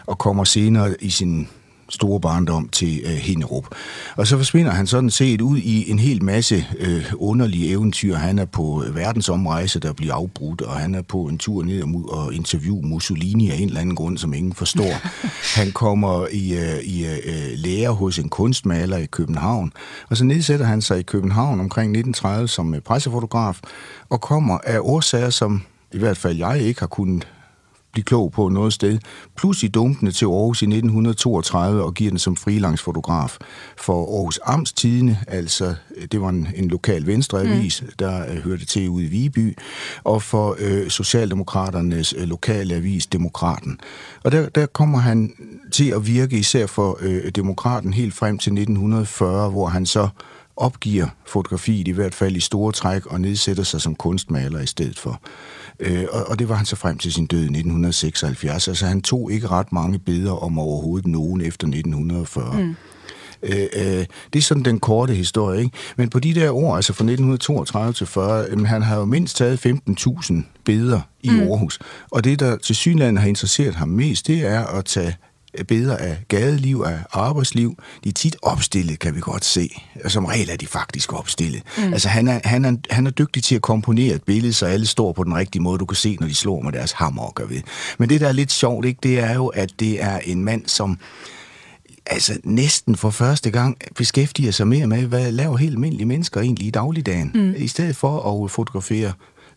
og 0.06 0.18
kommer 0.18 0.44
senere 0.44 0.94
i 1.00 1.10
sin 1.10 1.48
store 1.92 2.20
barndom 2.20 2.68
til 2.68 3.00
øh, 3.04 3.10
Hinderup. 3.10 3.66
Og 4.16 4.26
så 4.26 4.36
forsvinder 4.36 4.72
han 4.72 4.86
sådan 4.86 5.10
set 5.10 5.40
ud 5.40 5.58
i 5.58 5.90
en 5.90 5.98
hel 5.98 6.24
masse 6.24 6.66
øh, 6.78 7.12
underlige 7.16 7.70
eventyr. 7.70 8.14
Han 8.14 8.38
er 8.38 8.44
på 8.44 8.84
verdensomrejse, 8.94 9.80
der 9.80 9.92
bliver 9.92 10.14
afbrudt, 10.14 10.60
og 10.62 10.76
han 10.76 10.94
er 10.94 11.02
på 11.02 11.24
en 11.24 11.38
tur 11.38 11.62
ned 11.62 11.82
og 12.08 12.34
interviewe 12.34 12.82
Mussolini 12.82 13.50
af 13.50 13.56
en 13.56 13.68
eller 13.68 13.80
anden 13.80 13.96
grund, 13.96 14.18
som 14.18 14.34
ingen 14.34 14.52
forstår. 14.52 15.08
han 15.60 15.72
kommer 15.72 16.26
i, 16.32 16.54
øh, 16.54 16.78
i 16.78 17.06
øh, 17.06 17.52
lære 17.54 17.90
hos 17.90 18.18
en 18.18 18.28
kunstmaler 18.28 18.96
i 18.96 19.06
København, 19.06 19.72
og 20.10 20.16
så 20.16 20.24
nedsætter 20.24 20.66
han 20.66 20.82
sig 20.82 20.98
i 20.98 21.02
København 21.02 21.60
omkring 21.60 21.90
1930 21.90 22.48
som 22.48 22.74
pressefotograf, 22.84 23.60
og 24.08 24.20
kommer 24.20 24.58
af 24.64 24.78
årsager, 24.80 25.30
som 25.30 25.62
i 25.92 25.98
hvert 25.98 26.16
fald 26.16 26.36
jeg 26.36 26.60
ikke 26.60 26.80
har 26.80 26.86
kunnet 26.86 27.26
blive 27.92 28.04
klog 28.04 28.32
på 28.32 28.48
noget 28.48 28.72
sted. 28.72 28.98
Pludselig 29.36 29.74
dumpende 29.74 30.12
til 30.12 30.24
Aarhus 30.24 30.62
i 30.62 30.64
1932 30.64 31.82
og 31.82 31.94
giver 31.94 32.10
den 32.10 32.18
som 32.18 32.36
freelance-fotograf 32.36 33.36
for 33.76 34.16
Aarhus 34.16 34.40
Amtstidene, 34.44 35.18
altså 35.28 35.74
det 36.12 36.20
var 36.20 36.28
en, 36.28 36.48
en 36.56 36.68
lokal 36.68 37.06
venstreavis, 37.06 37.82
mm. 37.82 37.88
der 37.98 38.32
uh, 38.32 38.38
hørte 38.38 38.66
til 38.66 38.88
ude 38.88 39.04
i 39.04 39.08
Viby, 39.08 39.58
og 40.04 40.22
for 40.22 40.50
uh, 40.50 40.88
Socialdemokraternes 40.88 42.14
uh, 42.16 42.22
lokale 42.22 42.74
avis 42.74 43.06
Demokraten. 43.06 43.80
Og 44.24 44.32
der, 44.32 44.48
der 44.48 44.66
kommer 44.66 44.98
han 44.98 45.32
til 45.72 45.90
at 45.90 46.06
virke 46.06 46.38
især 46.38 46.66
for 46.66 46.98
uh, 47.02 47.28
Demokraten 47.34 47.92
helt 47.92 48.14
frem 48.14 48.38
til 48.38 48.50
1940, 48.50 49.50
hvor 49.50 49.66
han 49.66 49.86
så 49.86 50.08
opgiver 50.56 51.06
fotografiet 51.26 51.88
i 51.88 51.90
hvert 51.90 52.14
fald 52.14 52.36
i 52.36 52.40
store 52.40 52.72
træk 52.72 53.06
og 53.06 53.20
nedsætter 53.20 53.62
sig 53.62 53.80
som 53.80 53.94
kunstmaler 53.94 54.60
i 54.60 54.66
stedet 54.66 54.98
for. 54.98 55.20
Øh, 55.80 56.04
og, 56.10 56.28
og 56.28 56.38
det 56.38 56.48
var 56.48 56.54
han 56.54 56.66
så 56.66 56.76
frem 56.76 56.98
til 56.98 57.12
sin 57.12 57.26
død 57.26 57.40
i 57.40 57.42
1976. 57.42 58.68
Altså 58.68 58.86
han 58.86 59.02
tog 59.02 59.32
ikke 59.32 59.46
ret 59.46 59.72
mange 59.72 59.98
billeder 59.98 60.44
om 60.44 60.58
overhovedet 60.58 61.06
nogen 61.06 61.40
efter 61.40 61.66
1940. 61.66 62.62
Mm. 62.62 62.74
Øh, 63.42 63.66
øh, 63.72 64.06
det 64.32 64.38
er 64.38 64.42
sådan 64.42 64.62
den 64.62 64.80
korte 64.80 65.14
historie, 65.14 65.60
ikke? 65.60 65.76
Men 65.96 66.08
på 66.08 66.18
de 66.18 66.34
der 66.34 66.50
år, 66.50 66.76
altså 66.76 66.92
fra 66.92 67.04
1932 67.04 67.92
til 67.92 68.06
40, 68.06 68.46
øh, 68.48 68.64
han 68.64 68.82
har 68.82 68.98
jo 68.98 69.04
mindst 69.04 69.36
taget 69.36 69.66
15.000 69.66 70.34
billeder 70.64 71.00
i 71.22 71.30
mm. 71.30 71.40
Aarhus. 71.40 71.78
Og 72.10 72.24
det, 72.24 72.40
der 72.40 72.56
til 72.56 72.76
synligheden 72.76 73.16
har 73.16 73.28
interesseret 73.28 73.74
ham 73.74 73.88
mest, 73.88 74.26
det 74.26 74.46
er 74.46 74.66
at 74.66 74.84
tage 74.84 75.16
billeder 75.68 75.96
af 75.96 76.16
gadeliv, 76.28 76.82
af 76.86 76.98
arbejdsliv. 77.12 77.76
De 78.04 78.08
er 78.08 78.12
tit 78.12 78.36
opstillet, 78.42 78.98
kan 78.98 79.14
vi 79.14 79.20
godt 79.20 79.44
se. 79.44 79.70
Som 80.08 80.24
regel 80.24 80.50
er 80.50 80.56
de 80.56 80.66
faktisk 80.66 81.12
opstillet. 81.12 81.62
Mm. 81.78 81.92
Altså, 81.92 82.08
han 82.08 82.28
er, 82.28 82.40
han, 82.44 82.64
er, 82.64 82.76
han 82.90 83.06
er 83.06 83.10
dygtig 83.10 83.44
til 83.44 83.54
at 83.54 83.62
komponere 83.62 84.14
et 84.14 84.22
billede, 84.22 84.52
så 84.52 84.66
alle 84.66 84.86
står 84.86 85.12
på 85.12 85.24
den 85.24 85.34
rigtige 85.34 85.62
måde. 85.62 85.78
Du 85.78 85.84
kan 85.84 85.96
se, 85.96 86.16
når 86.20 86.26
de 86.26 86.34
slår 86.34 86.62
med 86.62 86.72
deres 86.72 86.92
hammer 86.92 87.22
og 87.22 87.34
gør 87.34 87.46
ved. 87.46 87.60
Men 87.98 88.08
det, 88.08 88.20
der 88.20 88.28
er 88.28 88.32
lidt 88.32 88.52
sjovt, 88.52 88.86
ikke, 88.86 89.00
det 89.02 89.18
er 89.18 89.34
jo, 89.34 89.46
at 89.46 89.70
det 89.80 90.02
er 90.02 90.18
en 90.18 90.44
mand, 90.44 90.62
som 90.66 90.98
altså 92.06 92.38
næsten 92.44 92.96
for 92.96 93.10
første 93.10 93.50
gang 93.50 93.76
beskæftiger 93.96 94.50
sig 94.50 94.68
mere 94.68 94.86
med, 94.86 95.06
hvad 95.06 95.32
laver 95.32 95.56
helt 95.56 95.72
almindelige 95.72 96.06
mennesker 96.06 96.40
egentlig 96.40 96.66
i 96.66 96.70
dagligdagen, 96.70 97.30
mm. 97.34 97.54
i 97.56 97.68
stedet 97.68 97.96
for 97.96 98.44
at 98.44 98.50
fotografere 98.50 99.06
Øh, 99.08 99.12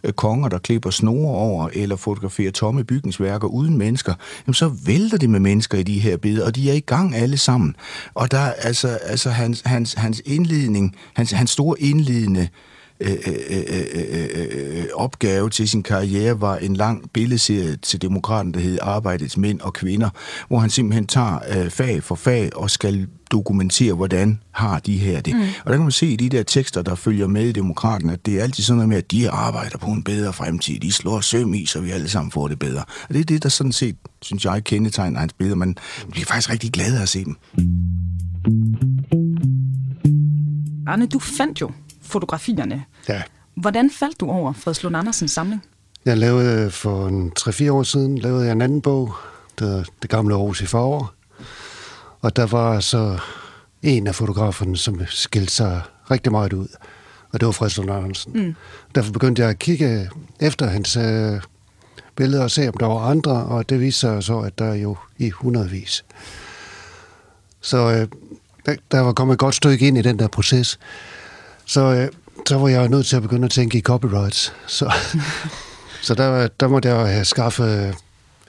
Øh, 0.06 0.14
konger, 0.14 0.50
der 0.50 0.58
klipper 0.58 0.90
snore 0.90 1.36
over, 1.36 1.70
eller 1.74 1.96
fotograferer 1.96 2.52
tomme 2.52 2.84
bygningsværker 2.84 3.48
uden 3.48 3.78
mennesker, 3.78 4.14
jamen 4.48 4.54
så 4.54 4.72
vælter 4.86 5.18
det 5.18 5.30
med 5.30 5.40
mennesker 5.40 5.78
i 5.78 5.84
de 5.84 6.00
her 6.00 6.18
billeder, 6.18 6.46
og 6.46 6.56
de 6.56 6.70
er 6.70 6.74
i 6.74 6.80
gang 6.80 7.16
alle 7.16 7.38
sammen. 7.38 7.76
Og 8.14 8.32
der 8.32 8.40
altså, 8.40 8.88
altså 8.88 9.30
hans, 9.30 9.62
hans, 9.66 9.94
hans 9.94 10.22
indledning, 10.26 10.96
hans, 11.14 11.32
hans 11.32 11.52
store 11.52 11.82
indledende 11.82 12.42
øh, 12.42 12.48
øh, 13.00 13.18
øh, 13.26 13.64
øh, 14.78 14.86
opgave 14.94 15.50
til 15.50 15.70
sin 15.70 15.84
karriere 15.84 16.42
var 16.42 16.58
en 16.58 16.76
lang 16.76 17.12
billedserie 17.14 17.76
til 17.76 18.02
Demokraten, 18.02 18.54
der 18.54 18.60
hed 18.60 18.80
Arbejdets 18.82 19.38
Mænd 19.38 19.62
og 19.62 19.74
Kvinder, 19.74 20.10
hvor 20.48 20.60
han 20.60 20.70
simpelthen 20.70 21.08
tager 21.08 21.40
øh, 21.58 21.70
fag 21.70 22.04
for 22.04 22.16
fag 22.16 22.50
og 22.56 22.70
skal 22.70 23.08
dokumentere, 23.32 23.94
hvordan 23.94 24.40
har 24.52 24.80
de 24.80 24.98
her 24.98 25.22
det. 25.22 25.36
Mm. 25.36 25.42
Og 25.42 25.66
der 25.66 25.72
kan 25.72 25.82
man 25.82 25.92
se 25.92 26.08
i 26.08 26.16
de 26.16 26.30
der 26.30 26.44
tekster, 26.44 26.82
der 26.82 26.96
følger 26.96 27.28
med 27.28 27.46
i 27.46 27.52
Demokraten, 27.52 28.10
at 28.10 28.26
det 28.26 28.40
er 28.40 28.44
altid 28.44 28.64
sådan 28.64 28.78
noget 28.78 28.90
med, 28.90 28.98
at 28.98 29.12
de 29.12 29.30
arbejder 29.30 29.78
på 29.78 29.88
en 29.88 30.04
bedre 30.04 30.34
fremtid. 30.34 30.80
De 30.80 30.92
slår 30.92 31.22
søm 31.22 31.54
i, 31.54 31.66
så 31.66 31.82
vi 31.82 31.92
alle 31.92 32.10
sammen 32.10 32.32
får 32.32 32.48
det 32.48 32.60
bedre. 32.60 32.84
Og 33.08 33.14
det 33.14 33.20
er 33.20 33.24
det, 33.24 33.44
der 33.44 33.50
sådan 33.50 33.72
set, 33.72 33.96
synes 34.22 34.46
jeg, 34.46 34.64
kendetegner 34.64 35.20
hans 35.20 35.34
billeder. 35.34 35.56
Man 35.56 35.76
bliver 36.12 36.26
faktisk 36.26 36.50
rigtig 36.50 36.72
glad 36.72 37.02
at 37.02 37.10
se 37.10 37.26
dem. 37.26 37.36
Arne, 40.88 41.06
du 41.06 41.20
fandt 41.20 41.62
jo 41.62 41.72
fotografierne. 42.06 42.84
Ja. 43.10 43.22
Hvordan 43.56 43.92
faldt 43.92 44.20
du 44.20 44.30
over 44.30 44.54
Fredslund 44.54 44.98
Andersens 44.98 45.32
samling? 45.32 45.64
Jeg 46.06 46.18
lavede 46.18 46.72
for 46.72 47.08
en 47.08 47.32
3-4 47.40 47.72
år 47.72 47.84
siden 47.84 48.18
lavede 48.18 48.46
jeg 48.46 48.52
en 48.52 48.62
anden 48.62 48.82
bog, 48.82 49.14
der 49.60 49.84
Det 50.02 50.10
gamle 50.10 50.36
Aarhus 50.36 50.62
i 50.62 50.66
farver. 50.66 51.14
Og 52.22 52.36
der 52.36 52.46
var 52.46 52.80
så 52.80 53.20
en 53.84 54.08
af 54.08 54.16
fotograferne, 54.16 54.78
som 54.78 55.02
skilte 55.06 55.54
sig 55.54 55.82
rigtig 56.12 56.32
meget 56.32 56.54
ud. 56.54 56.68
Og 57.32 57.40
det 57.40 57.46
var 57.46 57.52
Fredslund 57.52 57.92
Andersen. 57.92 58.34
Mm. 58.34 58.56
Derfor 58.96 59.12
begyndte 59.12 59.42
jeg 59.42 59.50
at 59.50 59.60
kigge 59.60 60.10
efter 60.40 60.68
hans 60.68 60.98
øh, 60.98 61.42
billeder 62.16 62.44
og 62.44 62.52
se, 62.52 62.68
om 62.68 62.74
der 62.80 62.86
var 62.86 63.00
andre, 63.00 63.32
og 63.32 63.70
det 63.70 63.80
viste 63.80 64.00
sig 64.00 64.24
så, 64.24 64.40
at 64.40 64.60
der 64.60 64.66
er 64.66 64.76
jo 64.76 64.98
i 65.18 65.30
hundredvis. 65.30 66.06
Så 67.62 67.78
øh, 67.78 68.08
der, 68.66 68.76
der 68.92 69.00
var 69.00 69.14
kommet 69.14 69.34
et 69.34 69.40
godt 69.40 69.56
stykke 69.56 69.88
ind 69.88 69.98
i 69.98 70.02
den 70.02 70.20
der 70.20 70.28
proces. 70.28 70.80
Så, 71.66 71.82
øh, 71.82 72.08
så 72.48 72.58
var 72.58 72.68
jeg 72.68 72.90
nødt 72.90 73.06
til 73.06 73.16
at 73.16 73.22
begynde 73.22 73.46
at 73.46 73.52
tænke 73.52 73.78
i 73.78 73.82
copyrights. 73.82 74.54
Så, 74.68 74.94
så 76.08 76.14
der, 76.14 76.48
der 76.48 76.68
måtte 76.68 76.90
jeg 76.90 77.08
have 77.08 77.26
skaffet 77.26 77.96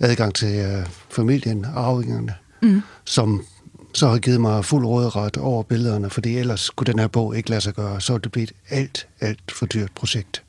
adgang 0.00 0.34
til 0.34 0.54
øh, 0.58 0.86
familien, 1.10 1.66
arvingerne, 1.74 2.34
mm. 2.62 2.82
som 3.04 3.44
så 3.92 4.08
har 4.08 4.18
givet 4.18 4.40
mig 4.40 4.64
fuld 4.64 4.86
råderet 4.86 5.36
over 5.36 5.62
billederne, 5.62 6.10
fordi 6.10 6.38
ellers 6.38 6.60
skulle 6.60 6.92
den 6.92 6.98
her 6.98 7.06
bog 7.06 7.36
ikke 7.36 7.50
lade 7.50 7.60
sig 7.60 7.74
gøre. 7.74 8.00
Så 8.00 8.18
det 8.18 8.32
blive 8.32 8.42
et 8.44 8.52
alt, 8.70 9.06
alt 9.20 9.52
for 9.52 9.66
dyrt 9.66 9.90
projekt. 9.94 10.42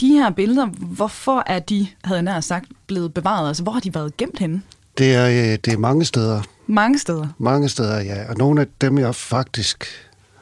De 0.00 0.08
her 0.08 0.30
billeder, 0.30 0.66
hvorfor 0.66 1.42
er 1.46 1.58
de, 1.58 1.86
havde 2.04 2.16
jeg 2.16 2.22
nær 2.22 2.40
sagt, 2.40 2.64
blevet 2.86 3.14
bevaret? 3.14 3.48
Altså, 3.48 3.62
hvor 3.62 3.72
har 3.72 3.80
de 3.80 3.94
været 3.94 4.16
gemt 4.16 4.38
henne? 4.38 4.62
Det 4.98 5.14
er, 5.14 5.26
øh, 5.26 5.58
det 5.64 5.68
er 5.68 5.78
mange 5.78 6.04
steder. 6.04 6.42
Mange 6.66 6.98
steder? 6.98 7.28
Mange 7.38 7.68
steder, 7.68 8.00
ja. 8.00 8.28
Og 8.28 8.36
nogle 8.36 8.60
af 8.60 8.66
dem, 8.80 8.98
jeg 8.98 9.14
faktisk 9.14 9.84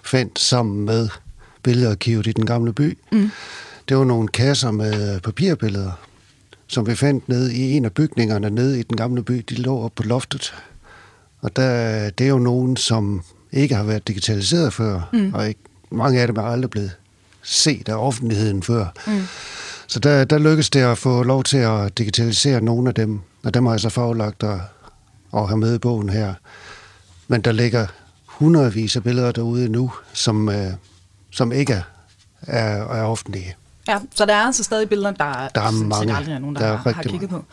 fandt 0.04 0.38
sammen 0.38 0.84
med 0.84 1.08
billedarkivet 1.62 2.26
i 2.26 2.32
den 2.32 2.46
gamle 2.46 2.72
by, 2.72 2.98
mm. 3.12 3.30
det 3.88 3.96
var 3.96 4.04
nogle 4.04 4.28
kasser 4.28 4.70
med 4.70 5.20
papirbilleder, 5.20 5.92
som 6.66 6.86
vi 6.86 6.94
fandt 6.94 7.28
nede 7.28 7.54
i 7.54 7.72
en 7.72 7.84
af 7.84 7.92
bygningerne 7.92 8.50
nede 8.50 8.80
i 8.80 8.82
den 8.82 8.96
gamle 8.96 9.22
by. 9.22 9.44
De 9.48 9.54
lå 9.54 9.78
op 9.78 9.94
på 9.94 10.02
loftet. 10.02 10.54
Og 11.40 11.56
der, 11.56 12.10
det 12.10 12.24
er 12.24 12.28
jo 12.28 12.38
nogen, 12.38 12.76
som 12.76 13.22
ikke 13.52 13.74
har 13.74 13.84
været 13.84 14.08
digitaliseret 14.08 14.72
før, 14.72 15.08
mm. 15.12 15.34
og 15.34 15.48
ikke, 15.48 15.60
mange 15.90 16.20
af 16.20 16.26
dem 16.26 16.36
er 16.36 16.42
aldrig 16.42 16.70
blevet 16.70 16.96
set 17.42 17.88
af 17.88 17.94
offentligheden 17.94 18.62
før. 18.62 18.86
Mm. 19.06 19.22
Så 19.86 20.00
der, 20.00 20.24
der 20.24 20.38
lykkedes 20.38 20.70
det 20.70 20.80
at 20.80 20.98
få 20.98 21.22
lov 21.22 21.44
til 21.44 21.56
at 21.56 21.98
digitalisere 21.98 22.60
nogle 22.60 22.88
af 22.88 22.94
dem, 22.94 23.20
og 23.42 23.54
dem 23.54 23.66
har 23.66 23.72
jeg 23.72 23.80
så 23.80 23.88
faglagt 23.88 24.42
at, 24.42 24.60
at 25.34 25.48
have 25.48 25.58
med 25.58 25.74
i 25.74 25.78
bogen 25.78 26.08
her. 26.08 26.34
Men 27.28 27.40
der 27.40 27.52
ligger 27.52 27.86
hundredvis 28.26 28.96
af 28.96 29.02
billeder 29.02 29.32
derude 29.32 29.68
nu, 29.68 29.92
som, 30.12 30.48
øh, 30.48 30.72
som 31.30 31.52
ikke 31.52 31.72
er, 31.72 31.84
er 32.46 33.00
er 33.00 33.04
offentlige. 33.04 33.56
Ja, 33.88 33.98
så 34.14 34.26
der 34.26 34.34
er 34.34 34.46
altså 34.46 34.64
stadig 34.64 34.88
billeder, 34.88 35.10
der, 35.10 35.48
Der 35.54 35.60
er 35.60 35.70
mange. 35.70 36.16
aldrig 36.16 36.34
er 36.34 36.38
nogen, 36.38 36.56
der, 36.56 36.62
Der 36.62 36.68
er 36.68 36.76
har, 36.76 36.92
har 36.92 37.02
kigget 37.02 37.30
på. 37.30 37.44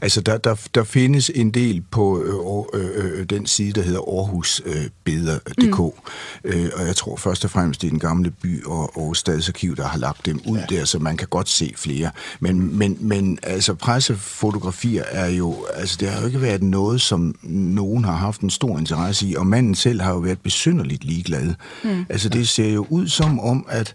Altså, 0.00 0.20
der, 0.20 0.38
der, 0.38 0.56
der 0.74 0.84
findes 0.84 1.30
en 1.34 1.50
del 1.50 1.82
på 1.90 2.22
øh, 2.22 2.80
øh, 2.80 3.20
øh, 3.20 3.24
den 3.30 3.46
side, 3.46 3.72
der 3.72 3.82
hedder 3.82 4.00
aarhusbeder.dk, 4.00 5.78
mm. 5.78 6.50
øh, 6.50 6.70
og 6.76 6.86
jeg 6.86 6.96
tror 6.96 7.16
først 7.16 7.44
og 7.44 7.50
fremmest, 7.50 7.82
det 7.82 7.86
er 7.86 7.90
den 7.90 7.98
gamle 7.98 8.30
by 8.30 8.64
og 8.64 8.92
Aarhus 8.96 9.18
Stadsarkiv, 9.18 9.76
der 9.76 9.86
har 9.86 9.98
lagt 9.98 10.26
dem 10.26 10.40
ud 10.46 10.58
ja. 10.58 10.76
der, 10.76 10.84
så 10.84 10.98
man 10.98 11.16
kan 11.16 11.28
godt 11.28 11.48
se 11.48 11.72
flere. 11.76 12.10
Men, 12.40 12.78
men, 12.78 12.96
men 13.00 13.38
altså, 13.42 13.74
pressefotografier 13.74 15.04
er 15.10 15.26
jo, 15.28 15.66
altså, 15.74 15.96
det 16.00 16.08
har 16.08 16.20
jo 16.20 16.26
ikke 16.26 16.40
været 16.40 16.62
noget, 16.62 17.00
som 17.00 17.34
nogen 17.42 18.04
har 18.04 18.16
haft 18.16 18.40
en 18.40 18.50
stor 18.50 18.78
interesse 18.78 19.26
i, 19.26 19.34
og 19.34 19.46
manden 19.46 19.74
selv 19.74 20.00
har 20.00 20.10
jo 20.10 20.18
været 20.18 20.38
besynderligt 20.40 21.04
ligeglad. 21.04 21.54
Mm. 21.84 22.06
Altså, 22.08 22.28
det 22.28 22.48
ser 22.48 22.70
jo 22.70 22.86
ud 22.90 23.08
som 23.08 23.40
om, 23.40 23.66
at 23.68 23.94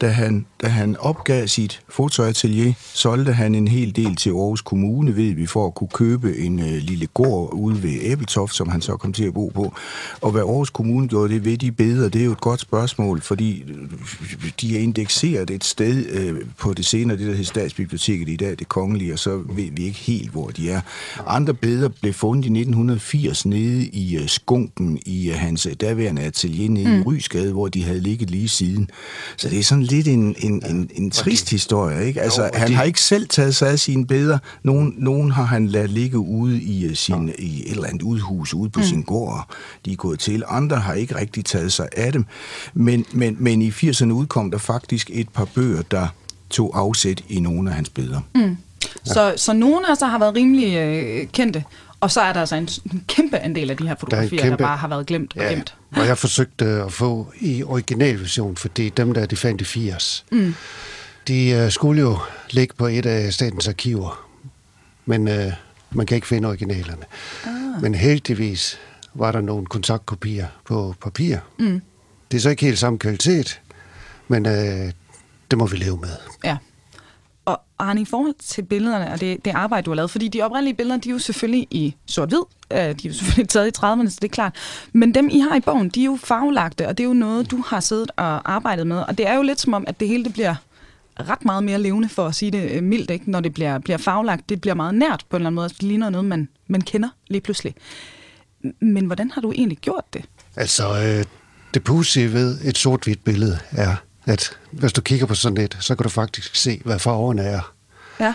da 0.00 0.08
han, 0.08 0.46
da 0.62 0.68
han 0.68 0.96
opgav 0.96 1.46
sit 1.46 1.82
fotoatelier, 1.88 2.72
solgte 2.94 3.32
han 3.32 3.54
en 3.54 3.68
hel 3.68 3.96
del 3.96 4.16
til 4.16 4.30
Aarhus 4.30 4.60
Kommune, 4.60 5.16
ved 5.16 5.34
vi, 5.34 5.46
for 5.46 5.66
at 5.66 5.74
kunne 5.74 5.88
købe 5.88 6.38
en 6.38 6.58
øh, 6.58 6.66
lille 6.66 7.06
gård 7.06 7.52
ude 7.52 7.82
ved 7.82 7.98
Æbeltoft, 8.00 8.54
som 8.54 8.68
han 8.68 8.80
så 8.80 8.96
kom 8.96 9.12
til 9.12 9.24
at 9.24 9.34
bo 9.34 9.48
på. 9.48 9.74
Og 10.20 10.30
hvad 10.30 10.42
Aarhus 10.42 10.70
Kommune 10.70 11.08
gjorde 11.08 11.34
det 11.34 11.44
ved 11.44 11.58
de 11.58 11.72
beder, 11.72 12.08
det 12.08 12.20
er 12.20 12.24
jo 12.24 12.32
et 12.32 12.40
godt 12.40 12.60
spørgsmål, 12.60 13.20
fordi 13.20 13.62
øh, 13.62 14.50
de 14.60 14.76
er 14.76 14.80
indekseret 14.80 15.50
et 15.50 15.64
sted 15.64 16.06
øh, 16.10 16.40
på 16.58 16.74
det 16.74 16.86
senere, 16.86 17.16
det 17.16 17.26
der 17.26 17.32
hedder 17.32 17.44
Statsbiblioteket 17.44 18.28
i 18.28 18.36
dag, 18.36 18.58
det 18.58 18.68
kongelige, 18.68 19.12
og 19.12 19.18
så 19.18 19.36
ved 19.36 19.70
vi 19.72 19.84
ikke 19.84 19.98
helt, 19.98 20.30
hvor 20.30 20.48
de 20.48 20.70
er. 20.70 20.80
Andre 21.26 21.54
beder 21.54 21.88
blev 21.88 22.12
fundet 22.12 22.44
i 22.44 22.48
1980 22.48 23.46
nede 23.46 23.86
i 23.86 24.16
øh, 24.16 24.28
skunken 24.28 24.98
i 25.06 25.30
øh, 25.30 25.36
hans 25.36 25.68
daværende 25.80 26.22
atelier 26.22 26.70
nede 26.70 26.88
mm. 26.88 27.00
i 27.00 27.02
Rysgade, 27.02 27.52
hvor 27.52 27.68
de 27.68 27.84
havde 27.84 28.00
ligget 28.00 28.30
lige 28.30 28.48
siden. 28.48 28.90
Så 29.36 29.48
det 29.48 29.58
er 29.58 29.62
sådan 29.62 29.85
lidt 29.86 30.08
en, 30.08 30.34
en, 30.38 30.62
en, 30.70 30.90
en 30.94 31.10
trist 31.10 31.50
historie, 31.50 32.06
ikke? 32.06 32.22
Altså, 32.22 32.42
Jo, 32.42 32.48
han 32.54 32.68
de- 32.68 32.74
har 32.74 32.82
ikke 32.82 33.00
selv 33.00 33.28
taget 33.28 33.54
sig 33.54 33.68
af 33.70 33.78
sine 33.78 34.06
beder. 34.06 34.38
Nogen, 34.62 34.94
nogen 34.98 35.30
har 35.30 35.44
han 35.44 35.66
ladet 35.66 35.90
ligge 35.90 36.18
ude 36.18 36.62
i, 36.62 36.84
øh, 36.84 36.94
sin, 36.96 37.32
i 37.38 37.62
et 37.66 37.70
eller 37.70 37.86
andet 37.88 38.02
udhus 38.02 38.54
ude 38.54 38.70
på 38.70 38.80
mm. 38.80 38.86
sin 38.86 39.02
gård. 39.02 39.48
De 39.84 39.92
er 39.92 39.96
gået 39.96 40.18
til. 40.18 40.42
Andre 40.48 40.76
har 40.76 40.94
ikke 40.94 41.16
rigtig 41.20 41.44
taget 41.44 41.72
sig 41.72 41.88
af 41.96 42.12
dem. 42.12 42.24
Men, 42.74 43.04
men, 43.12 43.36
men 43.40 43.62
i 43.62 43.70
80'erne 43.70 44.10
udkom 44.12 44.50
der 44.50 44.58
faktisk 44.58 45.10
et 45.12 45.28
par 45.28 45.44
bøger, 45.44 45.82
der 45.82 46.06
tog 46.50 46.78
afsæt 46.78 47.22
i 47.28 47.40
nogle 47.40 47.70
af 47.70 47.76
hans 47.76 47.88
billeder. 47.88 48.20
Mm. 48.34 48.56
Så, 49.04 49.34
så 49.36 49.52
nogle 49.52 49.88
af 49.88 49.92
os 49.92 49.98
har 50.00 50.18
været 50.18 50.34
rimelig 50.36 50.74
øh, 50.76 51.26
kendte, 51.32 51.64
og 52.00 52.10
så 52.10 52.20
er 52.20 52.32
der 52.32 52.40
altså 52.40 52.56
en, 52.56 52.68
en 52.92 53.04
kæmpe 53.08 53.38
andel 53.38 53.70
af 53.70 53.76
de 53.76 53.88
her 53.88 53.94
fotografier, 54.00 54.40
der, 54.42 54.44
kæmpe- 54.48 54.50
der 54.62 54.68
bare 54.68 54.76
har 54.76 54.88
været 54.88 55.06
glemt 55.06 55.36
og 55.36 55.42
Ja, 55.42 55.48
gemt. 55.50 55.76
og 55.96 56.06
jeg 56.06 56.18
forsøgte 56.18 56.64
at 56.64 56.92
få 56.92 57.32
i 57.40 57.62
originalversion, 57.62 58.56
fordi 58.56 58.88
dem 58.88 59.14
der, 59.14 59.26
de 59.26 59.36
fandt 59.36 59.60
i 59.60 59.64
80, 59.64 60.24
Mm. 60.32 60.54
de 61.28 61.62
uh, 61.66 61.72
skulle 61.72 62.00
jo 62.00 62.18
ligge 62.50 62.74
på 62.78 62.86
et 62.86 63.06
af 63.06 63.32
statens 63.34 63.68
arkiver, 63.68 64.26
men 65.06 65.28
uh, 65.28 65.34
man 65.90 66.06
kan 66.06 66.14
ikke 66.14 66.26
finde 66.26 66.48
originalerne. 66.48 67.02
Ah. 67.46 67.82
Men 67.82 67.94
heldigvis 67.94 68.78
var 69.14 69.32
der 69.32 69.40
nogle 69.40 69.66
kontaktkopier 69.66 70.46
på 70.64 70.94
papir. 71.02 71.36
Mm. 71.58 71.82
Det 72.30 72.36
er 72.36 72.40
så 72.40 72.50
ikke 72.50 72.64
helt 72.64 72.78
samme 72.78 72.98
kvalitet, 72.98 73.60
men 74.28 74.46
uh, 74.46 74.52
det 75.50 75.58
må 75.58 75.66
vi 75.66 75.76
leve 75.76 75.96
med. 76.00 76.16
Ja. 76.44 76.56
Og 77.46 77.60
Arne, 77.78 78.00
i 78.00 78.04
forhold 78.04 78.34
til 78.38 78.62
billederne 78.62 79.12
og 79.12 79.20
det, 79.20 79.44
det 79.44 79.50
arbejde, 79.50 79.84
du 79.84 79.90
har 79.90 79.96
lavet, 79.96 80.10
fordi 80.10 80.28
de 80.28 80.42
oprindelige 80.42 80.74
billeder, 80.74 80.96
de 80.96 81.08
er 81.08 81.12
jo 81.12 81.18
selvfølgelig 81.18 81.66
i 81.70 81.94
sort-hvid, 82.06 82.42
øh, 82.72 82.78
de 82.78 82.82
er 82.84 82.94
jo 83.04 83.12
selvfølgelig 83.12 83.48
taget 83.54 83.66
i 83.66 83.78
30'erne, 83.78 84.08
så 84.08 84.18
det 84.22 84.28
er 84.28 84.32
klart. 84.32 84.54
Men 84.92 85.14
dem, 85.14 85.28
I 85.32 85.38
har 85.38 85.56
i 85.56 85.60
bogen, 85.60 85.88
de 85.88 86.00
er 86.00 86.04
jo 86.04 86.18
farvelagte, 86.24 86.88
og 86.88 86.98
det 86.98 87.04
er 87.04 87.08
jo 87.08 87.14
noget, 87.14 87.50
du 87.50 87.64
har 87.66 87.80
siddet 87.80 88.10
og 88.16 88.52
arbejdet 88.54 88.86
med. 88.86 88.96
Og 88.98 89.18
det 89.18 89.26
er 89.26 89.34
jo 89.34 89.42
lidt 89.42 89.60
som 89.60 89.74
om, 89.74 89.84
at 89.86 90.00
det 90.00 90.08
hele 90.08 90.24
det 90.24 90.32
bliver 90.32 90.54
ret 91.20 91.44
meget 91.44 91.64
mere 91.64 91.78
levende, 91.78 92.08
for 92.08 92.26
at 92.26 92.34
sige 92.34 92.50
det 92.50 92.70
øh, 92.70 92.82
mildt, 92.82 93.10
ikke? 93.10 93.30
når 93.30 93.40
det 93.40 93.54
bliver, 93.54 93.78
bliver 93.78 93.98
farvelagt. 93.98 94.48
Det 94.48 94.60
bliver 94.60 94.74
meget 94.74 94.94
nært 94.94 95.24
på 95.28 95.36
en 95.36 95.40
eller 95.40 95.46
anden 95.46 95.54
måde. 95.54 95.68
Det 95.68 95.82
ligner 95.82 96.10
noget, 96.10 96.24
man, 96.24 96.48
man 96.66 96.80
kender 96.80 97.08
lige 97.28 97.40
pludselig. 97.40 97.74
Men 98.80 99.06
hvordan 99.06 99.30
har 99.30 99.40
du 99.40 99.52
egentlig 99.52 99.78
gjort 99.78 100.04
det? 100.12 100.24
Altså, 100.56 101.02
øh, 101.02 101.24
det 101.74 101.84
pudsige 101.84 102.32
ved 102.32 102.58
et 102.64 102.78
sort-hvidt 102.78 103.24
billede 103.24 103.58
er, 103.70 103.96
at 104.26 104.58
hvis 104.70 104.92
du 104.92 105.00
kigger 105.00 105.26
på 105.26 105.34
sådan 105.34 105.58
et, 105.58 105.76
så 105.80 105.94
kan 105.94 106.02
du 106.02 106.08
faktisk 106.08 106.56
se, 106.56 106.80
hvad 106.84 106.98
farverne 106.98 107.42
er. 107.42 107.72
Ja. 108.20 108.34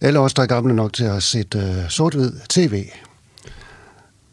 Alle 0.00 0.18
os, 0.18 0.34
der 0.34 0.42
er 0.42 0.46
gamle 0.46 0.74
nok 0.74 0.92
til 0.92 1.04
at 1.04 1.10
have 1.10 1.20
set 1.20 1.54
øh, 1.54 1.90
sort-hvid 1.90 2.32
tv, 2.48 2.84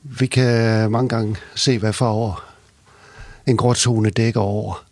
vi 0.04 0.28
kan 0.28 0.92
mange 0.92 1.10
gange 1.10 1.36
se, 1.56 1.80
hvad 1.80 1.94
farver 1.94 2.46
en 3.48 3.58
gråzone 3.58 4.10
dækker 4.10 4.42
over. 4.42 4.86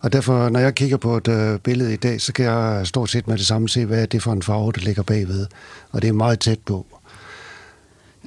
Og 0.00 0.12
derfor, 0.12 0.48
når 0.48 0.60
jeg 0.60 0.74
kigger 0.74 0.96
på 0.96 1.16
et 1.16 1.28
øh, 1.28 1.58
billede 1.58 1.92
i 1.92 1.96
dag, 1.96 2.20
så 2.20 2.32
kan 2.32 2.44
jeg 2.44 2.86
stort 2.86 3.10
set 3.10 3.28
med 3.28 3.38
det 3.38 3.46
samme 3.46 3.68
se, 3.68 3.84
hvad 3.84 4.02
er 4.02 4.06
det 4.06 4.22
for 4.22 4.32
en 4.32 4.42
farve, 4.42 4.72
der 4.72 4.80
ligger 4.80 5.02
bagved. 5.02 5.46
Og 5.90 6.02
det 6.02 6.08
er 6.08 6.12
meget 6.12 6.40
tæt 6.40 6.58
på. 6.66 6.86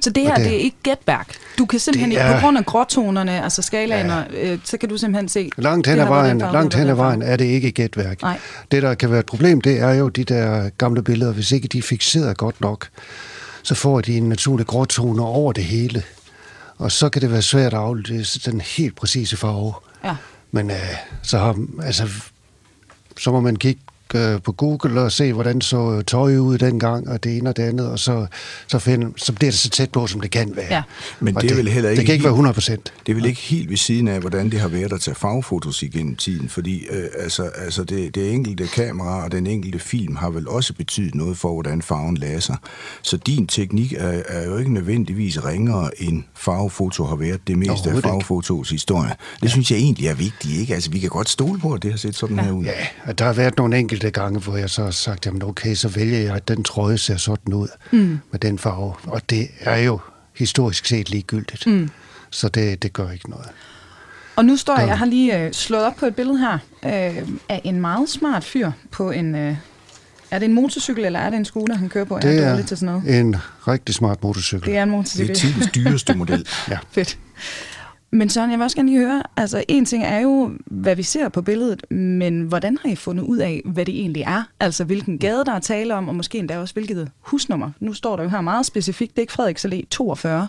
Så 0.04 0.10
det 0.10 0.22
her, 0.22 0.34
det, 0.34 0.44
det- 0.44 0.54
er 0.54 0.58
ikke 0.58 0.76
gætværk. 0.82 1.34
Du 1.58 1.66
kan 1.66 1.78
simpelthen 1.78 2.12
ikke, 2.12 2.24
på 2.34 2.40
grund 2.40 2.58
af 2.58 2.66
gråtonerne, 2.66 3.42
altså 3.44 3.62
skalaen, 3.62 4.06
ja. 4.06 4.22
øh, 4.52 4.58
så 4.64 4.78
kan 4.78 4.88
du 4.88 4.96
simpelthen 4.96 5.28
se... 5.28 5.50
Langt 5.58 5.86
hen 5.86 5.98
ad 6.00 6.06
vejen, 6.06 6.40
farve, 6.40 6.52
langt 6.52 6.74
hen 6.74 6.88
ad 6.88 6.94
vejen 6.94 7.22
er 7.22 7.36
det 7.36 7.44
ikke 7.44 7.72
gætværk. 7.72 8.22
Nej. 8.22 8.38
Det, 8.70 8.82
der 8.82 8.94
kan 8.94 9.10
være 9.10 9.20
et 9.20 9.26
problem, 9.26 9.60
det 9.60 9.80
er 9.80 9.92
jo 9.92 10.08
de 10.08 10.24
der 10.24 10.68
gamle 10.78 11.02
billeder, 11.02 11.32
hvis 11.32 11.52
ikke 11.52 11.68
de 11.68 11.78
er 11.78 11.82
fixeret 11.82 12.36
godt 12.36 12.60
nok, 12.60 12.88
så 13.62 13.74
får 13.74 14.00
de 14.00 14.16
en 14.16 14.28
naturlig 14.28 14.66
gråtone 14.66 15.22
over 15.22 15.52
det 15.52 15.64
hele. 15.64 16.02
Og 16.78 16.92
så 16.92 17.08
kan 17.08 17.22
det 17.22 17.32
være 17.32 17.42
svært 17.42 17.72
at 17.74 17.78
aflæse 17.78 18.50
den 18.50 18.60
helt 18.60 18.96
præcise 18.96 19.36
farve. 19.36 19.72
Ja. 20.04 20.16
Men 20.50 20.70
øh, 20.70 20.76
så, 21.22 21.38
har, 21.38 21.56
altså, 21.82 22.08
så 23.18 23.30
må 23.30 23.40
man 23.40 23.56
kigge 23.56 23.80
øh, 24.14 24.42
på 24.42 24.52
Google 24.52 25.00
og 25.00 25.12
se, 25.12 25.32
hvordan 25.32 25.60
så 25.60 26.02
tøj 26.06 26.36
ud 26.36 26.58
dengang, 26.58 27.08
og 27.08 27.24
det 27.24 27.36
ene 27.36 27.50
og 27.50 27.56
det 27.56 27.62
andet, 27.62 27.88
og 27.88 27.98
så, 27.98 28.26
så, 28.68 28.78
find, 28.78 29.12
så 29.16 29.32
bliver 29.32 29.50
det 29.50 29.58
så 29.58 29.70
tæt 29.70 29.90
på, 29.90 30.06
som 30.06 30.20
det 30.20 30.30
kan 30.30 30.52
være. 30.56 30.66
Ja. 30.70 30.82
Men 31.20 31.36
Og 31.36 31.42
det 31.42 31.50
er 31.50 31.54
vel 31.54 31.68
heller 31.68 31.90
ikke 31.90 32.00
Det 32.00 32.06
kan 32.06 32.12
ikke 32.12 32.24
være 32.24 32.32
100 32.32 32.54
procent. 32.54 32.92
Det 33.06 33.12
er 33.12 33.16
vel 33.16 33.24
ikke 33.24 33.40
helt 33.40 33.70
ved 33.70 33.76
siden 33.76 34.08
af, 34.08 34.20
hvordan 34.20 34.50
det 34.50 34.60
har 34.60 34.68
været 34.68 34.92
at 34.92 35.00
tage 35.00 35.14
farvefotos 35.14 35.82
igennem 35.82 36.16
tiden, 36.16 36.48
fordi 36.48 36.86
øh, 36.90 37.04
altså, 37.18 37.42
altså 37.42 37.84
det, 37.84 38.14
det 38.14 38.32
enkelte 38.32 38.66
kamera 38.66 39.24
og 39.24 39.32
den 39.32 39.46
enkelte 39.46 39.78
film 39.78 40.16
har 40.16 40.30
vel 40.30 40.48
også 40.48 40.74
betydet 40.74 41.14
noget 41.14 41.38
for, 41.38 41.52
hvordan 41.52 41.82
farven 41.82 42.16
lader 42.16 42.40
sig. 42.40 42.56
Så 43.02 43.16
din 43.16 43.46
teknik 43.46 43.92
er, 43.92 44.22
er 44.28 44.44
jo 44.44 44.56
ikke 44.56 44.72
nødvendigvis 44.72 45.44
ringere, 45.44 46.02
end 46.02 46.22
farvefoto 46.34 47.04
har 47.04 47.16
været 47.16 47.40
det 47.46 47.58
meste 47.58 47.90
af 47.90 48.02
farvefotos 48.02 48.70
historie. 48.70 49.08
Det 49.08 49.42
ja. 49.42 49.48
synes 49.48 49.70
jeg 49.70 49.78
egentlig 49.78 50.06
er 50.06 50.14
vigtigt, 50.14 50.60
ikke? 50.60 50.74
Altså, 50.74 50.90
vi 50.90 50.98
kan 50.98 51.10
godt 51.10 51.28
stole 51.28 51.60
på, 51.60 51.72
at 51.72 51.82
det 51.82 51.90
har 51.90 51.98
set 51.98 52.14
sådan 52.14 52.38
her 52.38 52.52
ud. 52.52 52.64
Ja, 52.64 52.72
og 53.04 53.18
der 53.18 53.24
har 53.24 53.32
været 53.32 53.56
nogle 53.56 53.78
enkelte 53.78 53.93
gange, 54.00 54.40
hvor 54.40 54.56
jeg 54.56 54.70
så 54.70 54.84
har 54.84 54.90
sagt, 54.90 55.26
jamen 55.26 55.42
okay, 55.42 55.74
så 55.74 55.88
vælger 55.88 56.18
jeg, 56.18 56.34
at 56.34 56.48
den 56.48 56.64
trøje 56.64 56.98
ser 56.98 57.16
sådan 57.16 57.54
ud 57.54 57.68
Mm. 57.92 58.18
med 58.32 58.40
den 58.40 58.58
farve. 58.58 58.94
Og 59.06 59.30
det 59.30 59.48
er 59.60 59.76
jo 59.76 59.98
historisk 60.36 60.86
set 60.86 61.10
ligegyldigt. 61.10 61.66
Mm. 61.66 61.90
Så 62.30 62.48
det, 62.48 62.82
det 62.82 62.92
gør 62.92 63.10
ikke 63.10 63.30
noget. 63.30 63.46
Og 64.36 64.44
nu 64.44 64.56
står 64.56 64.78
jeg, 64.78 64.88
jeg 64.88 64.98
har 64.98 65.06
lige 65.06 65.38
øh, 65.40 65.52
slået 65.52 65.84
op 65.84 65.96
på 65.96 66.06
et 66.06 66.16
billede 66.16 66.38
her, 66.38 66.52
øh, 66.84 67.28
af 67.48 67.60
en 67.64 67.80
meget 67.80 68.08
smart 68.08 68.44
fyr 68.44 68.70
på 68.90 69.10
en... 69.10 69.34
Øh, 69.34 69.56
er 70.30 70.38
det 70.38 70.46
en 70.46 70.54
motorcykel, 70.54 71.04
eller 71.04 71.18
er 71.18 71.30
det 71.30 71.36
en 71.36 71.44
scooter, 71.44 71.74
han 71.76 71.88
kører 71.88 72.04
på? 72.04 72.18
Det 72.22 72.38
er 72.38 72.48
er 72.48 72.62
til 72.62 72.76
sådan 72.76 72.94
noget. 73.02 73.18
en 73.20 73.36
rigtig 73.68 73.94
smart 73.94 74.22
motorcykel. 74.22 74.66
Det 74.66 74.76
er 74.76 74.82
en 74.82 74.90
motorcykel. 74.90 75.28
Det 75.28 75.36
er 75.36 75.40
tidens 75.40 75.72
dyreste 75.74 76.14
model. 76.14 76.46
Ja. 76.70 76.78
Fedt. 76.90 77.18
Men 78.14 78.28
Søren, 78.28 78.50
jeg 78.50 78.58
vil 78.58 78.64
også 78.64 78.76
gerne 78.76 78.88
lige 78.88 79.06
høre, 79.06 79.22
altså 79.36 79.64
en 79.68 79.84
ting 79.84 80.04
er 80.04 80.18
jo, 80.18 80.50
hvad 80.66 80.96
vi 80.96 81.02
ser 81.02 81.28
på 81.28 81.42
billedet, 81.42 81.90
men 81.90 82.42
hvordan 82.42 82.78
har 82.82 82.88
I 82.90 82.94
fundet 82.94 83.24
ud 83.24 83.38
af, 83.38 83.62
hvad 83.64 83.84
det 83.84 84.00
egentlig 84.00 84.22
er? 84.22 84.42
Altså 84.60 84.84
hvilken 84.84 85.18
gade, 85.18 85.44
der 85.44 85.52
er 85.52 85.58
tale 85.58 85.94
om, 85.94 86.08
og 86.08 86.14
måske 86.14 86.38
endda 86.38 86.58
også 86.58 86.74
hvilket 86.74 87.10
husnummer. 87.20 87.70
Nu 87.80 87.92
står 87.92 88.16
der 88.16 88.22
jo 88.22 88.28
her 88.28 88.40
meget 88.40 88.66
specifikt, 88.66 89.10
det 89.10 89.18
er 89.18 89.22
ikke 89.22 89.32
Frederiks 89.32 89.66
Allé 89.66 89.82
42. 89.90 90.48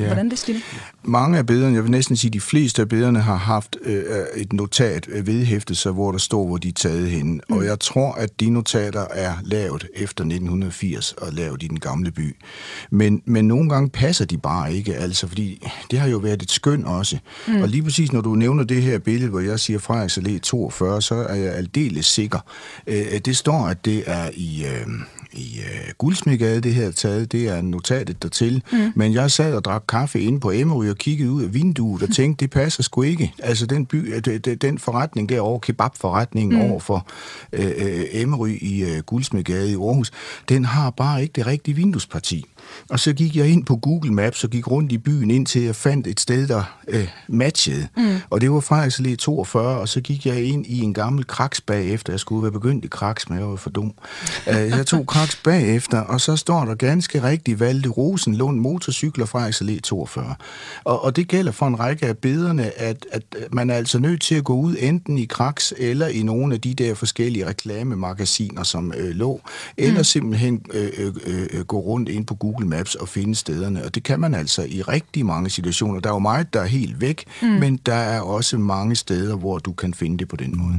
Ja. 0.00 0.06
Hvordan 0.06 0.30
det? 0.30 0.62
Mange 1.04 1.38
af 1.38 1.46
billederne, 1.46 1.74
jeg 1.74 1.82
vil 1.82 1.90
næsten 1.90 2.16
sige, 2.16 2.30
de 2.30 2.40
fleste 2.40 2.82
af 2.82 2.88
billederne 2.88 3.20
har 3.20 3.36
haft 3.36 3.76
øh, 3.82 4.04
et 4.36 4.52
notat 4.52 5.08
øh, 5.08 5.26
vedhæftet 5.26 5.76
sig, 5.76 5.92
hvor 5.92 6.12
der 6.12 6.18
står, 6.18 6.46
hvor 6.46 6.56
de 6.56 6.68
er 6.68 6.72
taget 6.72 7.10
hen. 7.10 7.40
Mm. 7.48 7.56
Og 7.56 7.64
jeg 7.64 7.80
tror, 7.80 8.12
at 8.12 8.40
de 8.40 8.50
notater 8.50 9.06
er 9.10 9.32
lavet 9.42 9.86
efter 9.94 10.24
1980 10.24 11.12
og 11.12 11.32
lavet 11.32 11.62
i 11.62 11.66
den 11.66 11.80
gamle 11.80 12.10
by. 12.10 12.36
Men, 12.90 13.22
men 13.24 13.48
nogle 13.48 13.68
gange 13.68 13.90
passer 13.90 14.24
de 14.24 14.38
bare 14.38 14.74
ikke, 14.74 14.94
altså, 14.94 15.26
fordi 15.26 15.66
det 15.90 15.98
har 15.98 16.08
jo 16.08 16.18
været 16.18 16.42
et 16.42 16.50
skøn 16.50 16.84
også. 16.84 17.18
Mm. 17.48 17.62
Og 17.62 17.68
lige 17.68 17.82
præcis, 17.82 18.12
når 18.12 18.20
du 18.20 18.34
nævner 18.34 18.64
det 18.64 18.82
her 18.82 18.98
billede, 18.98 19.30
hvor 19.30 19.40
jeg 19.40 19.60
siger 19.60 19.78
Frederiks 19.78 20.18
Allé 20.18 20.38
42, 20.38 21.02
så 21.02 21.14
er 21.14 21.34
jeg 21.34 21.52
aldeles 21.52 22.06
sikker. 22.06 22.38
Øh, 22.86 23.20
det 23.24 23.36
står, 23.36 23.66
at 23.66 23.84
det 23.84 24.02
er 24.06 24.30
i... 24.34 24.64
Øh, 24.64 24.86
i 25.32 25.58
øh, 25.58 25.92
Guldsmedgade, 25.98 26.60
det 26.60 26.74
her 26.74 26.86
er 26.86 26.90
taget, 26.90 27.32
det 27.32 27.48
er 27.48 27.62
notatet 27.62 28.22
dertil. 28.22 28.62
Mm. 28.72 28.92
Men 28.94 29.14
jeg 29.14 29.30
sad 29.30 29.54
og 29.54 29.64
drak 29.64 29.82
kaffe 29.88 30.20
inde 30.20 30.40
på 30.40 30.50
Emmery 30.50 30.86
og 30.86 30.96
kiggede 30.96 31.30
ud 31.30 31.42
af 31.42 31.54
vinduet 31.54 32.02
og 32.02 32.14
tænkte, 32.14 32.44
det 32.44 32.50
passer 32.50 32.82
sgu 32.82 33.02
ikke. 33.02 33.32
Altså 33.38 33.66
den, 33.66 33.86
by, 33.86 34.14
øh, 34.14 34.38
den 34.38 34.78
forretning 34.78 35.28
derovre, 35.28 35.60
kebabforretningen 35.60 36.58
mm. 36.58 36.70
over 36.70 36.80
for 36.80 37.06
øh, 37.52 37.66
øh, 37.76 38.04
Emmery 38.12 38.58
i 38.60 38.84
øh, 38.84 38.98
Guldsmedgade 38.98 39.70
i 39.70 39.74
Aarhus, 39.74 40.10
den 40.48 40.64
har 40.64 40.90
bare 40.90 41.22
ikke 41.22 41.32
det 41.32 41.46
rigtige 41.46 41.74
vinduesparti. 41.74 42.44
Og 42.90 43.00
så 43.00 43.12
gik 43.12 43.36
jeg 43.36 43.48
ind 43.48 43.64
på 43.64 43.76
Google 43.76 44.12
Maps 44.12 44.44
og 44.44 44.50
gik 44.50 44.70
rundt 44.70 44.92
i 44.92 44.98
byen, 44.98 45.30
indtil 45.30 45.62
jeg 45.62 45.76
fandt 45.76 46.06
et 46.06 46.20
sted, 46.20 46.48
der 46.48 46.78
øh, 46.88 47.08
matchede. 47.28 47.88
Mm. 47.96 48.16
Og 48.30 48.40
det 48.40 48.50
var 48.50 48.60
Frederiks 48.60 49.00
Allé 49.00 49.16
42, 49.16 49.78
og 49.78 49.88
så 49.88 50.00
gik 50.00 50.26
jeg 50.26 50.44
ind 50.44 50.66
i 50.66 50.80
en 50.80 50.94
gammel 50.94 51.26
kraks 51.26 51.60
bagefter. 51.60 52.12
Jeg 52.12 52.20
skulle 52.20 52.42
være 52.42 52.52
begyndt 52.52 52.84
i 52.84 52.88
kraks, 52.88 53.28
men 53.28 53.38
jeg 53.38 53.48
var 53.48 53.56
for 53.56 53.70
dum. 53.70 53.94
Uh, 54.46 54.54
jeg 54.54 54.86
tog 54.86 55.06
kraks 55.06 55.36
bagefter, 55.44 56.00
og 56.00 56.20
så 56.20 56.36
står 56.36 56.64
der 56.64 56.74
ganske 56.74 57.22
rigtigt 57.22 57.60
Valde 57.60 57.88
Rosenlund 57.88 58.60
motorcykler 58.60 59.26
Frederiks 59.26 59.62
Allé 59.62 59.80
42. 59.80 60.34
Og, 60.84 61.04
og 61.04 61.16
det 61.16 61.28
gælder 61.28 61.52
for 61.52 61.66
en 61.66 61.80
række 61.80 62.06
af 62.06 62.18
bederne, 62.18 62.78
at, 62.80 63.06
at 63.12 63.22
man 63.52 63.70
er 63.70 63.74
altså 63.74 63.98
nødt 63.98 64.20
til 64.20 64.34
at 64.34 64.44
gå 64.44 64.54
ud 64.54 64.76
enten 64.78 65.18
i 65.18 65.24
kraks 65.24 65.74
eller 65.78 66.06
i 66.06 66.22
nogle 66.22 66.54
af 66.54 66.60
de 66.60 66.74
der 66.74 66.94
forskellige 66.94 67.46
reklamemagasiner, 67.46 68.62
som 68.62 68.92
øh, 68.96 69.10
lå, 69.10 69.40
eller 69.76 70.00
mm. 70.00 70.04
simpelthen 70.04 70.62
øh, 70.72 70.90
øh, 70.98 71.12
øh, 71.26 71.64
gå 71.64 71.80
rundt 71.80 72.08
ind 72.08 72.26
på 72.26 72.34
Google 72.34 72.59
Maps 72.66 72.94
og 72.94 73.08
finde 73.08 73.34
stederne. 73.34 73.84
Og 73.84 73.94
det 73.94 74.02
kan 74.02 74.20
man 74.20 74.34
altså 74.34 74.62
i 74.62 74.82
rigtig 74.82 75.26
mange 75.26 75.50
situationer. 75.50 76.00
Der 76.00 76.08
er 76.08 76.14
jo 76.14 76.18
meget, 76.18 76.54
der 76.54 76.60
er 76.60 76.66
helt 76.66 77.00
væk, 77.00 77.24
mm. 77.42 77.48
men 77.48 77.76
der 77.76 77.94
er 77.94 78.20
også 78.20 78.58
mange 78.58 78.96
steder, 78.96 79.36
hvor 79.36 79.58
du 79.58 79.72
kan 79.72 79.94
finde 79.94 80.18
det 80.18 80.28
på 80.28 80.36
den 80.36 80.58
måde. 80.58 80.78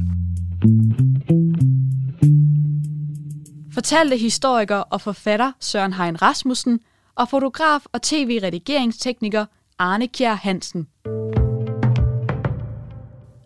Fortalte 3.74 4.16
historiker 4.16 4.76
og 4.76 5.00
forfatter 5.00 5.52
Søren 5.60 5.92
Hein 5.92 6.22
Rasmussen 6.22 6.80
og 7.14 7.28
fotograf 7.28 7.80
og 7.92 8.02
tv-redigeringstekniker 8.02 9.46
Arne 9.78 10.08
Kjær 10.08 10.34
Hansen. 10.34 10.86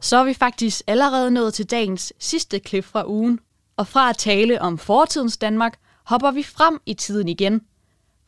Så 0.01 0.17
er 0.17 0.25
vi 0.25 0.35
faktisk 0.35 0.83
allerede 0.87 1.31
nået 1.31 1.55
til 1.55 1.71
dagens 1.71 2.13
sidste 2.19 2.59
klip 2.59 2.85
fra 2.85 3.09
ugen. 3.09 3.39
Og 3.77 3.87
fra 3.87 4.11
at 4.11 4.17
tale 4.17 4.63
om 4.63 4.79
fortidens 4.79 5.37
Danmark, 5.37 5.79
hopper 6.07 6.31
vi 6.31 6.43
frem 6.43 6.79
i 6.87 6.95
tiden 6.95 7.29
igen. 7.29 7.61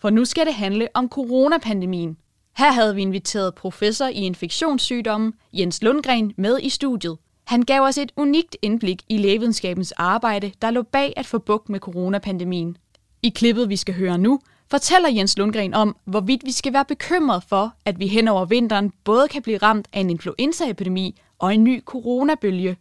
For 0.01 0.11
nu 0.11 0.25
skal 0.25 0.47
det 0.47 0.55
handle 0.55 0.89
om 0.95 1.09
coronapandemien. 1.09 2.17
Her 2.59 2.73
havde 2.73 2.95
vi 2.95 3.03
inviteret 3.03 3.55
professor 3.55 4.07
i 4.07 4.13
infektionssygdomme 4.13 5.33
Jens 5.53 5.83
Lundgren 5.83 6.33
med 6.37 6.59
i 6.63 6.69
studiet. 6.69 7.19
Han 7.45 7.63
gav 7.63 7.81
os 7.81 7.99
et 7.99 8.13
unikt 8.17 8.57
indblik 8.63 9.03
i 9.09 9.19
lægevidenskabens 9.19 9.93
arbejde, 9.93 10.53
der 10.63 10.71
lå 10.71 10.83
bag 10.83 11.13
at 11.17 11.27
få 11.27 11.39
bugt 11.39 11.69
med 11.69 11.81
coronapandemien. 11.81 12.77
I 13.23 13.29
klippet, 13.29 13.69
vi 13.69 13.77
skal 13.77 13.95
høre 13.95 14.19
nu, 14.19 14.41
fortæller 14.71 15.09
Jens 15.09 15.39
Lundgren 15.39 15.75
om, 15.75 15.97
hvorvidt 16.05 16.45
vi 16.45 16.53
skal 16.53 16.73
være 16.73 16.85
bekymret 16.85 17.43
for, 17.49 17.73
at 17.85 17.99
vi 17.99 18.07
hen 18.07 18.29
over 18.29 18.45
vinteren 18.45 18.93
både 19.05 19.29
kan 19.29 19.43
blive 19.43 19.59
ramt 19.59 19.89
af 19.93 20.01
en 20.01 20.11
influenzaepidemi 20.11 21.21
og 21.39 21.55
en 21.55 21.65
ny 21.65 21.85
coronabølge. 21.85 22.77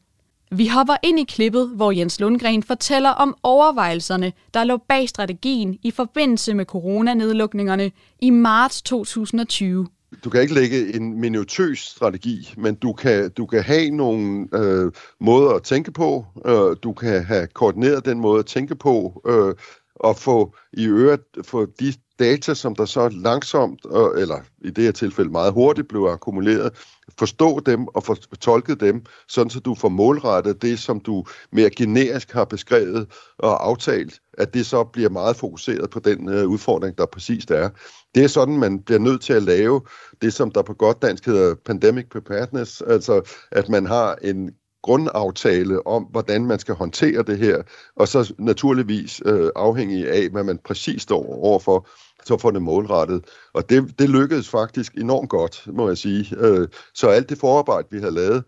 Vi 0.52 0.68
hopper 0.68 0.94
ind 1.04 1.20
i 1.20 1.24
klippet, 1.24 1.70
hvor 1.76 1.92
Jens 1.92 2.20
Lundgren 2.20 2.64
fortæller 2.64 3.10
om 3.10 3.36
overvejelserne, 3.44 4.34
der 4.54 4.64
lå 4.64 4.78
bag 4.90 5.10
strategien 5.10 5.78
i 5.84 5.92
forbindelse 5.92 6.54
med 6.54 6.66
coronanedlukningerne 6.66 7.92
i 8.20 8.30
marts 8.30 8.82
2020. 8.82 9.88
Du 10.24 10.30
kan 10.30 10.42
ikke 10.42 10.54
lægge 10.54 10.96
en 10.96 11.20
minutøs 11.20 11.80
strategi, 11.80 12.54
men 12.58 12.76
du 12.76 12.94
kan, 12.94 13.32
du 13.32 13.46
kan 13.46 13.64
have 13.64 13.90
nogle 13.90 14.48
øh, 14.54 14.92
måder 15.22 15.50
at 15.50 15.64
tænke 15.64 15.92
på. 15.92 16.26
Øh, 16.46 16.76
du 16.84 16.94
kan 16.94 17.24
have 17.24 17.48
koordineret 17.48 18.06
den 18.06 18.20
måde 18.20 18.40
at 18.40 18.46
tænke 18.46 18.76
på, 18.76 19.22
øh, 19.28 19.56
og 19.96 20.16
få 20.16 20.56
i 20.74 20.86
øvrigt 20.86 21.24
få 21.44 21.66
de 21.80 21.94
data, 22.20 22.54
som 22.54 22.76
der 22.76 22.86
så 22.86 23.10
langsomt, 23.10 23.86
eller 24.18 24.42
i 24.62 24.70
det 24.70 24.84
her 24.84 24.92
tilfælde 24.92 25.32
meget 25.32 25.54
hurtigt 25.54 25.88
blev 25.88 26.02
akkumuleret, 26.02 26.74
forstå 27.20 27.60
dem 27.60 27.88
og 27.88 28.04
fortolke 28.04 28.76
dem, 28.76 29.04
sådan 29.28 29.50
så 29.50 29.60
du 29.60 29.76
får 29.76 29.90
målrettet 29.90 30.62
det, 30.62 30.80
som 30.80 31.00
du 31.00 31.26
mere 31.52 31.70
generisk 31.70 32.32
har 32.32 32.46
beskrevet 32.46 33.08
og 33.38 33.68
aftalt, 33.68 34.20
at 34.38 34.54
det 34.54 34.66
så 34.66 34.84
bliver 34.84 35.10
meget 35.10 35.36
fokuseret 35.36 35.90
på 35.90 36.00
den 36.00 36.30
øh, 36.30 36.48
udfordring, 36.48 36.98
der 36.98 37.06
præcis 37.06 37.46
er. 37.46 37.70
Det 38.16 38.24
er 38.24 38.28
sådan, 38.28 38.58
man 38.58 38.80
bliver 38.80 39.00
nødt 39.00 39.22
til 39.22 39.34
at 39.34 39.44
lave 39.44 39.82
det, 40.22 40.34
som 40.34 40.52
der 40.52 40.62
på 40.62 40.74
godt 40.74 41.02
dansk 41.02 41.26
hedder 41.26 41.56
pandemic 41.66 42.06
preparedness, 42.12 42.82
altså 42.82 43.22
at 43.52 43.70
man 43.70 43.86
har 43.86 44.16
en 44.22 44.52
grundaftale 44.84 45.88
om, 45.88 46.04
hvordan 46.04 46.46
man 46.46 46.60
skal 46.60 46.76
håndtere 46.76 47.24
det 47.24 47.38
her, 47.38 47.62
og 47.96 48.08
så 48.08 48.34
naturligvis 48.40 49.22
øh, 49.26 49.50
afhængig 49.56 50.10
af, 50.10 50.30
hvad 50.30 50.44
man 50.44 50.60
præcis 50.66 51.02
står 51.02 51.26
overfor, 51.26 51.88
så 52.26 52.38
får 52.38 52.52
det 52.52 52.62
målrettet. 52.62 53.26
Og 53.54 53.70
det, 53.70 54.00
det 54.00 54.10
lykkedes 54.10 54.50
faktisk 54.50 54.94
enormt 54.94 55.30
godt, 55.30 55.68
må 55.74 55.88
jeg 55.88 55.98
sige. 55.98 56.36
Øh, 56.38 56.68
så 56.94 57.08
alt 57.08 57.30
det 57.30 57.38
forarbejde, 57.38 57.88
vi 57.92 58.00
havde 58.00 58.14
lavet, 58.14 58.44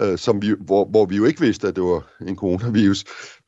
øh, 0.00 0.18
som 0.18 0.42
vi, 0.42 0.54
hvor, 0.60 0.84
hvor 0.84 1.06
vi 1.06 1.16
jo 1.16 1.24
ikke 1.24 1.40
vidste, 1.40 1.68
at 1.68 1.76
det 1.76 1.84
var 1.84 2.12
en 2.28 2.36
coronavirus, 2.36 3.04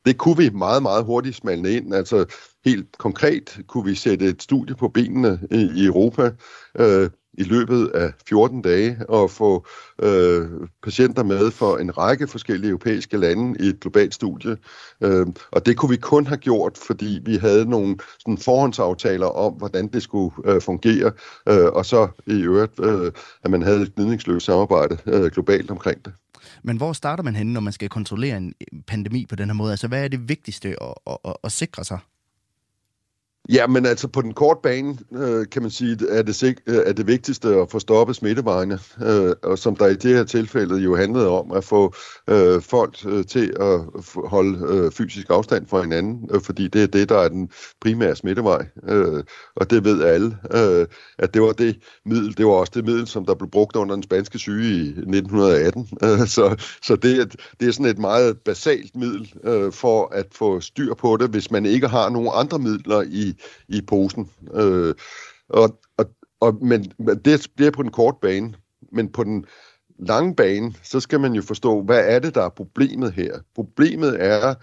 det 0.07 0.17
kunne 0.17 0.37
vi 0.37 0.49
meget, 0.49 0.81
meget 0.81 1.05
hurtigt 1.05 1.35
smalne 1.35 1.71
ind. 1.71 1.93
Altså 1.93 2.25
helt 2.65 2.97
konkret 2.97 3.59
kunne 3.67 3.85
vi 3.85 3.95
sætte 3.95 4.25
et 4.25 4.43
studie 4.43 4.75
på 4.75 4.87
benene 4.87 5.39
i, 5.51 5.69
i 5.75 5.85
Europa, 5.85 6.31
øh, 6.79 7.09
i 7.37 7.43
løbet 7.43 7.87
af 7.87 8.13
14 8.29 8.61
dage 8.61 8.97
og 9.09 9.31
få 9.31 9.65
øh, 10.01 10.47
patienter 10.83 11.23
med 11.23 11.51
for 11.51 11.77
en 11.77 11.97
række 11.97 12.27
forskellige 12.27 12.69
europæiske 12.69 13.17
lande 13.17 13.65
i 13.65 13.67
et 13.67 13.79
globalt 13.79 14.13
studie. 14.13 14.57
Øh, 15.01 15.27
og 15.51 15.65
det 15.65 15.77
kunne 15.77 15.89
vi 15.89 15.97
kun 15.97 16.27
have 16.27 16.37
gjort, 16.37 16.77
fordi 16.87 17.19
vi 17.25 17.35
havde 17.35 17.69
nogle 17.69 17.97
sådan, 18.19 18.37
forhåndsaftaler 18.37 19.27
om, 19.27 19.53
hvordan 19.53 19.87
det 19.87 20.03
skulle 20.03 20.35
øh, 20.45 20.61
fungere, 20.61 21.11
øh, 21.49 21.65
og 21.65 21.85
så 21.85 22.07
i 22.27 22.41
øvrigt, 22.41 22.79
øh, 22.79 23.11
at 23.43 23.51
man 23.51 23.61
havde 23.61 23.81
et 23.81 23.95
gnidningsløst 23.95 24.45
samarbejde 24.45 24.97
øh, 25.05 25.31
globalt 25.31 25.71
omkring 25.71 26.05
det. 26.05 26.13
Men 26.63 26.77
hvor 26.77 26.93
starter 26.93 27.23
man 27.23 27.35
henne, 27.35 27.53
når 27.53 27.61
man 27.61 27.73
skal 27.73 27.89
kontrollere 27.89 28.37
en 28.37 28.53
øh, 28.61 28.81
pandemi 28.81 29.25
på 29.25 29.35
den 29.35 29.49
her 29.49 29.53
måde? 29.53 29.71
Altså, 29.71 29.87
hvad 29.87 30.03
er 30.03 30.07
det 30.07 30.29
vigtigste 30.29 30.83
at, 30.83 30.93
at, 31.07 31.17
at, 31.25 31.35
at 31.43 31.51
sikre 31.51 31.83
sig? 31.83 31.99
Ja, 33.49 33.67
men 33.67 33.85
altså 33.85 34.07
på 34.07 34.21
den 34.21 34.33
korte 34.33 34.59
bane, 34.63 34.97
øh, 35.15 35.45
kan 35.51 35.61
man 35.61 35.71
sige, 35.71 35.97
er 36.09 36.21
det, 36.21 36.35
sig, 36.35 36.55
øh, 36.67 36.75
er 36.85 36.93
det 36.93 37.07
vigtigste 37.07 37.47
at 37.55 37.71
få 37.71 37.79
stoppet 37.79 38.15
smittevejene, 38.15 38.79
øh, 39.03 39.35
og 39.43 39.57
som 39.57 39.75
der 39.75 39.87
i 39.87 39.95
det 39.95 40.15
her 40.15 40.23
tilfælde 40.23 40.77
jo 40.77 40.95
handlede 40.95 41.29
om 41.29 41.51
at 41.51 41.63
få 41.63 41.93
øh, 42.29 42.61
folk 42.61 43.05
øh, 43.05 43.25
til 43.25 43.53
at 43.59 43.79
holde 44.29 44.73
øh, 44.73 44.91
fysisk 44.91 45.29
afstand 45.29 45.67
fra 45.67 45.81
hinanden, 45.81 46.29
øh, 46.33 46.41
fordi 46.41 46.67
det 46.67 46.83
er 46.83 46.87
det, 46.87 47.09
der 47.09 47.17
er 47.17 47.27
den 47.27 47.49
primære 47.81 48.15
smittevej, 48.15 48.65
øh, 48.87 49.23
og 49.55 49.69
det 49.69 49.83
ved 49.83 50.03
alle, 50.03 50.37
øh, 50.53 50.87
at 51.19 51.33
det 51.33 51.41
var 51.41 51.51
det 51.51 51.79
middel, 52.05 52.37
det 52.37 52.45
var 52.45 52.51
også 52.51 52.71
det 52.75 52.85
middel, 52.85 53.07
som 53.07 53.25
der 53.25 53.35
blev 53.35 53.49
brugt 53.49 53.75
under 53.75 53.95
den 53.95 54.03
spanske 54.03 54.39
syge 54.39 54.75
i 54.75 54.87
1918, 54.87 55.89
øh, 56.03 56.27
så, 56.27 56.55
så 56.81 56.95
det, 56.95 57.19
er, 57.19 57.25
det 57.59 57.67
er 57.67 57.71
sådan 57.71 57.91
et 57.91 57.99
meget 57.99 58.37
basalt 58.37 58.95
middel 58.95 59.33
øh, 59.43 59.71
for 59.71 60.13
at 60.13 60.25
få 60.31 60.59
styr 60.59 60.93
på 60.93 61.17
det, 61.17 61.29
hvis 61.29 61.51
man 61.51 61.65
ikke 61.65 61.87
har 61.87 62.09
nogen 62.09 62.29
andre 62.33 62.59
midler 62.59 63.01
i 63.01 63.36
i 63.67 63.81
posen. 63.81 64.31
Øh, 64.53 64.95
og, 65.49 65.79
og, 65.97 66.05
og, 66.39 66.65
men 66.65 66.91
det 67.25 67.47
bliver 67.55 67.71
på 67.71 67.83
den 67.83 67.91
korte 67.91 68.17
bane. 68.21 68.53
Men 68.91 69.11
på 69.11 69.23
den 69.23 69.45
lange 69.99 70.35
bane, 70.35 70.73
så 70.83 70.99
skal 70.99 71.19
man 71.19 71.33
jo 71.33 71.41
forstå, 71.41 71.81
hvad 71.81 72.15
er 72.15 72.19
det, 72.19 72.35
der 72.35 72.41
er 72.41 72.49
problemet 72.49 73.11
her? 73.13 73.39
Problemet 73.55 74.23
er, 74.23 74.55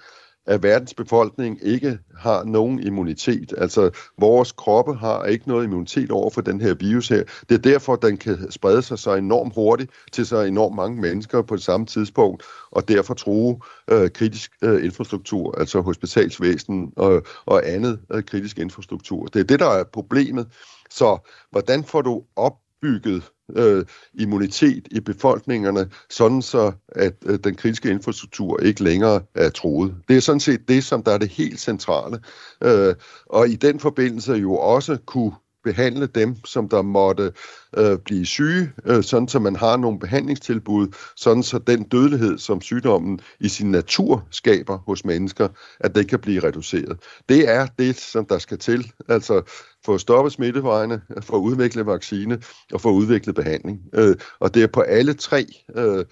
at 0.47 0.63
verdens 0.63 0.95
befolkning 0.95 1.59
ikke 1.63 1.99
har 2.19 2.45
nogen 2.45 2.81
immunitet. 2.81 3.55
Altså, 3.59 3.91
vores 4.19 4.53
kroppe 4.53 4.95
har 4.95 5.25
ikke 5.25 5.49
noget 5.49 5.65
immunitet 5.65 6.11
over 6.11 6.31
for 6.31 6.41
den 6.41 6.61
her 6.61 6.75
virus 6.75 7.09
her. 7.09 7.23
Det 7.49 7.55
er 7.55 7.59
derfor, 7.59 7.97
den 7.97 8.17
kan 8.17 8.51
sprede 8.51 8.83
sig 8.83 8.99
så 8.99 9.15
enormt 9.15 9.55
hurtigt 9.55 9.91
til 10.13 10.27
så 10.27 10.41
enormt 10.41 10.77
mange 10.77 11.01
mennesker 11.01 11.43
på 11.43 11.57
det 11.57 11.63
samme 11.63 11.87
tidspunkt, 11.87 12.43
og 12.71 12.89
derfor 12.89 13.15
true 13.15 13.61
øh, 13.91 14.11
kritisk 14.11 14.53
øh, 14.63 14.85
infrastruktur, 14.85 15.59
altså 15.59 15.81
hospitalsvæsen 15.81 16.93
og, 16.97 17.23
og 17.47 17.69
andet 17.69 18.01
øh, 18.13 18.23
kritisk 18.23 18.59
infrastruktur. 18.59 19.27
Det 19.27 19.41
er 19.41 19.45
det, 19.45 19.61
der 19.61 19.71
er 19.71 19.85
problemet. 19.93 20.47
Så 20.91 21.31
hvordan 21.51 21.85
får 21.85 22.03
du 22.03 22.23
opbygget 22.37 23.31
øh, 23.57 23.85
immunitet 24.15 24.89
i 24.91 25.01
befolkningerne, 25.01 25.91
sådan 26.11 26.43
så 26.43 26.73
at 26.89 27.15
øh, 27.27 27.39
den 27.45 27.55
kritiske 27.55 27.91
infrastruktur 27.91 28.61
ikke 28.61 28.85
længere 28.85 29.21
er 29.35 29.49
troet. 29.49 29.95
Det 30.09 30.17
er 30.17 30.21
sådan 30.21 30.41
set 30.41 30.69
det, 30.69 30.85
som 30.85 31.03
der 31.03 31.13
er 31.13 31.19
det 31.19 31.29
helt 31.29 31.61
centrale. 31.61 32.21
Øh, 32.63 32.95
og 33.27 33.49
i 33.49 33.57
den 33.57 33.81
forbindelse 33.81 34.33
jo 34.33 34.57
også 34.57 34.99
kunne 35.07 35.33
behandle 35.65 36.07
dem, 36.07 36.37
som 36.45 36.69
der 36.69 36.83
måtte 36.83 37.33
øh, 37.77 37.99
blive 37.99 38.27
syge, 38.27 38.73
øh, 38.85 39.03
sådan 39.03 39.29
så 39.29 39.39
man 39.39 39.57
har 39.57 39.77
nogle 39.77 39.99
behandlingstilbud, 39.99 40.89
sådan 41.17 41.43
så 41.43 41.59
den 41.59 41.83
dødelighed, 41.83 42.39
som 42.39 42.61
sygdommen 42.61 43.21
i 43.41 43.49
sin 43.49 43.71
natur 43.71 44.27
skaber 44.31 44.79
hos 44.79 45.05
mennesker, 45.05 45.49
at 45.81 45.95
det 45.95 46.09
kan 46.09 46.19
blive 46.19 46.43
reduceret. 46.43 46.99
Det 47.29 47.49
er 47.51 47.67
det, 47.79 47.97
som 47.97 48.27
der 48.27 48.39
skal 48.39 48.59
til, 48.59 48.93
altså 49.09 49.43
for 49.85 49.95
at 49.95 50.01
stoppe 50.01 50.31
smittevejene, 50.31 51.01
for 51.21 51.37
at 51.37 51.41
udvikle 51.41 51.87
vaccine 51.87 52.39
og 52.73 52.81
for 52.81 52.91
at 52.91 52.95
udvikle 52.95 53.33
behandling. 53.33 53.81
Øh, 53.95 54.17
og 54.41 54.55
det 54.55 54.63
er 54.63 54.67
på 54.67 54.81
alle 54.81 55.15
tre 55.15 55.47
øh, 55.77 56.05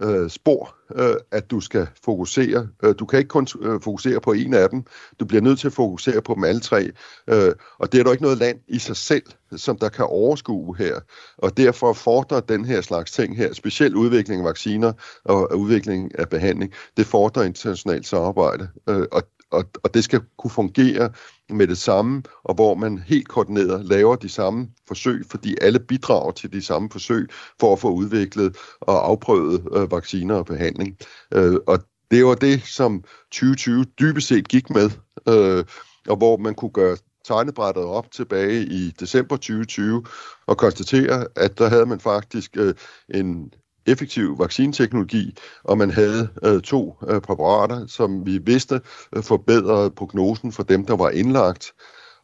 øh, 0.00 0.30
spor, 0.30 0.76
øh, 0.94 1.16
at 1.30 1.50
du 1.50 1.60
skal 1.60 1.86
fokusere. 2.04 2.68
Øh, 2.82 2.94
du 2.98 3.06
kan 3.06 3.18
ikke 3.18 3.28
kun 3.28 3.46
øh, 3.60 3.80
fokusere 3.80 4.20
på 4.20 4.32
en 4.32 4.54
af 4.54 4.70
dem. 4.70 4.84
Du 5.20 5.24
bliver 5.24 5.40
nødt 5.40 5.58
til 5.58 5.66
at 5.66 5.72
fokusere 5.72 6.22
på 6.22 6.34
dem 6.34 6.44
alle 6.44 6.60
tre. 6.60 6.90
Øh, 7.28 7.52
og 7.78 7.92
det 7.92 8.00
er 8.00 8.04
der 8.04 8.10
ikke 8.10 8.22
noget 8.22 8.38
land 8.38 8.58
i 8.68 8.78
sig 8.78 8.96
selv, 8.96 9.22
som 9.56 9.78
der 9.78 9.88
kan 9.88 10.04
overskue 10.04 10.76
her. 10.76 11.00
Og 11.38 11.56
derfor 11.56 11.92
fordrer 11.92 12.40
den 12.40 12.64
her 12.64 12.80
slags 12.80 13.12
ting 13.12 13.36
her, 13.36 13.52
specielt 13.52 13.94
udvikling 13.94 14.40
af 14.40 14.44
vacciner 14.44 14.92
og 15.24 15.58
udvikling 15.58 16.18
af 16.18 16.28
behandling, 16.28 16.72
det 16.96 17.06
fordrer 17.06 17.42
internationalt 17.42 18.06
samarbejde. 18.06 18.68
Øh, 18.88 19.06
og 19.12 19.22
og, 19.54 19.64
og 19.84 19.94
det 19.94 20.04
skal 20.04 20.20
kunne 20.38 20.50
fungere 20.50 21.10
med 21.48 21.66
det 21.66 21.78
samme, 21.78 22.22
og 22.44 22.54
hvor 22.54 22.74
man 22.74 22.98
helt 22.98 23.28
koordineret 23.28 23.84
laver 23.84 24.16
de 24.16 24.28
samme 24.28 24.68
forsøg, 24.88 25.24
fordi 25.30 25.56
alle 25.60 25.80
bidrager 25.80 26.32
til 26.32 26.52
de 26.52 26.62
samme 26.62 26.90
forsøg 26.90 27.28
for 27.60 27.72
at 27.72 27.78
få 27.78 27.90
udviklet 27.90 28.56
og 28.80 29.06
afprøvet 29.06 29.68
øh, 29.76 29.92
vacciner 29.92 30.34
og 30.34 30.46
behandling. 30.46 30.96
Øh, 31.34 31.56
og 31.66 31.78
det 32.10 32.24
var 32.26 32.34
det, 32.34 32.62
som 32.62 33.04
2020 33.32 33.84
dybest 33.84 34.28
set 34.28 34.48
gik 34.48 34.70
med, 34.70 34.90
øh, 35.28 35.64
og 36.08 36.16
hvor 36.16 36.36
man 36.36 36.54
kunne 36.54 36.70
gøre 36.70 36.96
tegnebrættet 37.24 37.84
op 37.84 38.10
tilbage 38.10 38.62
i 38.62 38.90
december 39.00 39.36
2020 39.36 40.04
og 40.46 40.56
konstatere, 40.56 41.26
at 41.36 41.58
der 41.58 41.68
havde 41.68 41.86
man 41.86 42.00
faktisk 42.00 42.56
øh, 42.56 42.74
en 43.14 43.52
effektiv 43.86 44.38
vaccinteknologi, 44.38 45.36
og 45.64 45.78
man 45.78 45.90
havde 45.90 46.28
øh, 46.44 46.62
to 46.62 46.96
øh, 47.08 47.20
præparater, 47.20 47.86
som 47.86 48.26
vi 48.26 48.38
vidste 48.38 48.80
øh, 49.16 49.22
forbedrede 49.22 49.90
prognosen 49.90 50.52
for 50.52 50.62
dem, 50.62 50.86
der 50.86 50.96
var 50.96 51.10
indlagt. 51.10 51.72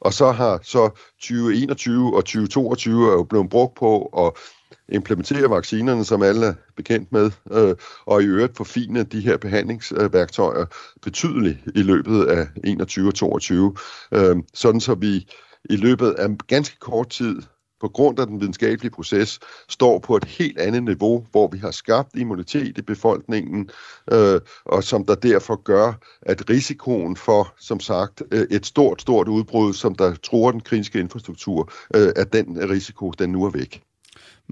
Og 0.00 0.12
så 0.12 0.32
har 0.32 0.61
så 0.62 0.90
2021 1.20 2.16
og 2.16 2.24
2022 2.24 3.08
er 3.08 3.12
jo 3.12 3.22
blevet 3.22 3.50
brugt 3.50 3.74
på 3.74 4.02
at 4.02 4.32
implementere 4.88 5.50
vaccinerne, 5.50 6.04
som 6.04 6.22
alle 6.22 6.46
er 6.46 6.54
bekendt 6.76 7.12
med, 7.12 7.30
øh, 7.52 7.76
og 8.06 8.22
i 8.22 8.26
øvrigt 8.26 8.56
forfine 8.56 9.02
de 9.02 9.20
her 9.20 9.36
behandlingsværktøjer 9.36 10.64
betydeligt 11.02 11.58
i 11.74 11.82
løbet 11.82 12.26
af 12.26 12.46
21 12.64 13.08
og 13.08 13.14
22, 13.14 13.76
øh, 14.12 14.36
sådan 14.54 14.80
så 14.80 14.94
vi 14.94 15.28
i 15.64 15.76
løbet 15.76 16.11
af 16.11 16.28
ganske 16.48 16.78
kort 16.78 17.08
tid 17.08 17.42
på 17.80 17.88
grund 17.88 18.18
af 18.18 18.26
den 18.26 18.40
videnskabelige 18.40 18.90
proces, 18.90 19.40
står 19.68 19.98
på 19.98 20.16
et 20.16 20.24
helt 20.24 20.58
andet 20.58 20.82
niveau, 20.82 21.26
hvor 21.30 21.48
vi 21.48 21.58
har 21.58 21.70
skabt 21.70 22.16
immunitet 22.16 22.78
i 22.78 22.82
befolkningen, 22.82 23.70
øh, 24.12 24.40
og 24.64 24.84
som 24.84 25.06
der 25.06 25.14
derfor 25.14 25.62
gør, 25.62 25.92
at 26.22 26.50
risikoen 26.50 27.16
for, 27.16 27.54
som 27.58 27.80
sagt, 27.80 28.22
øh, 28.32 28.46
et 28.50 28.66
stort, 28.66 29.00
stort 29.00 29.28
udbrud, 29.28 29.72
som 29.72 29.94
der 29.94 30.14
tror 30.14 30.50
den 30.50 30.60
kritiske 30.60 31.00
infrastruktur, 31.00 31.72
øh, 31.94 32.12
at 32.16 32.32
den 32.32 32.70
risiko, 32.70 33.10
den 33.10 33.32
nu 33.32 33.44
er 33.44 33.50
væk. 33.50 33.82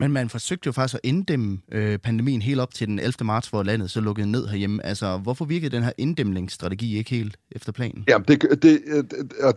Men 0.01 0.13
man 0.13 0.29
forsøgte 0.29 0.67
jo 0.67 0.73
faktisk 0.73 0.95
at 0.95 1.01
inddæmme 1.03 1.59
øh, 1.73 1.99
pandemien 1.99 2.43
helt 2.43 2.61
op 2.61 2.75
til 2.75 2.87
den 2.87 2.99
11. 2.99 3.27
marts, 3.27 3.49
hvor 3.49 3.63
landet 3.63 3.91
så 3.91 4.01
lukkede 4.01 4.31
ned 4.31 4.47
herhjemme. 4.47 4.87
Altså, 4.87 5.17
hvorfor 5.17 5.45
virkede 5.45 5.77
den 5.77 5.83
her 5.83 5.93
inddæmningsstrategi 5.99 6.99
ikke 6.99 7.11
helt 7.11 7.37
efter 7.53 7.73
planen? 7.73 8.05
Ja, 8.09 8.19
det, 8.29 8.63
det, 8.63 8.81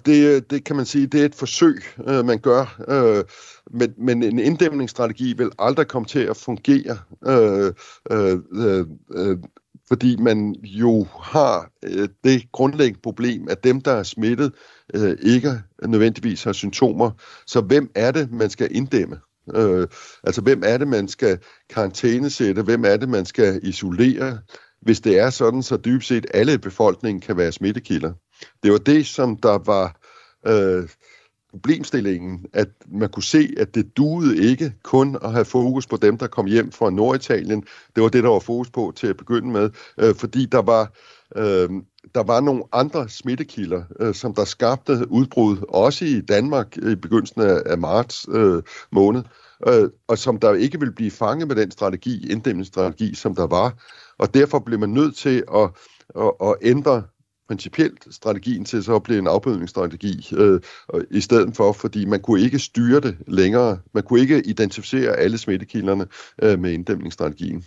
det, 0.05 0.51
det 0.51 0.63
kan 0.63 0.75
man 0.75 0.85
sige, 0.85 1.07
det 1.07 1.21
er 1.21 1.25
et 1.25 1.35
forsøg, 1.35 1.83
øh, 2.07 2.25
man 2.25 2.39
gør. 2.39 2.81
Øh, 2.87 3.23
men, 3.71 3.93
men 3.97 4.23
en 4.23 4.39
inddæmningsstrategi 4.39 5.33
vil 5.37 5.49
aldrig 5.59 5.87
komme 5.87 6.05
til 6.05 6.19
at 6.19 6.37
fungere. 6.37 6.97
Øh, 7.27 7.73
øh, 8.11 8.39
øh, 8.53 8.85
øh 9.15 9.37
fordi 9.87 10.15
man 10.15 10.55
jo 10.63 11.07
har 11.21 11.71
øh, 11.83 12.09
det 12.23 12.51
grundlæggende 12.51 12.99
problem, 13.03 13.47
at 13.49 13.63
dem, 13.63 13.81
der 13.81 13.91
er 13.91 14.03
smittet, 14.03 14.51
øh, 14.93 15.17
ikke 15.21 15.51
nødvendigvis 15.87 16.43
har 16.43 16.53
symptomer. 16.53 17.11
Så 17.47 17.61
hvem 17.61 17.91
er 17.95 18.11
det, 18.11 18.31
man 18.31 18.49
skal 18.49 18.75
inddæmme? 18.75 19.17
Øh, 19.55 19.87
altså, 20.23 20.41
hvem 20.41 20.63
er 20.65 20.77
det, 20.77 20.87
man 20.87 21.07
skal 21.07 21.39
karantænesætte? 21.69 22.61
Hvem 22.61 22.85
er 22.85 22.97
det, 22.97 23.09
man 23.09 23.25
skal 23.25 23.59
isolere? 23.63 24.39
Hvis 24.81 24.99
det 24.99 25.19
er 25.19 25.29
sådan, 25.29 25.63
så 25.63 25.77
dybest 25.77 26.07
set 26.07 26.25
alle 26.33 26.53
i 26.53 26.57
befolkningen 26.57 27.21
kan 27.21 27.37
være 27.37 27.51
smittekilder. 27.51 28.13
Det 28.63 28.71
var 28.71 28.77
det, 28.77 29.05
som 29.05 29.37
der 29.37 29.57
var 29.57 29.99
øh, 30.47 30.89
problemstillingen, 31.51 32.45
at 32.53 32.67
man 32.87 33.09
kunne 33.09 33.23
se, 33.23 33.53
at 33.57 33.75
det 33.75 33.97
duede 33.97 34.49
ikke 34.49 34.73
kun 34.83 35.17
at 35.23 35.31
have 35.31 35.45
fokus 35.45 35.87
på 35.87 35.97
dem, 35.97 36.17
der 36.17 36.27
kom 36.27 36.45
hjem 36.45 36.71
fra 36.71 36.89
Norditalien. 36.89 37.63
Det 37.95 38.03
var 38.03 38.09
det, 38.09 38.23
der 38.23 38.29
var 38.29 38.39
fokus 38.39 38.69
på 38.69 38.93
til 38.95 39.07
at 39.07 39.17
begynde 39.17 39.51
med, 39.51 39.69
øh, 39.97 40.15
fordi 40.15 40.45
der 40.45 40.61
var 40.61 40.93
øh, 41.35 41.69
der 42.15 42.23
var 42.23 42.41
nogle 42.41 42.63
andre 42.71 43.09
smittekilder, 43.09 43.83
øh, 43.99 44.13
som 44.13 44.33
der 44.33 44.45
skabte 44.45 45.11
udbrud, 45.11 45.57
også 45.69 46.05
i 46.05 46.21
Danmark 46.21 46.77
øh, 46.81 46.91
i 46.91 46.95
begyndelsen 46.95 47.41
af, 47.41 47.61
af 47.65 47.77
marts 47.77 48.25
øh, 48.31 48.63
måned, 48.91 49.23
øh, 49.67 49.89
og 50.07 50.17
som 50.17 50.39
der 50.39 50.53
ikke 50.53 50.79
ville 50.79 50.93
blive 50.95 51.11
fanget 51.11 51.47
med 51.47 51.55
den 51.55 51.71
strategi, 51.71 52.31
inddæmningsstrategi, 52.31 53.15
som 53.15 53.35
der 53.35 53.47
var. 53.47 53.73
Og 54.17 54.33
derfor 54.33 54.59
blev 54.59 54.79
man 54.79 54.89
nødt 54.89 55.15
til 55.15 55.43
at, 55.55 55.69
at, 56.15 56.31
at 56.41 56.55
ændre 56.61 57.03
principielt 57.51 58.07
strategien 58.11 58.65
til 58.65 58.83
så 58.83 58.95
at 58.95 59.03
blive 59.03 59.19
en 59.19 59.27
afbødningsstrategi 59.27 60.29
øh, 60.37 60.61
i 61.11 61.21
stedet 61.21 61.55
for, 61.55 61.73
fordi 61.73 62.05
man 62.05 62.19
kunne 62.19 62.41
ikke 62.41 62.59
styre 62.59 62.99
det 62.99 63.17
længere. 63.27 63.79
Man 63.93 64.03
kunne 64.03 64.19
ikke 64.19 64.41
identificere 64.45 65.15
alle 65.15 65.37
smittekilderne 65.37 66.07
øh, 66.41 66.59
med 66.59 66.71
inddæmningsstrategien. 66.71 67.63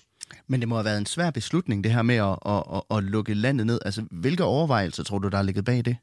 Men 0.47 0.61
det 0.61 0.69
må 0.69 0.75
have 0.75 0.85
været 0.85 0.99
en 0.99 1.07
svær 1.07 1.31
beslutning, 1.31 1.85
det 1.85 1.93
her 1.93 2.03
med 2.03 2.17
at, 2.17 2.39
at, 2.47 2.63
at, 2.75 2.97
at 2.97 3.05
lukke 3.05 3.35
landet 3.35 3.67
ned. 3.67 3.79
Altså, 3.85 4.03
hvilke 4.11 4.45
overvejelser 4.45 5.03
tror 5.03 5.19
du, 5.19 5.29
der 5.29 5.39
er 5.39 5.43
ligget 5.43 5.65
bag 5.65 5.85
det? 5.85 5.97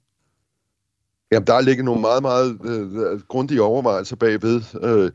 Jamen, 1.32 1.48
der 1.48 1.62
ligger 1.62 1.84
nogle 1.84 2.02
meget, 2.02 2.22
meget 2.22 2.60
øh, 2.66 3.22
grundige 3.28 3.62
overvejelser 3.62 4.16
bagved. 4.16 4.62
Øh, 4.84 5.12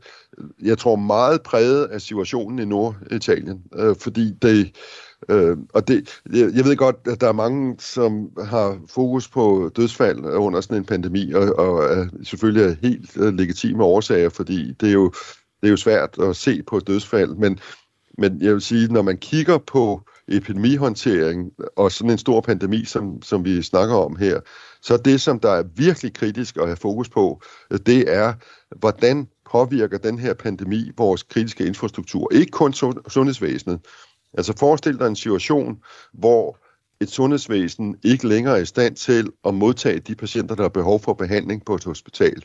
jeg 0.61 0.77
tror 0.77 0.95
meget 0.95 1.41
præget 1.41 1.85
af 1.85 2.01
situationen 2.01 2.59
i 2.59 2.65
Norditalien, 2.65 3.63
øh, 3.75 3.95
fordi 3.99 4.33
det, 4.41 4.75
øh, 5.29 5.57
og 5.73 5.87
det, 5.87 6.21
jeg, 6.33 6.51
jeg 6.55 6.65
ved 6.65 6.75
godt, 6.75 6.95
at 7.05 7.21
der 7.21 7.27
er 7.27 7.31
mange, 7.31 7.75
som 7.79 8.29
har 8.45 8.79
fokus 8.89 9.27
på 9.27 9.71
dødsfald 9.75 10.19
under 10.19 10.61
sådan 10.61 10.77
en 10.77 10.85
pandemi, 10.85 11.31
og, 11.31 11.59
og 11.59 11.83
er 11.83 12.07
selvfølgelig 12.23 12.63
er 12.63 12.75
helt 12.81 13.17
øh, 13.17 13.33
legitime 13.33 13.83
årsager, 13.83 14.29
fordi 14.29 14.73
det 14.73 14.89
er 14.89 14.93
jo 14.93 15.11
det 15.61 15.67
er 15.67 15.71
jo 15.71 15.77
svært 15.77 16.17
at 16.21 16.35
se 16.35 16.63
på 16.63 16.79
dødsfald, 16.79 17.35
men 17.35 17.59
men 18.17 18.41
jeg 18.41 18.53
vil 18.53 18.61
sige, 18.61 18.87
når 18.87 19.01
man 19.01 19.17
kigger 19.17 19.57
på 19.57 20.01
epidemihåndtering 20.27 21.51
og 21.75 21.91
sådan 21.91 22.11
en 22.11 22.17
stor 22.17 22.41
pandemi, 22.41 22.85
som, 22.85 23.21
som 23.21 23.45
vi 23.45 23.61
snakker 23.61 23.95
om 23.95 24.15
her, 24.15 24.39
så 24.81 24.97
det, 24.97 25.21
som 25.21 25.39
der 25.39 25.51
er 25.51 25.63
virkelig 25.75 26.13
kritisk 26.13 26.57
at 26.57 26.65
have 26.65 26.77
fokus 26.77 27.09
på, 27.09 27.41
det 27.85 28.13
er, 28.13 28.33
hvordan 28.75 29.27
påvirker 29.51 29.97
den 29.97 30.19
her 30.19 30.33
pandemi 30.33 30.91
vores 30.97 31.23
kritiske 31.23 31.65
infrastruktur. 31.65 32.33
Ikke 32.33 32.51
kun 32.51 32.73
sundhedsvæsenet. 33.07 33.79
Altså 34.33 34.53
forestil 34.59 34.99
dig 34.99 35.07
en 35.07 35.15
situation, 35.15 35.77
hvor 36.13 36.59
et 37.01 37.09
sundhedsvæsen 37.09 37.95
ikke 38.03 38.27
længere 38.27 38.57
er 38.57 38.61
i 38.61 38.65
stand 38.65 38.95
til 38.95 39.29
at 39.45 39.53
modtage 39.53 39.99
de 39.99 40.15
patienter, 40.15 40.55
der 40.55 40.63
har 40.63 40.69
behov 40.69 40.99
for 40.99 41.13
behandling 41.13 41.65
på 41.65 41.75
et 41.75 41.83
hospital. 41.83 42.43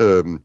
Øhm, 0.00 0.38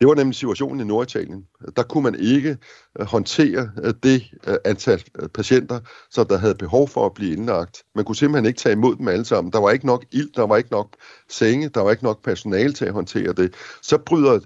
det 0.00 0.08
var 0.08 0.14
nemlig 0.14 0.34
situationen 0.34 0.80
i 0.80 0.84
Norditalien. 0.84 1.46
Der 1.76 1.82
kunne 1.82 2.02
man 2.02 2.14
ikke 2.14 2.58
øh, 3.00 3.06
håndtere 3.06 3.70
øh, 3.84 3.94
det 4.02 4.22
øh, 4.46 4.56
antal 4.64 5.02
patienter, 5.34 5.80
som 6.10 6.26
der 6.26 6.38
havde 6.38 6.54
behov 6.54 6.88
for 6.88 7.06
at 7.06 7.14
blive 7.14 7.32
indlagt. 7.32 7.82
Man 7.94 8.04
kunne 8.04 8.16
simpelthen 8.16 8.46
ikke 8.46 8.58
tage 8.58 8.72
imod 8.72 8.96
dem 8.96 9.08
alle 9.08 9.24
sammen. 9.24 9.52
Der 9.52 9.60
var 9.60 9.70
ikke 9.70 9.86
nok 9.86 10.04
ild, 10.12 10.32
der 10.32 10.46
var 10.46 10.56
ikke 10.56 10.70
nok 10.70 10.96
senge, 11.28 11.68
der 11.68 11.80
var 11.80 11.90
ikke 11.90 12.04
nok 12.04 12.24
personale 12.24 12.72
til 12.72 12.84
at 12.84 12.92
håndtere 12.92 13.32
det. 13.32 13.54
Så 13.82 13.98
bryder 13.98 14.40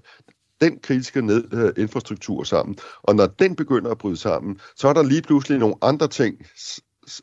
den 0.61 0.79
kritiske 0.83 1.23
ned, 1.23 1.45
øh, 1.53 1.83
infrastruktur 1.83 2.45
sammen. 2.45 2.79
Og 3.03 3.15
når 3.17 3.27
den 3.27 3.57
begynder 3.57 3.91
at 3.91 3.99
bryde 3.99 4.17
sammen, 4.17 4.61
så 4.77 4.89
er 4.89 4.93
der 4.93 5.03
lige 5.03 5.23
pludselig 5.23 5.59
nogle 5.59 5.75
andre 5.83 6.09
ting, 6.09 6.37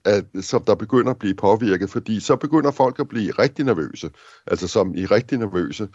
at, 0.05 0.25
som 0.41 0.63
der 0.63 0.75
begynder 0.75 1.11
at 1.11 1.19
blive 1.19 1.35
påvirket, 1.35 1.89
fordi 1.89 2.19
så 2.19 2.35
begynder 2.35 2.71
folk 2.71 2.99
at 2.99 3.07
blive 3.07 3.31
rigtig 3.31 3.65
nervøse, 3.65 4.09
altså 4.47 4.67
som 4.67 4.95
i 4.95 5.05
rigtig 5.05 5.37
nervøse, 5.37 5.87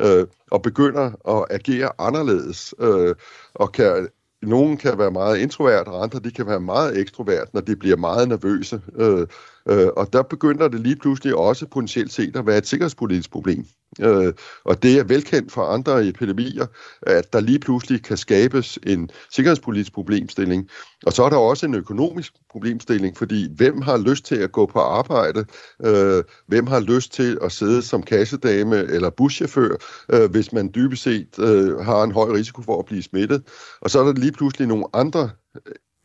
øh, 0.00 0.26
og 0.50 0.62
begynder 0.62 1.36
at 1.38 1.46
agere 1.50 1.90
anderledes, 1.98 2.74
øh, 2.80 3.14
og 3.54 3.72
kan 3.72 4.08
nogen 4.42 4.76
kan 4.76 4.98
være 4.98 5.10
meget 5.10 5.38
introvert, 5.38 5.88
og 5.88 6.02
andre 6.02 6.18
de 6.18 6.30
kan 6.30 6.46
være 6.46 6.60
meget 6.60 6.98
ekstrovert, 6.98 7.54
når 7.54 7.60
de 7.60 7.76
bliver 7.76 7.96
meget 7.96 8.28
nervøse. 8.28 8.82
Øh, 8.96 9.26
øh, 9.68 9.88
og 9.96 10.12
der 10.12 10.22
begynder 10.22 10.68
det 10.68 10.80
lige 10.80 10.96
pludselig 10.96 11.34
også 11.34 11.66
potentielt 11.66 12.12
set 12.12 12.36
at 12.36 12.46
være 12.46 12.58
et 12.58 12.66
sikkerhedspolitisk 12.66 13.30
problem. 13.30 13.64
Øh, 14.00 14.32
og 14.64 14.82
det 14.82 14.98
er 14.98 15.04
velkendt 15.04 15.52
for 15.52 15.62
andre 15.62 16.08
epidemier, 16.08 16.66
at 17.02 17.32
der 17.32 17.40
lige 17.40 17.58
pludselig 17.58 18.02
kan 18.02 18.16
skabes 18.16 18.78
en 18.86 19.10
sikkerhedspolitisk 19.32 19.92
problemstilling. 19.92 20.68
Og 21.06 21.12
så 21.12 21.24
er 21.24 21.28
der 21.28 21.36
også 21.36 21.66
en 21.66 21.74
økonomisk 21.74 22.32
problemstilling, 22.50 23.16
fordi 23.16 23.48
hvem 23.56 23.82
har 23.82 23.98
lyst 23.98 24.24
til 24.24 24.36
at 24.36 24.52
gå 24.52 24.66
på 24.66 24.78
arbejde? 24.78 25.44
Øh, 25.84 26.24
hvem 26.46 26.66
har 26.66 26.80
lyst 26.80 27.12
til 27.12 27.38
at 27.42 27.52
sidde 27.52 27.82
som 27.82 28.02
kassedame 28.02 28.76
eller 28.76 29.10
buschauffør, 29.10 29.76
øh, 30.12 30.30
hvis 30.30 30.52
man 30.52 30.70
dybest 30.74 31.02
set 31.02 31.38
øh, 31.38 31.78
har 31.78 32.02
en 32.02 32.12
høj 32.12 32.32
risiko 32.32 32.62
for 32.62 32.78
at 32.78 32.84
blive 32.84 33.02
smittet? 33.02 33.42
Og 33.80 33.90
så 33.90 34.00
er 34.00 34.04
der 34.04 34.12
lige 34.12 34.32
pludselig 34.32 34.68
nogle 34.68 34.84
andre 34.92 35.30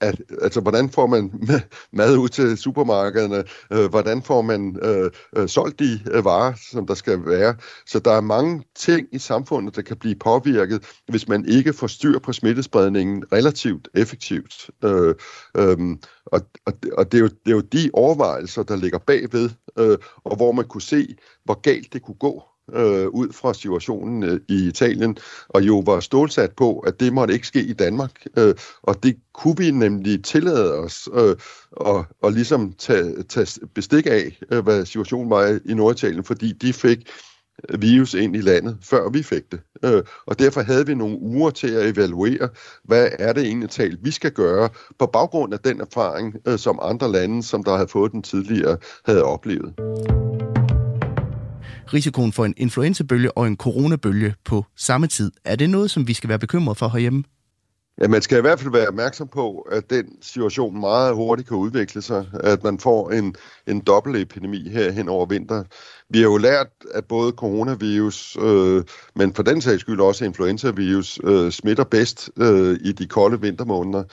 at, 0.02 0.22
altså, 0.41 0.62
hvordan 0.62 0.89
får 0.89 1.08
man 1.08 1.32
mad 1.93 2.18
ud 2.18 2.30
til 2.30 2.58
supermarkederne? 2.58 3.43
Øh, 3.74 3.89
hvordan 3.89 4.24
får 4.24 4.41
man 4.41 4.80
øh, 4.82 5.12
øh, 5.36 5.50
solgt 5.50 5.80
de 5.80 6.00
øh, 6.12 6.26
varer, 6.26 6.54
som 6.72 6.88
der 6.88 6.93
skal 6.93 7.26
være? 7.26 7.56
Så 7.86 8.00
der 8.00 8.12
er 8.12 8.22
mange 8.22 8.64
ting 8.76 9.08
i 9.12 9.20
samfundet, 9.20 9.76
der 9.76 9.82
kan 9.82 9.98
blive 9.98 10.16
påvirket, 10.16 10.86
hvis 11.08 11.28
man 11.28 11.46
ikke 11.46 11.74
får 11.74 11.88
styr 11.88 12.20
på 12.20 12.34
smittespredningen 12.34 13.24
relativt 13.32 13.88
effektivt. 13.93 14.70
Øh, 14.84 15.16
øh, 15.58 15.78
og 16.26 16.41
og, 16.66 16.74
og 16.98 17.12
det, 17.12 17.18
er 17.18 17.22
jo, 17.22 17.28
det 17.28 17.52
er 17.52 17.56
jo 17.56 17.62
de 17.62 17.89
overvejelser, 17.93 18.64
der 18.64 18.76
ligger 18.76 18.98
bagved, 18.98 19.50
øh, 19.80 19.98
og 20.24 20.36
hvor 20.36 20.52
man 20.52 20.66
kunne 20.66 20.82
se, 20.82 21.16
hvor 21.43 21.62
galt 21.62 21.93
det 21.93 22.02
kunne 22.02 22.18
gå 22.20 22.43
øh, 22.74 23.07
ud 23.07 23.34
fra 23.34 23.53
situationen 23.53 24.24
øh, 24.24 24.39
i 24.49 24.68
Italien, 24.68 25.18
og 25.49 25.61
jo 25.61 25.80
var 25.86 25.99
stålsat 25.99 26.51
på, 26.51 26.80
at 26.80 26.99
det 26.99 27.13
måtte 27.13 27.34
ikke 27.34 27.47
ske 27.47 27.63
i 27.63 27.74
Danmark. 27.74 28.11
Øh, 28.38 28.55
og 28.84 29.03
det 29.03 29.16
kunne 29.34 29.57
vi 29.57 29.72
nemlig 29.72 30.24
tillade 30.24 30.74
os 30.74 31.09
øh, 31.13 31.36
og, 31.72 32.05
og 32.22 32.32
ligesom 32.32 32.74
tage, 32.74 33.24
tage 33.24 33.68
bestik 33.76 34.05
af, 34.05 34.39
øh, 34.51 34.63
hvad 34.63 34.86
situationen 34.86 35.30
var 35.30 35.59
i 35.66 35.74
Norditalien, 35.74 36.24
fordi 36.24 36.51
de 36.51 36.74
fik 36.74 37.09
virus 37.80 38.13
ind 38.13 38.36
i 38.36 38.41
landet, 38.41 38.78
før 38.82 39.09
vi 39.09 39.24
fik 39.24 39.51
det. 39.51 39.59
Øh, 39.86 40.03
og 40.26 40.39
derfor 40.39 40.61
havde 40.61 40.86
vi 40.86 40.95
nogle 40.95 41.20
uger 41.20 41.49
til 41.49 41.72
at 41.72 41.97
evaluere, 41.97 42.49
hvad 42.84 43.09
er 43.20 43.34
det 43.34 43.43
egentlig 43.43 43.70
talt, 43.70 43.99
vi 44.03 44.11
skal 44.11 44.32
gøre 44.32 44.70
på 44.99 45.05
baggrund 45.05 45.53
af 45.53 45.59
den 45.59 45.82
erfaring, 45.82 46.36
øh, 46.47 46.59
som 46.59 46.80
andre 46.82 47.11
lande, 47.11 47.43
som 47.43 47.63
der 47.63 47.76
havde 47.76 47.88
fået 47.88 48.11
den 48.11 48.24
tidligere, 48.24 48.78
havde 49.05 49.24
oplevet. 49.24 49.74
Risikoen 51.94 52.34
for 52.34 52.46
en 52.46 52.54
influenzabølge 52.58 53.38
og 53.38 53.48
en 53.48 53.58
coronabølge 53.58 54.34
på 54.46 54.66
samme 54.76 55.08
tid, 55.08 55.32
er 55.46 55.56
det 55.56 55.70
noget, 55.70 55.92
som 55.92 56.08
vi 56.08 56.14
skal 56.14 56.30
være 56.30 56.40
bekymret 56.40 56.78
for 56.78 56.88
herhjemme? 56.88 57.24
Ja, 58.02 58.08
man 58.08 58.22
skal 58.22 58.38
i 58.38 58.42
hvert 58.42 58.60
fald 58.60 58.72
være 58.72 58.88
opmærksom 58.88 59.28
på, 59.28 59.60
at 59.72 59.90
den 59.90 60.06
situation 60.22 60.80
meget 60.80 61.16
hurtigt 61.16 61.48
kan 61.48 61.58
udvikle 61.58 62.02
sig, 62.02 62.26
at 62.34 62.64
man 62.64 62.80
får 62.80 63.12
en, 63.12 63.36
en 63.68 63.80
dobbeltepidemi 63.80 64.70
her 64.70 64.92
hen 64.92 65.10
over 65.10 65.26
vinter. 65.26 65.64
Vi 66.10 66.18
har 66.18 66.26
jo 66.26 66.38
lært, 66.38 66.68
at 66.94 67.06
både 67.06 67.32
coronavirus, 67.32 68.38
øh, 68.42 68.84
men 69.16 69.34
for 69.34 69.44
den 69.44 69.62
sags 69.62 69.82
skyld 69.82 70.00
også 70.00 70.26
influenzavirus, 70.26 71.20
øh, 71.24 71.52
smitter 71.52 71.84
bedst 71.84 72.30
øh, 72.38 72.78
i 72.82 72.92
de 72.92 73.08
kolde 73.08 73.42
vintermåneder 73.42 74.04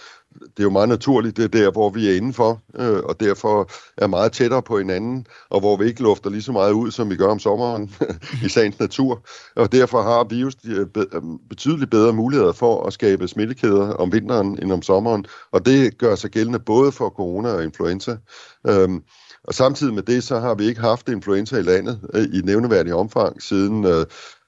det 0.41 0.59
er 0.59 0.63
jo 0.63 0.71
meget 0.71 0.89
naturligt, 0.89 1.37
det 1.37 1.45
er 1.45 1.49
der, 1.49 1.71
hvor 1.71 1.91
vi 1.91 2.09
er 2.09 2.17
indenfor, 2.17 2.63
øh, 2.75 2.99
og 3.05 3.21
derfor 3.21 3.71
er 3.97 4.07
meget 4.07 4.33
tættere 4.33 4.63
på 4.63 4.79
hinanden, 4.79 5.27
og 5.51 5.61
hvor 5.61 5.77
vi 5.77 5.85
ikke 5.87 6.03
lufter 6.03 6.31
lige 6.31 6.43
så 6.43 6.53
meget 6.53 6.73
ud, 6.73 6.91
som 6.91 7.11
vi 7.11 7.17
gør 7.17 7.29
om 7.29 7.39
sommeren 7.39 7.95
i 8.47 8.49
sagens 8.49 8.79
natur. 8.79 9.23
Og 9.57 9.73
derfor 9.73 10.03
har 10.03 10.25
virus 10.25 10.55
øh, 10.65 10.87
øh, 10.97 11.23
betydeligt 11.49 11.91
bedre 11.91 12.13
muligheder 12.13 12.53
for 12.53 12.87
at 12.87 12.93
skabe 12.93 13.29
smittekæder 13.29 13.95
om 13.95 14.13
vinteren 14.13 14.59
end 14.63 14.73
om 14.73 14.83
sommeren, 14.83 15.25
og 15.53 15.67
det 15.67 15.99
gør 15.99 16.15
sig 16.15 16.31
gældende 16.31 16.59
både 16.59 16.93
for 16.93 17.09
corona 17.09 17.49
og 17.49 17.65
influenza. 17.65 18.17
Øhm, 18.69 19.03
og 19.45 19.55
samtidig 19.55 19.95
med 19.95 20.03
det, 20.03 20.25
så 20.25 20.41
har 20.41 20.55
vi 20.55 20.65
ikke 20.65 20.81
haft 20.81 21.09
influenza 21.09 21.57
i 21.57 21.63
landet 21.63 22.01
øh, 22.15 22.23
i 22.23 22.41
nævneværdig 22.45 22.95
omfang 22.95 23.43
siden 23.43 23.85
øh, 23.85 24.07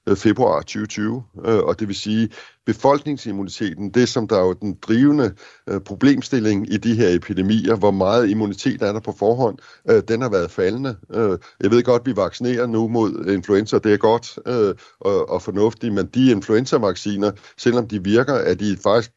Øh, 0.09 0.17
februar 0.17 0.61
2020, 0.61 1.25
øh, 1.47 1.59
og 1.59 1.81
det 1.81 1.89
vil 1.89 1.97
sige, 1.97 2.29
befolkningsimmuniteten, 2.67 3.91
det 3.91 4.09
som 4.09 4.29
der 4.29 4.37
er 4.37 4.45
jo 4.45 4.53
den 4.53 4.79
drivende 4.83 5.35
øh, 5.69 5.81
problemstilling 5.81 6.73
i 6.73 6.77
de 6.77 6.95
her 6.95 7.09
epidemier, 7.09 7.77
hvor 7.77 7.91
meget 7.91 8.31
immunitet 8.31 8.83
er 8.83 8.93
der 8.93 9.01
på 9.01 9.15
forhånd, 9.19 9.59
øh, 9.91 10.03
den 10.09 10.23
har 10.23 10.29
været 10.29 10.51
faldende. 10.51 10.97
Øh, 11.15 11.39
jeg 11.61 11.71
ved 11.71 11.83
godt, 11.83 12.01
at 12.01 12.07
vi 12.07 12.17
vaccinerer 12.17 12.67
nu 12.67 12.89
mod 12.89 13.27
influenza, 13.27 13.79
det 13.79 13.93
er 13.93 13.97
godt 13.97 14.39
øh, 14.47 14.75
og, 15.01 15.31
og 15.31 15.43
fornuftigt, 15.43 15.95
men 15.95 16.07
de 16.07 16.31
influenza-vacciner, 16.31 17.33
selvom 17.57 17.89
de 17.89 18.05
virker, 18.05 18.35
er 18.35 18.55
de 18.55 18.77
faktisk 18.83 19.11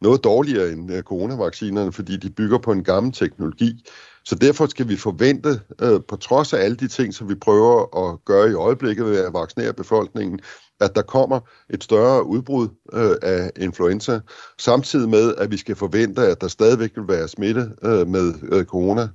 noget 0.00 0.24
dårligere 0.24 0.70
end 0.72 1.02
coronavaccinerne, 1.02 1.92
fordi 1.92 2.16
de 2.16 2.30
bygger 2.30 2.58
på 2.58 2.72
en 2.72 2.84
gammel 2.84 3.12
teknologi. 3.12 3.84
Så 4.24 4.34
derfor 4.34 4.66
skal 4.66 4.88
vi 4.88 4.96
forvente, 4.96 5.60
øh, 5.82 6.00
på 6.08 6.16
trods 6.16 6.52
af 6.52 6.64
alle 6.64 6.76
de 6.76 6.88
ting, 6.88 7.14
som 7.14 7.28
vi 7.28 7.34
prøver 7.34 8.10
at 8.10 8.24
gøre 8.24 8.50
i 8.50 8.54
øjeblikket 8.54 9.04
ved 9.04 9.18
at 9.18 9.34
vaccinere 9.34 9.72
befolkningen, 9.72 10.40
at 10.80 10.94
der 10.96 11.02
kommer 11.02 11.40
et 11.70 11.84
større 11.84 12.26
udbrud 12.26 12.68
øh, 12.92 13.16
af 13.22 13.50
influenza, 13.56 14.20
samtidig 14.58 15.08
med, 15.08 15.34
at 15.34 15.50
vi 15.50 15.56
skal 15.56 15.76
forvente, 15.76 16.26
at 16.26 16.40
der 16.40 16.48
stadigvæk 16.48 16.90
vil 16.96 17.08
være 17.08 17.28
smitte 17.28 17.70
øh, 17.84 18.08
med 18.08 18.34
øh, 18.42 18.64
corona. 18.64 19.08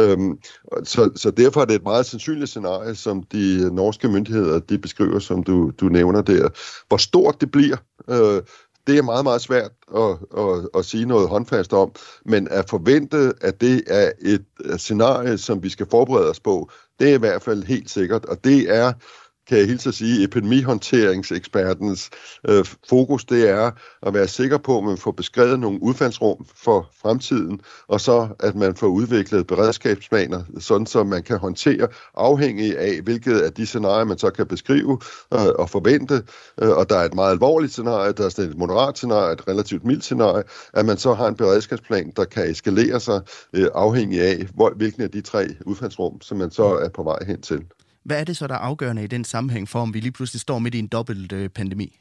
Øhm, 0.00 0.38
så, 0.84 1.10
så 1.16 1.30
derfor 1.30 1.60
er 1.60 1.64
det 1.64 1.74
et 1.74 1.82
meget 1.82 2.06
sandsynligt 2.06 2.50
scenarie, 2.50 2.94
som 2.94 3.22
de 3.22 3.74
norske 3.74 4.08
myndigheder 4.08 4.58
de 4.58 4.78
beskriver, 4.78 5.18
som 5.18 5.42
du, 5.42 5.72
du 5.80 5.88
nævner 5.88 6.22
der. 6.22 6.48
Hvor 6.88 6.96
stort 6.96 7.40
det 7.40 7.50
bliver, 7.50 7.76
øh, 8.10 8.42
det 8.86 8.98
er 8.98 9.02
meget, 9.02 9.24
meget 9.24 9.40
svært 9.40 9.70
at, 9.96 10.16
at, 10.38 10.68
at 10.74 10.84
sige 10.84 11.06
noget 11.06 11.28
håndfast 11.28 11.72
om, 11.72 11.92
men 12.24 12.48
at 12.48 12.70
forvente, 12.70 13.32
at 13.40 13.60
det 13.60 13.82
er 13.86 14.12
et 14.22 14.44
scenarie, 14.76 15.38
som 15.38 15.62
vi 15.62 15.68
skal 15.68 15.86
forberede 15.90 16.30
os 16.30 16.40
på, 16.40 16.70
det 17.00 17.10
er 17.10 17.14
i 17.14 17.18
hvert 17.18 17.42
fald 17.42 17.62
helt 17.62 17.90
sikkert, 17.90 18.24
og 18.24 18.44
det 18.44 18.76
er 18.76 18.92
kan 19.48 19.58
jeg 19.58 19.66
hilse 19.66 19.88
at 19.88 19.94
sige, 19.94 20.24
epidemihåndteringsekspertens 20.24 22.10
øh, 22.48 22.64
fokus, 22.88 23.24
det 23.24 23.50
er 23.50 23.70
at 24.02 24.14
være 24.14 24.28
sikker 24.28 24.58
på, 24.58 24.78
at 24.78 24.84
man 24.84 24.96
får 24.96 25.10
beskrevet 25.10 25.60
nogle 25.60 25.82
udfaldsrum 25.82 26.46
for 26.56 26.90
fremtiden, 27.02 27.60
og 27.88 28.00
så 28.00 28.28
at 28.40 28.54
man 28.54 28.76
får 28.76 28.86
udviklet 28.86 29.46
beredskabsplaner, 29.46 30.42
sådan 30.58 30.86
så 30.86 31.04
man 31.04 31.22
kan 31.22 31.38
håndtere 31.38 31.88
afhængig 32.14 32.78
af, 32.78 33.00
hvilket 33.02 33.40
af 33.40 33.52
de 33.52 33.66
scenarier, 33.66 34.04
man 34.04 34.18
så 34.18 34.30
kan 34.30 34.46
beskrive 34.46 34.98
øh, 35.34 35.40
og 35.58 35.70
forvente, 35.70 36.22
øh, 36.62 36.70
og 36.70 36.90
der 36.90 36.96
er 36.96 37.04
et 37.04 37.14
meget 37.14 37.30
alvorligt 37.30 37.72
scenarie, 37.72 38.12
der 38.12 38.24
er 38.24 38.40
et 38.40 38.58
moderat 38.58 38.96
scenarie, 38.96 39.32
et 39.32 39.48
relativt 39.48 39.84
mildt 39.84 40.04
scenarie, 40.04 40.42
at 40.74 40.86
man 40.86 40.96
så 40.96 41.14
har 41.14 41.28
en 41.28 41.36
beredskabsplan, 41.36 42.12
der 42.16 42.24
kan 42.24 42.50
eskalere 42.50 43.00
sig 43.00 43.20
øh, 43.52 43.68
afhængig 43.74 44.20
af, 44.20 44.46
hvor, 44.54 44.72
hvilken 44.76 45.02
af 45.02 45.10
de 45.10 45.20
tre 45.20 45.48
udfaldsrum, 45.66 46.20
som 46.20 46.38
man 46.38 46.50
så 46.50 46.64
er 46.64 46.88
på 46.88 47.02
vej 47.02 47.18
hen 47.26 47.40
til. 47.40 47.64
Hvad 48.04 48.20
er 48.20 48.24
det 48.24 48.36
så, 48.36 48.46
der 48.46 48.54
er 48.54 48.58
afgørende 48.58 49.04
i 49.04 49.06
den 49.06 49.24
sammenhæng 49.24 49.68
for, 49.68 49.80
om 49.80 49.94
vi 49.94 50.00
lige 50.00 50.12
pludselig 50.12 50.40
står 50.40 50.58
midt 50.58 50.74
i 50.74 50.78
en 50.78 50.86
dobbelt 50.86 51.32
øh, 51.32 51.48
pandemi? 51.48 51.98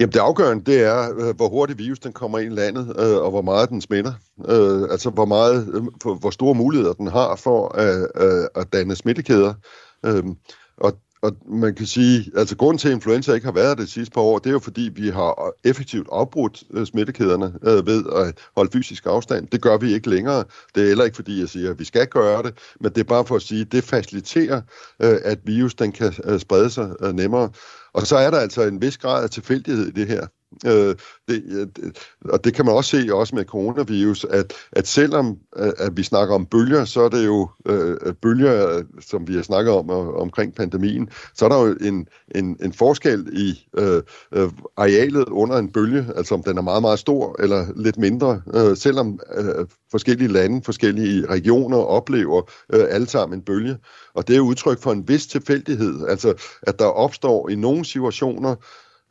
Jamen 0.00 0.12
det 0.12 0.20
afgørende, 0.20 0.64
det 0.64 0.82
er, 0.82 1.10
øh, 1.18 1.36
hvor 1.36 1.48
hurtigt 1.48 1.78
virus 1.78 1.98
den 1.98 2.12
kommer 2.12 2.38
ind 2.38 2.52
i 2.52 2.56
landet, 2.56 2.96
øh, 2.98 3.16
og 3.16 3.30
hvor 3.30 3.42
meget 3.42 3.68
den 3.68 3.80
smitter. 3.80 4.12
Øh, 4.48 4.82
altså 4.90 5.10
hvor, 5.10 5.24
meget, 5.24 5.68
øh, 5.74 6.12
hvor 6.20 6.30
store 6.30 6.54
muligheder 6.54 6.92
den 6.92 7.06
har 7.06 7.36
for 7.36 7.68
at, 7.68 8.08
øh, 8.16 8.44
at 8.54 8.72
danne 8.72 8.96
smittekæder. 8.96 9.54
Øh, 10.06 10.24
og 11.22 11.36
man 11.46 11.74
kan 11.74 11.86
sige, 11.86 12.30
altså 12.36 12.56
grunden 12.56 12.78
til, 12.78 12.88
at 12.88 12.94
influenza 12.94 13.32
ikke 13.32 13.44
har 13.44 13.52
været 13.52 13.78
det 13.78 13.88
sidste 13.88 14.12
par 14.14 14.20
år, 14.20 14.38
det 14.38 14.46
er 14.46 14.52
jo 14.52 14.58
fordi, 14.58 14.90
vi 14.94 15.08
har 15.08 15.52
effektivt 15.64 16.08
afbrudt 16.12 16.62
øh, 16.70 16.86
smittekæderne 16.86 17.52
øh, 17.62 17.86
ved 17.86 18.04
at 18.16 18.38
holde 18.56 18.70
fysisk 18.72 19.06
afstand. 19.06 19.48
Det 19.48 19.62
gør 19.62 19.76
vi 19.78 19.94
ikke 19.94 20.10
længere. 20.10 20.44
Det 20.74 20.82
er 20.82 20.86
heller 20.86 21.04
ikke 21.04 21.16
fordi, 21.16 21.40
jeg 21.40 21.48
siger, 21.48 21.70
at 21.70 21.78
vi 21.78 21.84
skal 21.84 22.06
gøre 22.06 22.42
det, 22.42 22.54
men 22.80 22.92
det 22.92 23.00
er 23.00 23.04
bare 23.04 23.26
for 23.26 23.36
at 23.36 23.42
sige, 23.42 23.60
at 23.60 23.72
det 23.72 23.84
faciliterer, 23.84 24.60
øh, 25.02 25.18
at 25.24 25.38
virus 25.44 25.74
den 25.74 25.92
kan 25.92 26.14
øh, 26.24 26.40
sprede 26.40 26.70
sig 26.70 26.90
øh, 27.00 27.12
nemmere. 27.12 27.50
Og 27.92 28.06
så 28.06 28.16
er 28.16 28.30
der 28.30 28.38
altså 28.38 28.62
en 28.62 28.82
vis 28.82 28.98
grad 28.98 29.22
af 29.22 29.30
tilfældighed 29.30 29.86
i 29.86 29.90
det 29.90 30.06
her. 30.06 30.26
Øh, 30.66 30.94
det, 31.28 31.42
og 32.24 32.44
det 32.44 32.54
kan 32.54 32.64
man 32.64 32.74
også 32.74 32.90
se 32.90 33.14
også 33.14 33.34
med 33.34 33.44
coronavirus, 33.44 34.24
at, 34.24 34.52
at 34.72 34.86
selvom 34.86 35.38
øh, 35.56 35.72
at, 35.78 35.96
vi 35.96 36.02
snakker 36.02 36.34
om 36.34 36.46
bølger, 36.46 36.84
så 36.84 37.00
er 37.00 37.08
det 37.08 37.26
jo 37.26 37.48
øh, 37.66 37.96
øh, 38.02 38.14
bølger, 38.14 38.82
som 39.10 39.28
vi 39.28 39.34
har 39.34 39.42
snakket 39.42 39.74
om 39.74 39.88
og, 39.88 40.20
omkring 40.20 40.54
pandemien, 40.54 41.08
så 41.34 41.44
er 41.44 41.48
der 41.48 41.66
jo 41.66 41.76
en, 41.80 42.06
en, 42.34 42.56
en 42.64 42.72
forskel 42.72 43.28
i 43.32 43.66
øh, 43.78 44.02
øh, 44.32 44.50
arealet 44.76 45.28
under 45.28 45.56
en 45.56 45.72
bølge, 45.72 46.06
altså 46.16 46.34
om 46.34 46.42
den 46.42 46.58
er 46.58 46.62
meget, 46.62 46.82
meget 46.82 46.98
stor 46.98 47.42
eller 47.42 47.66
lidt 47.76 47.98
mindre, 47.98 48.42
øh, 48.54 48.76
selvom 48.76 49.20
øh, 49.36 49.66
forskellige 49.90 50.32
lande, 50.32 50.62
forskellige 50.64 51.26
regioner 51.26 51.78
oplever 51.78 52.42
øh, 52.72 52.84
alle 52.90 53.06
sammen 53.06 53.38
en 53.38 53.44
bølge. 53.44 53.76
Og 54.14 54.28
det 54.28 54.36
er 54.36 54.40
udtryk 54.40 54.82
for 54.82 54.92
en 54.92 55.08
vis 55.08 55.26
tilfældighed, 55.26 56.06
altså 56.08 56.34
at 56.62 56.78
der 56.78 56.86
opstår 56.86 57.48
i 57.48 57.54
nogle 57.54 57.84
situationer 57.84 58.54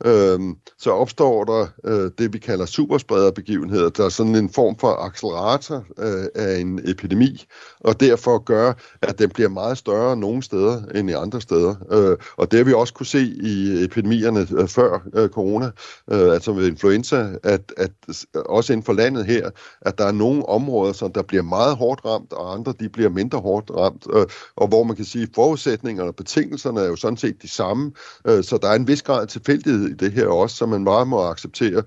øhm, 0.04 0.56
så 0.78 0.90
opstår 0.90 1.44
der 1.44 1.66
øh, 1.84 2.10
det, 2.18 2.32
vi 2.32 2.38
kalder 2.38 2.66
supersprederbegivenheder. 2.66 3.88
Der 3.88 4.04
er 4.04 4.08
sådan 4.08 4.34
en 4.34 4.50
form 4.50 4.78
for 4.78 4.92
accelerator 4.92 5.84
øh, 5.98 6.26
af 6.34 6.58
en 6.58 6.80
epidemi, 6.90 7.44
og 7.80 8.00
derfor 8.00 8.38
gør, 8.38 8.72
at 9.02 9.18
den 9.18 9.30
bliver 9.30 9.48
meget 9.48 9.78
større 9.78 10.16
nogle 10.16 10.42
steder 10.42 10.82
end 10.94 11.10
i 11.10 11.12
andre 11.12 11.40
steder. 11.40 11.74
Øh, 11.92 12.16
og 12.36 12.50
det 12.50 12.58
har 12.58 12.64
vi 12.64 12.72
også 12.72 12.94
kunne 12.94 13.06
se 13.06 13.20
i 13.42 13.84
epidemierne 13.84 14.46
øh, 14.58 14.68
før 14.68 15.02
øh, 15.14 15.28
corona, 15.28 15.70
øh, 16.10 16.32
altså 16.32 16.52
med 16.52 16.66
influenza, 16.66 17.28
at, 17.42 17.72
at 17.76 17.90
også 18.34 18.72
inden 18.72 18.84
for 18.84 18.92
landet 18.92 19.26
her, 19.26 19.50
at 19.80 19.98
der 19.98 20.04
er 20.04 20.12
nogle 20.12 20.48
områder, 20.48 20.92
som 20.92 21.12
der 21.12 21.22
bliver 21.22 21.42
meget 21.42 21.76
hårdt 21.76 22.04
ramt, 22.04 22.32
og 22.32 22.54
andre 22.54 22.74
de 22.80 22.88
bliver 22.88 23.10
mindre 23.10 23.38
hårdt 23.38 23.70
ramt, 23.70 24.06
øh, 24.14 24.26
og 24.56 24.68
hvor 24.68 24.82
man 24.82 24.96
kan 24.96 25.04
sige, 25.04 25.22
at 25.22 25.28
forudsætningerne 25.34 26.10
og 26.10 26.16
betingelserne 26.16 26.80
er 26.80 26.86
jo 26.86 26.96
sådan 26.96 27.16
set 27.16 27.42
de 27.42 27.48
samme, 27.48 27.92
øh, 28.26 28.44
så 28.44 28.58
der 28.62 28.68
er 28.68 28.74
en 28.74 28.88
vis 28.88 29.02
grad 29.02 29.22
af 29.22 29.28
tilfældighed 29.28 29.91
i 29.92 29.96
det 29.96 30.12
her 30.12 30.26
også, 30.26 30.56
som 30.56 30.68
man 30.68 30.84
bare 30.84 31.06
må 31.06 31.22
acceptere. 31.22 31.82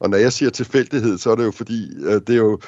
Og 0.00 0.10
når 0.10 0.18
jeg 0.18 0.32
siger 0.32 0.50
tilfældighed, 0.50 1.18
så 1.18 1.30
er 1.30 1.34
det 1.34 1.44
jo 1.44 1.50
fordi, 1.50 1.88
øh, 2.04 2.20
det 2.26 2.30
er 2.30 2.36
jo, 2.36 2.58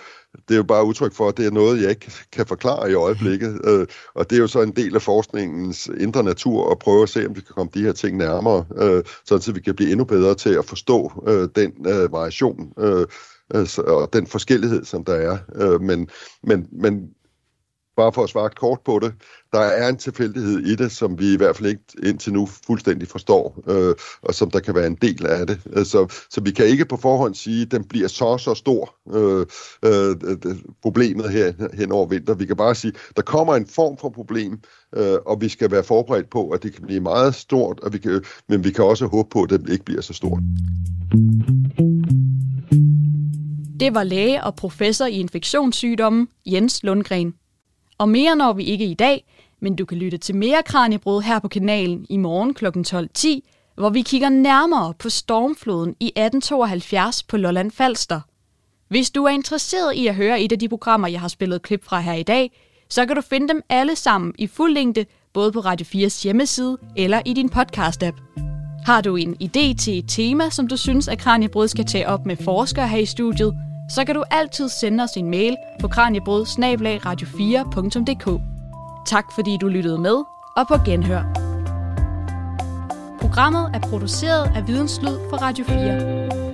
det 0.49 0.55
er 0.55 0.57
jo 0.57 0.63
bare 0.63 0.85
udtryk 0.85 1.15
for, 1.15 1.29
at 1.29 1.37
det 1.37 1.47
er 1.47 1.51
noget, 1.51 1.83
jeg 1.83 1.91
ikke 1.91 2.13
kan 2.33 2.47
forklare 2.47 2.91
i 2.91 2.95
øjeblikket. 2.95 3.61
Øh, 3.65 3.87
og 4.15 4.31
det 4.31 4.37
er 4.37 4.41
jo 4.41 4.47
så 4.47 4.63
en 4.63 4.77
del 4.77 4.95
af 4.95 5.03
forskningens 5.03 5.91
indre 6.01 6.23
natur 6.23 6.71
at 6.71 6.79
prøve 6.79 7.03
at 7.03 7.09
se, 7.09 7.27
om 7.27 7.37
vi 7.37 7.41
kan 7.41 7.55
komme 7.55 7.71
de 7.75 7.83
her 7.83 7.93
ting 7.93 8.17
nærmere, 8.17 8.65
øh, 8.77 9.05
så 9.25 9.53
vi 9.55 9.61
kan 9.61 9.75
blive 9.75 9.91
endnu 9.91 10.05
bedre 10.05 10.35
til 10.35 10.51
at 10.51 10.65
forstå 10.65 11.25
den 11.57 11.73
variation 12.11 12.73
og 13.79 14.13
den 14.13 14.27
forskellighed, 14.27 14.85
som 14.85 15.05
der 15.05 15.15
er. 15.15 15.79
Men, 15.79 16.09
men, 16.43 16.69
men 16.73 17.11
bare 17.97 18.13
for 18.13 18.23
at 18.23 18.31
svare 18.31 18.51
kort 18.51 18.81
på 18.85 18.99
det, 19.03 19.13
der 19.53 19.61
er 19.61 19.89
en 19.89 19.97
tilfældighed 19.97 20.59
i 20.59 20.77
det, 20.77 20.93
som 20.93 21.19
vi 21.19 21.35
i 21.35 21.37
hvert 21.37 21.57
fald 21.57 21.69
ikke 21.69 21.83
indtil 22.03 22.33
nu 22.33 22.49
fuldstændig 22.67 23.09
forstår, 23.09 23.63
øh, 23.69 23.95
og 24.23 24.35
som 24.35 24.51
der 24.51 24.61
kan 24.61 24.75
være 24.75 24.87
en 24.87 24.95
del 24.95 25.27
af 25.27 25.47
det. 25.47 25.61
Så, 25.63 25.71
altså, 25.77 26.27
så 26.31 26.41
vi 26.41 26.51
kan 26.51 26.67
ikke 26.67 26.85
på 26.85 26.97
forhånd 26.97 27.35
sige, 27.35 27.63
at 27.63 27.71
den 27.71 27.85
bliver 27.85 28.09
så 28.09 28.39
så 28.39 28.55
stor, 28.55 28.95
øh, 29.15 29.47
øh, 29.85 30.17
problemet 30.83 31.31
her 31.31 31.53
hen 31.75 31.93
over 31.93 32.07
vinter. 32.07 32.35
Vi 32.35 32.47
kan 32.47 32.57
bare 32.57 32.75
sige, 32.75 32.93
at 33.11 33.17
der 33.17 33.23
kommer 33.23 33.57
en 33.57 33.67
form 33.67 33.97
for 33.97 34.09
problem, 34.09 34.61
øh, 34.97 35.19
og 35.27 35.41
vi 35.41 35.49
skal 35.49 35.71
være 35.71 35.85
forberedt 35.85 36.31
på, 36.31 36.51
at 36.51 36.63
det 36.63 36.75
kan 36.75 36.87
blive 36.87 37.01
meget 37.01 37.35
stort, 37.35 37.81
og 37.81 37.93
vi 37.93 37.99
kan, 37.99 38.25
men 38.49 38.65
vi 38.65 38.71
kan 38.71 38.85
også 38.85 39.07
håbe 39.07 39.29
på, 39.31 39.43
at 39.43 39.51
det 39.51 39.71
ikke 39.71 39.85
bliver 39.85 40.01
så 40.01 40.13
stort. 40.13 40.41
Det 43.81 43.95
var 43.95 44.03
læge 44.03 44.45
og 44.45 44.55
professor 44.55 45.07
i 45.07 45.21
infektionssygdomme 45.21 46.27
Jens 46.47 46.83
Lundgren. 46.83 47.35
Og 48.01 48.09
mere 48.09 48.37
når 48.37 48.53
vi 48.53 48.65
ikke 48.65 48.85
i 48.85 48.95
dag, 48.95 49.25
men 49.61 49.77
du 49.77 49.85
kan 49.85 49.99
lytte 49.99 50.19
til 50.19 50.37
mere 50.37 50.63
Kranjebrud 50.63 51.23
her 51.23 51.39
på 51.39 51.49
kanalen 51.49 52.07
i 52.09 52.17
morgen 52.17 52.55
kl. 52.55 52.67
12.10, 52.67 53.73
hvor 53.77 53.91
vi 53.91 54.03
kigger 54.03 54.29
nærmere 54.29 54.95
på 54.99 55.09
stormfloden 55.09 55.97
i 56.01 56.07
1872 56.07 57.23
på 57.23 57.37
Lolland 57.37 57.71
Falster. 57.71 58.21
Hvis 58.89 59.11
du 59.11 59.25
er 59.25 59.29
interesseret 59.29 59.95
i 59.95 60.07
at 60.07 60.15
høre 60.15 60.41
et 60.41 60.53
af 60.53 60.59
de 60.59 60.69
programmer, 60.69 61.09
jeg 61.09 61.21
har 61.21 61.29
spillet 61.29 61.63
klip 61.63 61.85
fra 61.85 62.01
her 62.01 62.13
i 62.13 62.23
dag, 62.23 62.53
så 62.91 63.07
kan 63.07 63.17
du 63.17 63.23
finde 63.23 63.49
dem 63.49 63.63
alle 63.69 63.97
sammen 63.97 64.35
i 64.39 64.47
fuld 64.47 64.75
længde, 64.75 65.05
både 65.33 65.53
på 65.53 65.61
Radio 65.61 65.87
4's 65.87 66.23
hjemmeside 66.23 66.79
eller 66.97 67.23
i 67.27 67.33
din 67.33 67.51
podcast-app. 67.57 68.17
Har 68.87 69.01
du 69.01 69.17
en 69.17 69.37
idé 69.43 69.77
til 69.77 69.99
et 69.99 70.05
tema, 70.09 70.51
som 70.51 70.69
du 70.69 70.77
synes, 70.77 71.09
at 71.09 71.19
Kranjebrud 71.19 71.69
skal 71.69 71.85
tage 71.85 72.09
op 72.09 72.27
med 72.27 72.37
forskere 72.37 72.89
her 72.89 72.99
i 72.99 73.07
studiet, 73.07 73.55
så 73.91 74.05
kan 74.05 74.15
du 74.15 74.25
altid 74.31 74.69
sende 74.69 75.05
os 75.05 75.17
en 75.17 75.31
mail 75.31 75.57
på 75.81 75.89
kranjebrud 75.89 76.47
radio4.dk. 77.07 78.41
Tak 79.07 79.25
fordi 79.35 79.57
du 79.61 79.69
lyttede 79.69 79.99
med, 79.99 80.17
og 80.57 80.69
på 80.69 80.75
genhør. 80.87 81.23
Programmet 83.21 83.71
er 83.75 83.81
produceret 83.81 84.53
af 84.57 84.67
Videnslyd 84.67 85.19
for 85.31 85.37
Radio 85.37 85.65
4. 85.65 86.50